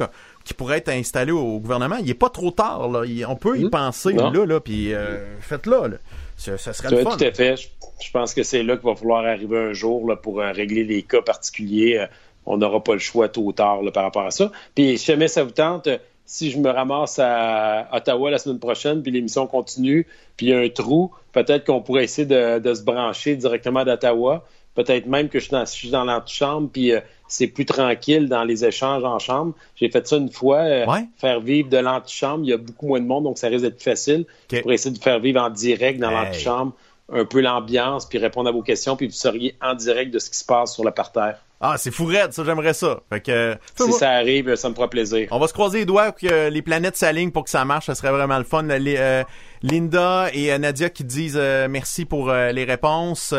[0.46, 2.90] qui pourrait être installée au gouvernement, il est pas trop tard.
[2.90, 3.04] Là.
[3.28, 3.70] on peut y mhm.
[3.70, 4.94] penser là, là, puis
[5.42, 5.88] faites-le.
[5.90, 5.98] Là.
[6.38, 7.18] Ça, serait le fun.
[7.18, 7.56] Tout à fait.
[7.58, 10.84] Je, pense que c'est là qu'il va falloir arriver un jour là, pour euh, régler
[10.84, 12.00] les cas particuliers.
[12.00, 12.08] Euh,
[12.46, 14.52] on n'aura pas le choix tôt ou tard par rapport à ça.
[14.76, 15.88] Puis si jamais ça vous tente,
[16.26, 20.08] si je me ramasse à Ottawa la semaine prochaine, puis l'émission continue,
[20.38, 24.46] puis il y a un trou, peut-être qu'on pourrait essayer de, se brancher directement d'Ottawa.
[24.76, 29.04] Peut-être même que je suis dans, l'antichambre, puis euh, c'est plus tranquille dans les échanges
[29.04, 29.54] en chambre.
[29.76, 30.86] J'ai fait ça une fois, euh,
[31.18, 32.44] faire vivre de l'antichambre.
[32.44, 34.26] Il y a beaucoup moins de monde, donc ça risque d'être facile.
[34.62, 36.74] Pour essayer de faire vivre en direct dans l'antichambre
[37.12, 40.30] un peu l'ambiance, puis répondre à vos questions, puis vous seriez en direct de ce
[40.30, 41.40] qui se passe sur le parterre.
[41.66, 43.00] Ah, c'est fou ça, j'aimerais ça.
[43.10, 45.30] Fait que, si ça arrive, ça me fera plaisir.
[45.32, 47.96] On va se croiser les doigts que les planètes s'alignent pour que ça marche, ça
[47.96, 48.68] serait vraiment le fun.
[48.70, 49.24] Euh,
[49.62, 53.34] Linda et euh, Nadia qui disent euh, merci pour les réponses.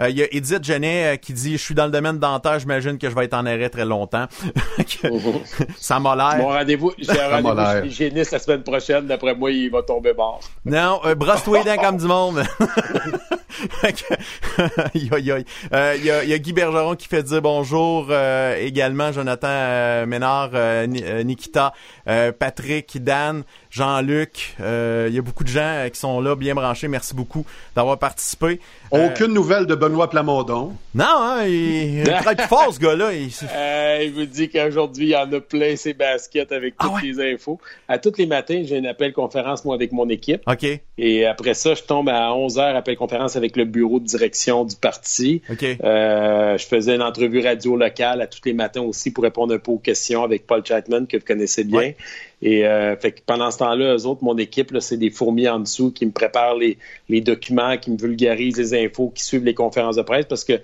[0.00, 3.08] Il y a Edith Genet qui dit je suis dans le domaine dentaire, j'imagine que
[3.08, 4.26] je vais être en arrêt très longtemps.
[5.78, 6.38] ça m'a l'air.
[6.38, 10.40] Mon rendez-vous, j'ai un rendez-vous hygiéniste la semaine prochaine, d'après moi, il va tomber mort.
[10.64, 12.42] Non, brosse-toi les comme du monde.
[14.94, 18.06] Il y, a, Guy Bergeron qui fait dire bonjour.
[18.08, 21.74] Euh, également, Jonathan euh, Ménard, euh, Nikita,
[22.38, 24.54] Patrick, Dan, Jean-Luc.
[24.58, 26.88] Il y a beaucoup de gens qui sont là, bien branchés.
[26.88, 27.44] Merci beaucoup
[27.76, 28.60] d'avoir participé.
[28.90, 30.72] Aucune nouvelle de Benoît Plamondon.
[30.94, 33.12] Non, hein, il, travaille plus fort, ce gars-là.
[33.12, 34.12] Il...
[34.12, 37.60] vous dit qu'aujourd'hui, il y en a plein ses baskets avec ah toutes les infos.
[37.86, 40.42] À tous les matins, j'ai une appel conférence, moi, avec mon équipe.
[40.46, 40.66] OK.
[40.98, 44.64] Et après ça, je tombe à 11 h appel conférence avec le bureau de direction
[44.64, 45.42] du parti.
[45.84, 49.58] Euh, je faisais une entrevue radio locale à tous les matins aussi pour répondre un
[49.58, 51.92] peu aux questions avec Paul Chatman, que vous connaissez bien.
[52.42, 55.90] Et euh, fait pendant ce temps-là, eux autres, mon équipe, c'est des fourmis en dessous
[55.90, 60.02] qui me préparent les, documents, qui me vulgarisent les infos, qui suivent les conférences de
[60.02, 60.54] presse parce que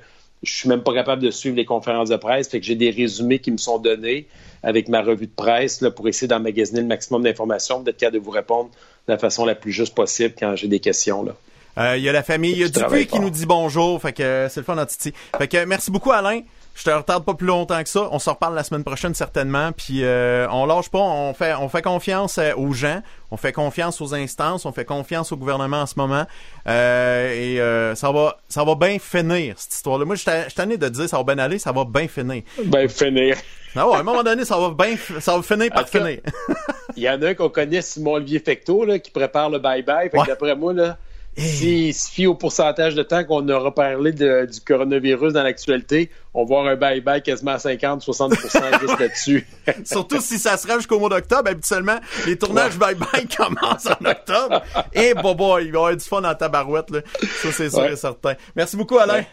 [0.42, 2.48] je suis même pas capable de suivre les conférences de presse.
[2.48, 4.26] Fait que j'ai des résumés qui me sont donnés
[4.62, 8.24] avec ma revue de presse là, pour essayer d'emmagasiner le maximum d'informations, d'être capable de
[8.24, 8.70] vous répondre
[9.06, 11.22] de la façon la plus juste possible quand j'ai des questions.
[11.22, 11.34] Là.
[11.78, 14.12] Euh, il y a la famille, il y a Dupuis qui nous dit bonjour, fait
[14.12, 15.12] que euh, c'est le fun en Titi.
[15.36, 16.40] Fait que merci beaucoup Alain.
[16.76, 18.08] Je te retarde pas plus longtemps que ça.
[18.12, 19.72] On se reparle la semaine prochaine certainement.
[19.72, 21.00] Puis euh, on lâche pas.
[21.00, 23.02] On fait on fait confiance aux gens.
[23.30, 24.66] On fait confiance aux instances.
[24.66, 26.26] On fait confiance au gouvernement en ce moment.
[26.66, 27.58] et
[27.94, 30.04] ça va ça va bien finir cette histoire-là.
[30.04, 31.58] Moi, je tanné de dire ça va bien aller.
[31.58, 32.42] Ça va bien finir.
[32.62, 33.36] Bien finir.
[33.74, 36.20] Ah ouais, à un moment donné, ça va bien ça va finir par finir.
[36.96, 39.82] Il y en a un qu'on connaît, Simon Olivier Fecto, là, qui prépare le bye
[39.82, 40.08] bye.
[40.08, 40.96] Fait d'après moi là
[41.36, 46.44] s'il se fie au pourcentage de temps qu'on aura parlé du coronavirus dans l'actualité, on
[46.44, 49.46] va avoir un bye-bye quasiment à 50-60% juste là-dessus.
[49.84, 51.50] Surtout si ça se rend jusqu'au mois d'octobre.
[51.50, 54.62] Habituellement, les tournages bye-bye commencent en octobre.
[54.92, 56.90] Et bobo, il va y avoir du fun dans ta barouette.
[56.90, 57.00] Là.
[57.42, 58.34] Ça, c'est sûr et certain.
[58.54, 59.24] Merci beaucoup, Alain.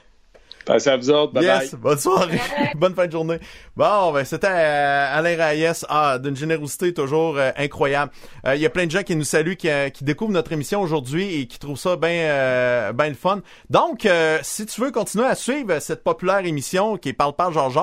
[0.66, 1.34] Passez à vous autres.
[1.34, 2.40] Bye yes, bonne soirée.
[2.76, 3.40] bonne fin de journée.
[3.76, 5.84] Bon, ben, c'était euh, Alain Reyes.
[5.90, 8.12] Ah, d'une générosité toujours euh, incroyable.
[8.46, 10.82] Il euh, y a plein de gens qui nous saluent, qui, qui découvrent notre émission
[10.82, 13.42] aujourd'hui et qui trouvent ça bien ben le fun.
[13.70, 14.08] Donc,
[14.42, 17.74] si tu veux continuer à suivre cette populaire émission qui est Parle Parle Georges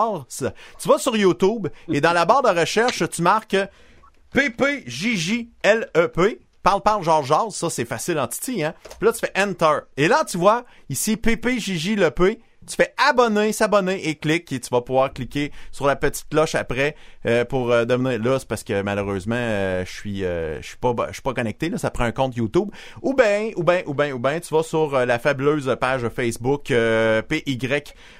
[0.78, 3.56] tu vas sur YouTube et dans la barre de recherche, tu marques
[4.32, 6.40] PPJJLEP.
[6.62, 8.74] Parle, parle, Georges ça c'est facile en titi, hein.
[8.98, 9.80] Puis là, tu fais Enter.
[9.96, 12.38] Et là, tu vois, ici, PPJJLEP,
[12.70, 16.54] tu fais abonner, s'abonner et clique et tu vas pouvoir cliquer sur la petite cloche
[16.54, 16.94] après
[17.26, 20.94] euh, pour euh, devenir là, c'est parce que malheureusement euh, je suis je suis pas
[21.08, 22.70] je suis pas connecté là, ça prend un compte YouTube.
[23.02, 26.72] Ou ben ou ben ou ben ou ben tu vas sur la fabuleuse page Facebook
[27.28, 27.58] PY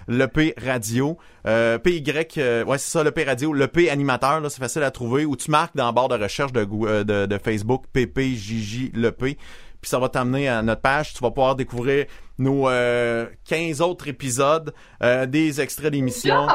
[0.09, 1.17] le P radio.
[1.45, 5.25] PY ouais c'est ça le P radio, le P animateur là, c'est facile à trouver.
[5.25, 6.65] Ou tu marques dans la barre de recherche de
[7.05, 9.39] de, de Facebook PPJJ le P
[9.81, 11.15] puis ça va t'amener à notre page.
[11.15, 12.07] Tu vas pouvoir découvrir
[12.39, 14.73] nos 15 euh, autres épisodes,
[15.03, 16.47] euh, des extraits d'émissions.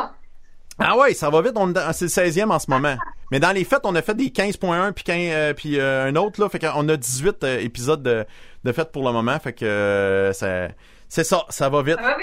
[0.78, 1.53] Ah ouais, ça va vite.
[1.55, 2.97] On, c'est le 16e en ce moment.
[3.32, 6.49] Mais dans les fêtes, on a fait des 15.1 puis, euh, puis un autre là,
[6.49, 8.26] fait qu'on a 18 épisodes de,
[8.63, 11.97] de fêtes pour le moment, fait que c'est ça, ça va vite.
[11.97, 12.15] Ça va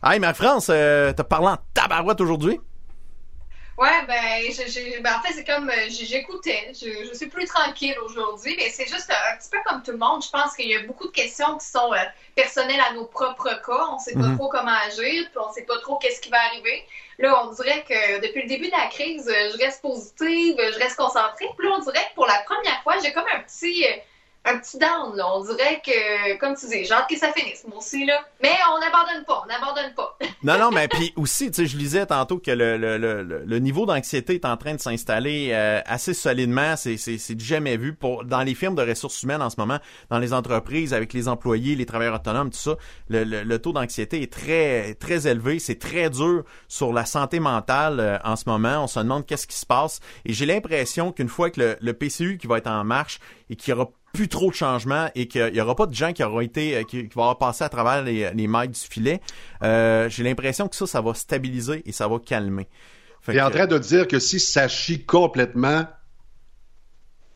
[0.00, 2.60] Hey, ma France, t'as parlé en tabarouette aujourd'hui?
[3.78, 4.42] Ouais, ben,
[5.04, 6.72] ben, en fait, c'est comme euh, j'écoutais.
[6.74, 9.98] Je, je, suis plus tranquille aujourd'hui, mais c'est juste un petit peu comme tout le
[9.98, 10.20] monde.
[10.20, 11.98] Je pense qu'il y a beaucoup de questions qui sont euh,
[12.34, 13.86] personnelles à nos propres cas.
[13.92, 14.36] On sait pas mhm.
[14.36, 16.84] trop comment agir, puis on sait pas trop qu'est-ce qui va arriver.
[17.20, 20.96] Là, on dirait que depuis le début de la crise, je reste positive, je reste
[20.96, 21.46] concentrée.
[21.56, 23.96] Puis là, on dirait que pour la première fois, j'ai comme un petit euh,
[24.44, 25.26] un petit down, là.
[25.34, 28.20] On dirait que, comme tu dis, j'ai hâte que ça finisse, moi aussi, là.
[28.42, 30.16] Mais on n'abandonne pas, on n'abandonne pas.
[30.42, 33.58] non, non, mais puis aussi, tu sais, je lisais tantôt que le, le, le, le
[33.58, 36.76] niveau d'anxiété est en train de s'installer euh, assez solidement.
[36.76, 39.78] C'est, c'est, c'est jamais vu pour dans les firmes de ressources humaines en ce moment,
[40.10, 42.76] dans les entreprises, avec les employés, les travailleurs autonomes, tout ça.
[43.08, 45.58] Le, le, taux d'anxiété est très, très élevé.
[45.58, 48.84] C'est très dur sur la santé mentale euh, en ce moment.
[48.84, 50.00] On se demande qu'est-ce qui se passe.
[50.24, 53.18] Et j'ai l'impression qu'une fois que le, le PCU qui va être en marche
[53.50, 56.12] et qu'il y aura plus trop de changements et qu'il n'y aura pas de gens
[56.12, 59.20] qui auront été euh, qui, vont avoir passé à travers les, les mailles du filet,
[59.62, 62.68] euh, j'ai l'impression que ça, ça va stabiliser et ça va calmer.
[63.24, 65.84] Tu es en train de dire que si ça chie complètement,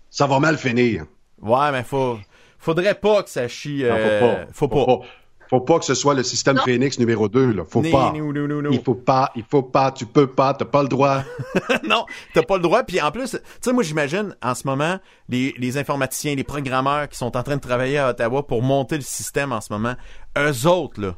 [0.08, 1.04] ça va mal finir.
[1.40, 2.18] Ouais, mais faut,
[2.58, 3.84] faudrait pas que ça chie.
[3.84, 4.46] Non, faut pas.
[4.52, 5.06] Faut, pas.
[5.52, 7.64] Faut pas que ce soit le système Phoenix numéro 2, là.
[7.68, 8.10] Faut pas.
[8.14, 11.24] il faut pas, il faut pas, tu peux pas, t'as pas le droit.
[11.86, 12.84] non, t'as pas le droit.
[12.84, 14.98] Puis en plus, tu sais, moi j'imagine en ce moment
[15.28, 18.96] les, les informaticiens, les programmeurs qui sont en train de travailler à Ottawa pour monter
[18.96, 19.94] le système en ce moment,
[20.38, 21.16] eux autres là,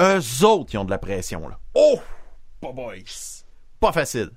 [0.00, 1.58] eux autres qui ont de la pression là.
[1.74, 1.98] Oh,
[2.60, 2.94] pas boys,
[3.80, 4.30] pas facile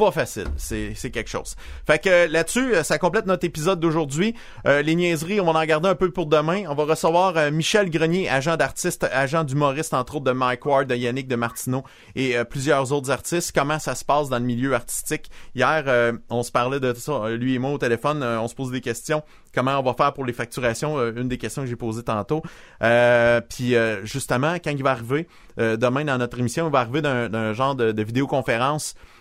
[0.00, 0.46] pas facile.
[0.56, 1.56] C'est, quelque chose.
[1.86, 4.34] Fait que là-dessus, euh, ça complète notre épisode d'aujourd'hui.
[4.66, 6.62] Euh, les niaiseries, on va en garder un peu pour demain.
[6.68, 10.86] On va recevoir euh, Michel Grenier, agent d'artiste, agent d'humoriste, entre autres de Mike Ward,
[10.86, 11.84] de Yannick de Martineau
[12.16, 13.52] et plusieurs autres artistes.
[13.54, 15.30] Comment ça se passe dans le milieu artistique?
[15.54, 15.84] Hier,
[16.30, 19.22] on se parlait de ça, lui et moi au téléphone, on se posait des questions.
[19.54, 20.98] Comment on va faire pour les facturations?
[21.10, 22.42] une des questions que j'ai posées tantôt.
[22.80, 23.74] Puis
[24.04, 25.28] justement, quand il va arriver,
[25.58, 29.19] demain dans notre émission, il va arriver d'un, genre de, de vidéoconférence euh,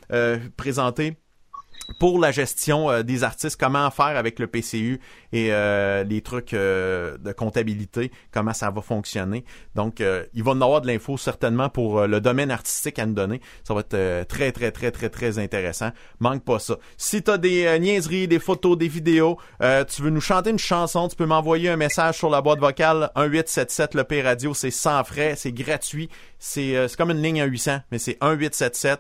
[0.58, 1.18] présenté
[1.98, 5.00] pour la gestion euh, des artistes, comment faire avec le PCU
[5.32, 9.46] et euh, les trucs de comptabilité, comment ça va fonctionner.
[9.76, 10.04] Donc,
[10.34, 13.42] il va en avoir de l'info certainement pour le domaine artistique à nous donner.
[13.64, 15.92] Ça va être très, très, très, très, très intéressant.
[16.20, 16.78] Manque pas ça.
[16.98, 19.38] Si tu as des niaiseries, des photos, des vidéos,
[19.88, 23.12] tu veux nous chanter une chanson, tu peux m'envoyer un message sur la boîte vocale
[23.16, 26.10] 1877 le P Radio, c'est sans frais, c'est gratuit.
[26.40, 29.00] C'est comme une ligne à 800, mais c'est 1877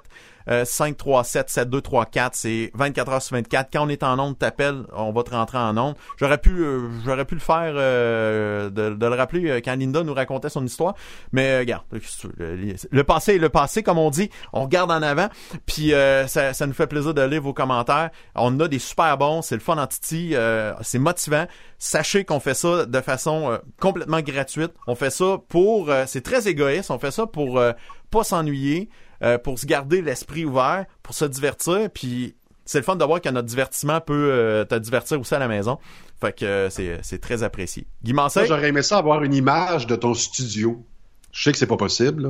[0.50, 3.70] 537 7234, c'est 24 heures sur 24.
[3.72, 5.96] Quand on est en onde, t'appelles, on va te rentrer en onde.
[6.18, 10.14] J'aurais pu euh, j'aurais pu le faire euh, de, le rappeler euh, quand Linda nous
[10.14, 10.96] racontait son histoire,
[11.32, 15.30] mais regarde, le, passé est le passé comme on dit, on regarde en avant,
[15.66, 15.92] puis
[16.28, 18.10] ça, ça nous fait plaisir de lire vos commentaires.
[18.36, 21.46] On a des super bons, c'est le fun en c'est motivant.
[21.78, 24.72] Sachez qu'on fait ça de façon complètement gratuite.
[24.88, 27.62] On fait ça pour c'est très égoïste, on fait ça pour
[28.10, 28.90] pas s'ennuyer.
[29.22, 32.36] Euh, pour se garder l'esprit ouvert, pour se divertir, puis
[32.66, 35.48] c'est le fun de voir que notre divertissement peut euh, te divertir aussi à la
[35.48, 35.78] maison.
[36.22, 37.88] Fait que euh, c'est, très apprécié.
[38.04, 38.14] Guy
[38.46, 40.86] J'aurais aimé ça avoir une image de ton studio.
[41.32, 42.30] Je sais que c'est pas possible, là.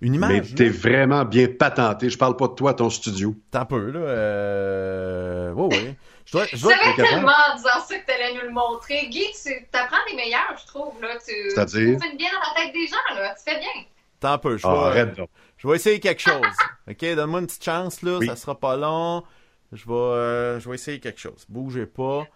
[0.00, 0.30] Une image?
[0.30, 2.10] Mais t'es vraiment bien patenté.
[2.10, 3.34] Je parle pas de toi, ton studio.
[3.50, 4.00] T'as peu, là.
[4.00, 5.52] Euh...
[5.54, 5.94] Oui, oui.
[6.26, 9.08] Je dois, je dois tellement en disant ça que t'allais nous le montrer.
[9.08, 11.16] Guy, tu t'apprends les meilleurs, je trouve, là.
[11.26, 11.98] Tu, C'est-à-dire?
[11.98, 13.34] Tu fais bien dans la tête des gens, là.
[13.34, 13.84] Tu fais bien.
[14.20, 14.56] T'as un peu.
[14.56, 15.16] Je ah, arrête,
[15.64, 16.56] je vais essayer quelque chose.
[16.90, 18.20] OK, donne-moi une petite chance, là.
[18.26, 19.24] Ça sera pas long.
[19.72, 21.46] Je vais, euh, je vais essayer quelque chose.
[21.48, 22.26] Bougez pas.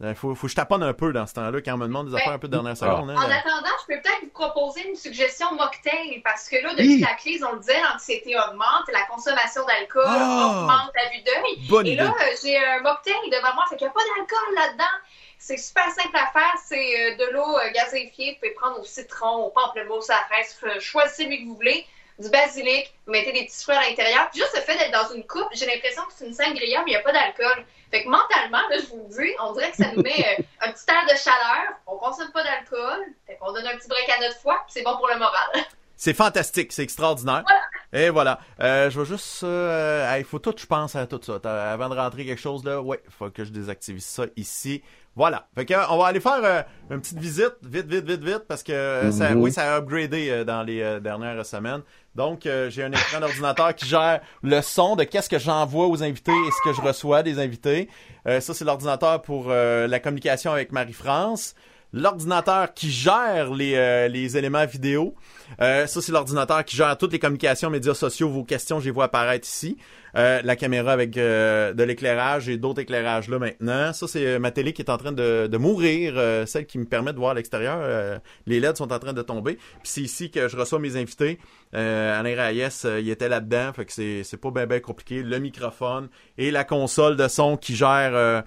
[0.00, 1.86] Il euh, faut, faut que je taponne un peu dans ce temps-là quand on me
[1.86, 3.10] demande des affaires un peu de dernière seconde.
[3.10, 6.98] Hein, en attendant, je peux peut-être vous proposer une suggestion mocktail parce que là, depuis
[6.98, 10.48] la crise, on le disait, l'anxiété augmente, la consommation d'alcool ah!
[10.50, 11.92] augmente à vue d'œil.
[11.92, 14.96] Et là, euh, j'ai un mocktail devant moi, fait qu'il n'y a pas d'alcool là-dedans.
[15.38, 16.54] C'est super simple à faire.
[16.64, 18.32] C'est de l'eau gazéifiée.
[18.32, 20.80] Vous pouvez prendre au citron, au pamplemousse, à la fraise.
[20.80, 21.86] Choisissez celui que vous voulez
[22.18, 24.30] du basilic, vous mettez des petits fruits à l'intérieur.
[24.34, 26.94] Juste le fait d'être dans une coupe, j'ai l'impression que c'est une sangria, mais il
[26.94, 27.64] n'y a pas d'alcool.
[27.90, 30.42] Fait que mentalement, là, je vous le dis, on dirait que ça nous met euh,
[30.60, 31.78] un petit air de chaleur.
[31.86, 33.04] On consomme pas d'alcool.
[33.26, 35.64] Fait qu'on donne un petit break à notre foie, c'est bon pour le moral.
[35.96, 37.44] C'est fantastique, c'est extraordinaire.
[37.92, 38.40] Et voilà.
[38.60, 39.44] Euh, je vais juste.
[39.44, 41.72] Euh, il faut tout, je pense, à tout ça.
[41.72, 44.82] Avant de rentrer quelque chose là, ouais, faut que je désactive ça ici.
[45.16, 45.46] Voilà.
[45.54, 48.62] Fait que, on va aller faire euh, une petite visite, vite, vite, vite, vite, parce
[48.62, 49.42] que euh, ça, mhm.
[49.42, 51.82] oui, ça a upgradé euh, dans les dernières semaines.
[52.14, 56.30] Donc, j'ai un écran d'ordinateur qui gère le son de qu'est-ce que j'envoie aux invités
[56.30, 57.88] et ce que je reçois des invités.
[58.24, 61.56] ça, c'est l'ordinateur pour la communication avec Marie-France.
[61.94, 65.14] L'ordinateur qui gère les, les éléments vidéo.
[65.58, 68.28] ça, c'est l'ordinateur qui gère toutes les communications, médias sociaux.
[68.28, 69.76] Vos questions, je les vois apparaître ici.
[70.16, 73.92] Euh, la caméra avec euh, de l'éclairage et d'autres éclairages là maintenant.
[73.92, 76.14] Ça, c'est euh, ma télé qui est en train de, de mourir,
[76.46, 78.20] celle qui me permet de voir l'extérieur.
[78.46, 79.54] les LED sont en train de tomber.
[79.54, 81.38] Puis c'est ici que je reçois mes invités.
[81.72, 85.22] Alain Reyes, il était là-dedans, fait que c'est, c'est pas bien ben compliqué.
[85.22, 86.08] Le microphone
[86.38, 88.44] et la console de son qui gère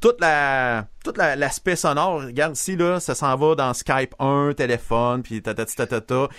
[0.00, 5.22] toute la tout l'aspect sonore, regarde ici là, ça s'en va dans Skype 1, téléphone,
[5.22, 5.54] puis ta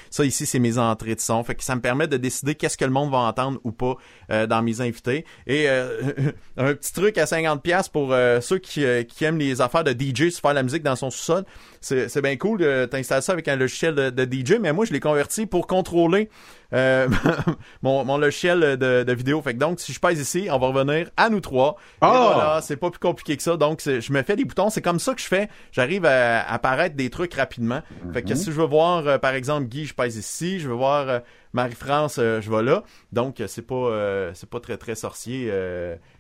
[0.10, 2.78] Ça ici c'est mes entrées de son, fait que ça me permet de décider qu'est-ce
[2.78, 3.96] que le monde va entendre ou pas
[4.30, 5.26] euh, dans mes invités.
[5.48, 6.02] Et euh,
[6.58, 9.92] un petit truc à 50 pièces pour euh, ceux qui, qui aiment les affaires de
[9.92, 11.44] DJ, se faire la musique dans son sous-sol.
[11.82, 14.94] C'est bien cool de t'installer ça avec un logiciel de, de, DJ, mais moi je
[14.94, 16.30] l'ai converti pour contrôler
[16.72, 19.42] mon, mon logiciel de, de vidéo.
[19.42, 21.78] Fait que donc si je pèse ici, on va revenir à nous trois.
[22.02, 22.32] Ah!
[22.34, 23.58] voilà, c'est pas plus compliqué que ça.
[23.58, 25.50] Donc je me fais des c'est comme ça que je fais.
[25.72, 27.82] J'arrive à apparaître des trucs rapidement.
[28.14, 28.36] Fait que mhm.
[28.36, 30.60] si je veux voir, euh, par exemple, Guy, je pèse ici.
[30.60, 31.20] Je veux voir euh,
[31.54, 32.84] Marie-France, euh, je vais là.
[33.12, 35.52] Donc, c'est pas, c'est pas très, très sorcier.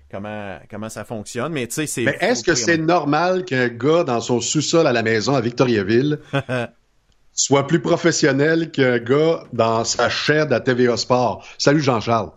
[0.10, 2.04] Comment, comment ça fonctionne, mais tu sais, c'est.
[2.04, 6.20] Mais est-ce que c'est normal qu'un gars dans son sous-sol à la maison à Victoriaville
[7.34, 11.48] soit plus professionnel qu'un gars dans sa chaîne à TVA Sport?
[11.58, 12.32] Salut Jean-Charles.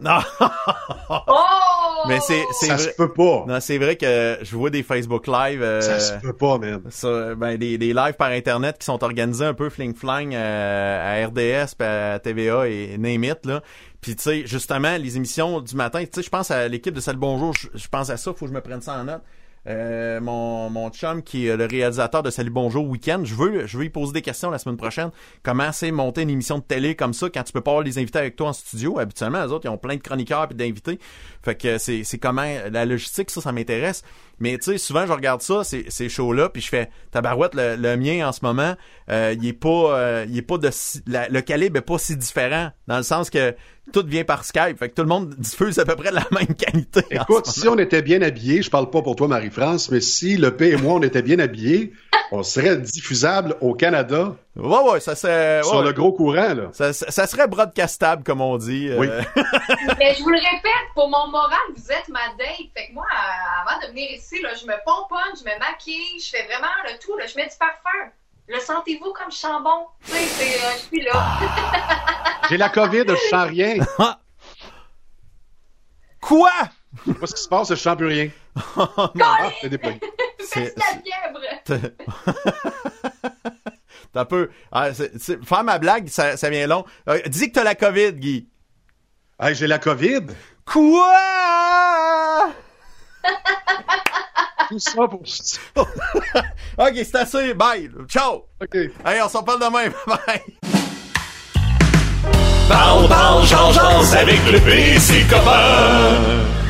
[1.10, 1.63] oh!
[2.08, 2.84] Mais c'est, c'est Ça vrai.
[2.84, 3.44] se peut pas.
[3.46, 5.62] Non, c'est vrai que je vois des Facebook Live.
[5.62, 6.82] euh, Ça se peut pas, man.
[6.90, 11.26] ça, ben, des, des lives par internet qui sont organisés un peu fling-flang euh, à
[11.26, 13.62] RDS, puis à TVA et name it, là.
[14.00, 17.00] Puis tu sais, justement, les émissions du matin, tu sais, je pense à l'équipe de
[17.00, 19.22] Salut Bonjour, je, je pense à ça, faut que je me prenne ça en note.
[19.66, 23.78] Euh, mon, mon chum qui est le réalisateur de Salut Bonjour Week-end, je veux, je
[23.78, 25.10] veux y poser des questions la semaine prochaine.
[25.42, 27.98] Comment c'est monter une émission de télé comme ça quand tu peux pas avoir les
[27.98, 28.98] invités avec toi en studio?
[28.98, 30.98] Habituellement, les autres, ils ont plein de chroniqueurs et d'invités.
[31.42, 34.02] Fait que c'est, c'est comment la logistique, ça, ça m'intéresse.
[34.40, 37.76] Mais tu sais, souvent je regarde ça, ces, ces shows-là, puis je fais tabarouette, le,
[37.76, 38.74] le mien en ce moment,
[39.10, 41.98] euh, il est pas, euh, il est pas de, si- la- le calibre est pas
[41.98, 43.54] si différent dans le sens que
[43.92, 46.26] tout vient par Skype, fait que tout le monde diffuse à peu près de la
[46.32, 47.00] même qualité.
[47.10, 50.56] Écoute, si on était bien habillés, je parle pas pour toi, Marie-France, mais si le
[50.56, 51.92] P et moi, on était bien habillés,
[52.32, 54.36] on serait diffusable au Canada.
[54.56, 55.84] Ouais, ouais, ça c'est, sur ouais.
[55.84, 56.68] le gros courant, là.
[56.72, 58.88] ça, ça- ça serait broadcastable comme on dit.
[58.88, 59.08] euh, Oui.
[59.98, 62.70] Mais je vous le répète, pour mon moral, vous êtes ma date.
[62.76, 63.04] Fait que moi,
[63.66, 66.96] avant de venir ici, là, je me pomponne, je me maquille, je fais vraiment le
[67.00, 67.16] tout.
[67.16, 68.10] Là, je mets du parfum.
[68.46, 69.86] Le sentez-vous comme je sens bon?
[70.04, 71.26] Tu sais, c'est, euh, je suis là.
[72.48, 73.74] J'ai la COVID, je sens rien.
[76.20, 76.50] Quoi?
[77.06, 78.30] Je sais pas ce qui se passe, je sens plus rien.
[78.76, 78.88] non,
[79.20, 79.70] Ah, c'est.
[80.46, 81.90] C'est la fièvre.
[84.14, 84.48] T'as un peu.
[84.72, 86.84] Ah, c'est- c'est- faire ma blague, ça, ça vient long.
[87.08, 88.48] Euh, dis que t'as la COVID, Guy.
[89.40, 90.26] Hey, j'ai la COVID?
[90.64, 91.12] Quoi?
[94.68, 95.58] Tout ça pour ça.
[96.78, 97.54] Ok, c'est assez.
[97.54, 97.90] Bye.
[98.08, 98.46] Ciao.
[98.62, 98.74] OK.
[98.74, 99.88] Hey, on s'en parle demain.
[100.06, 100.42] Bye.
[102.68, 103.78] Parle, parle, change
[104.14, 106.63] avec le PC copain.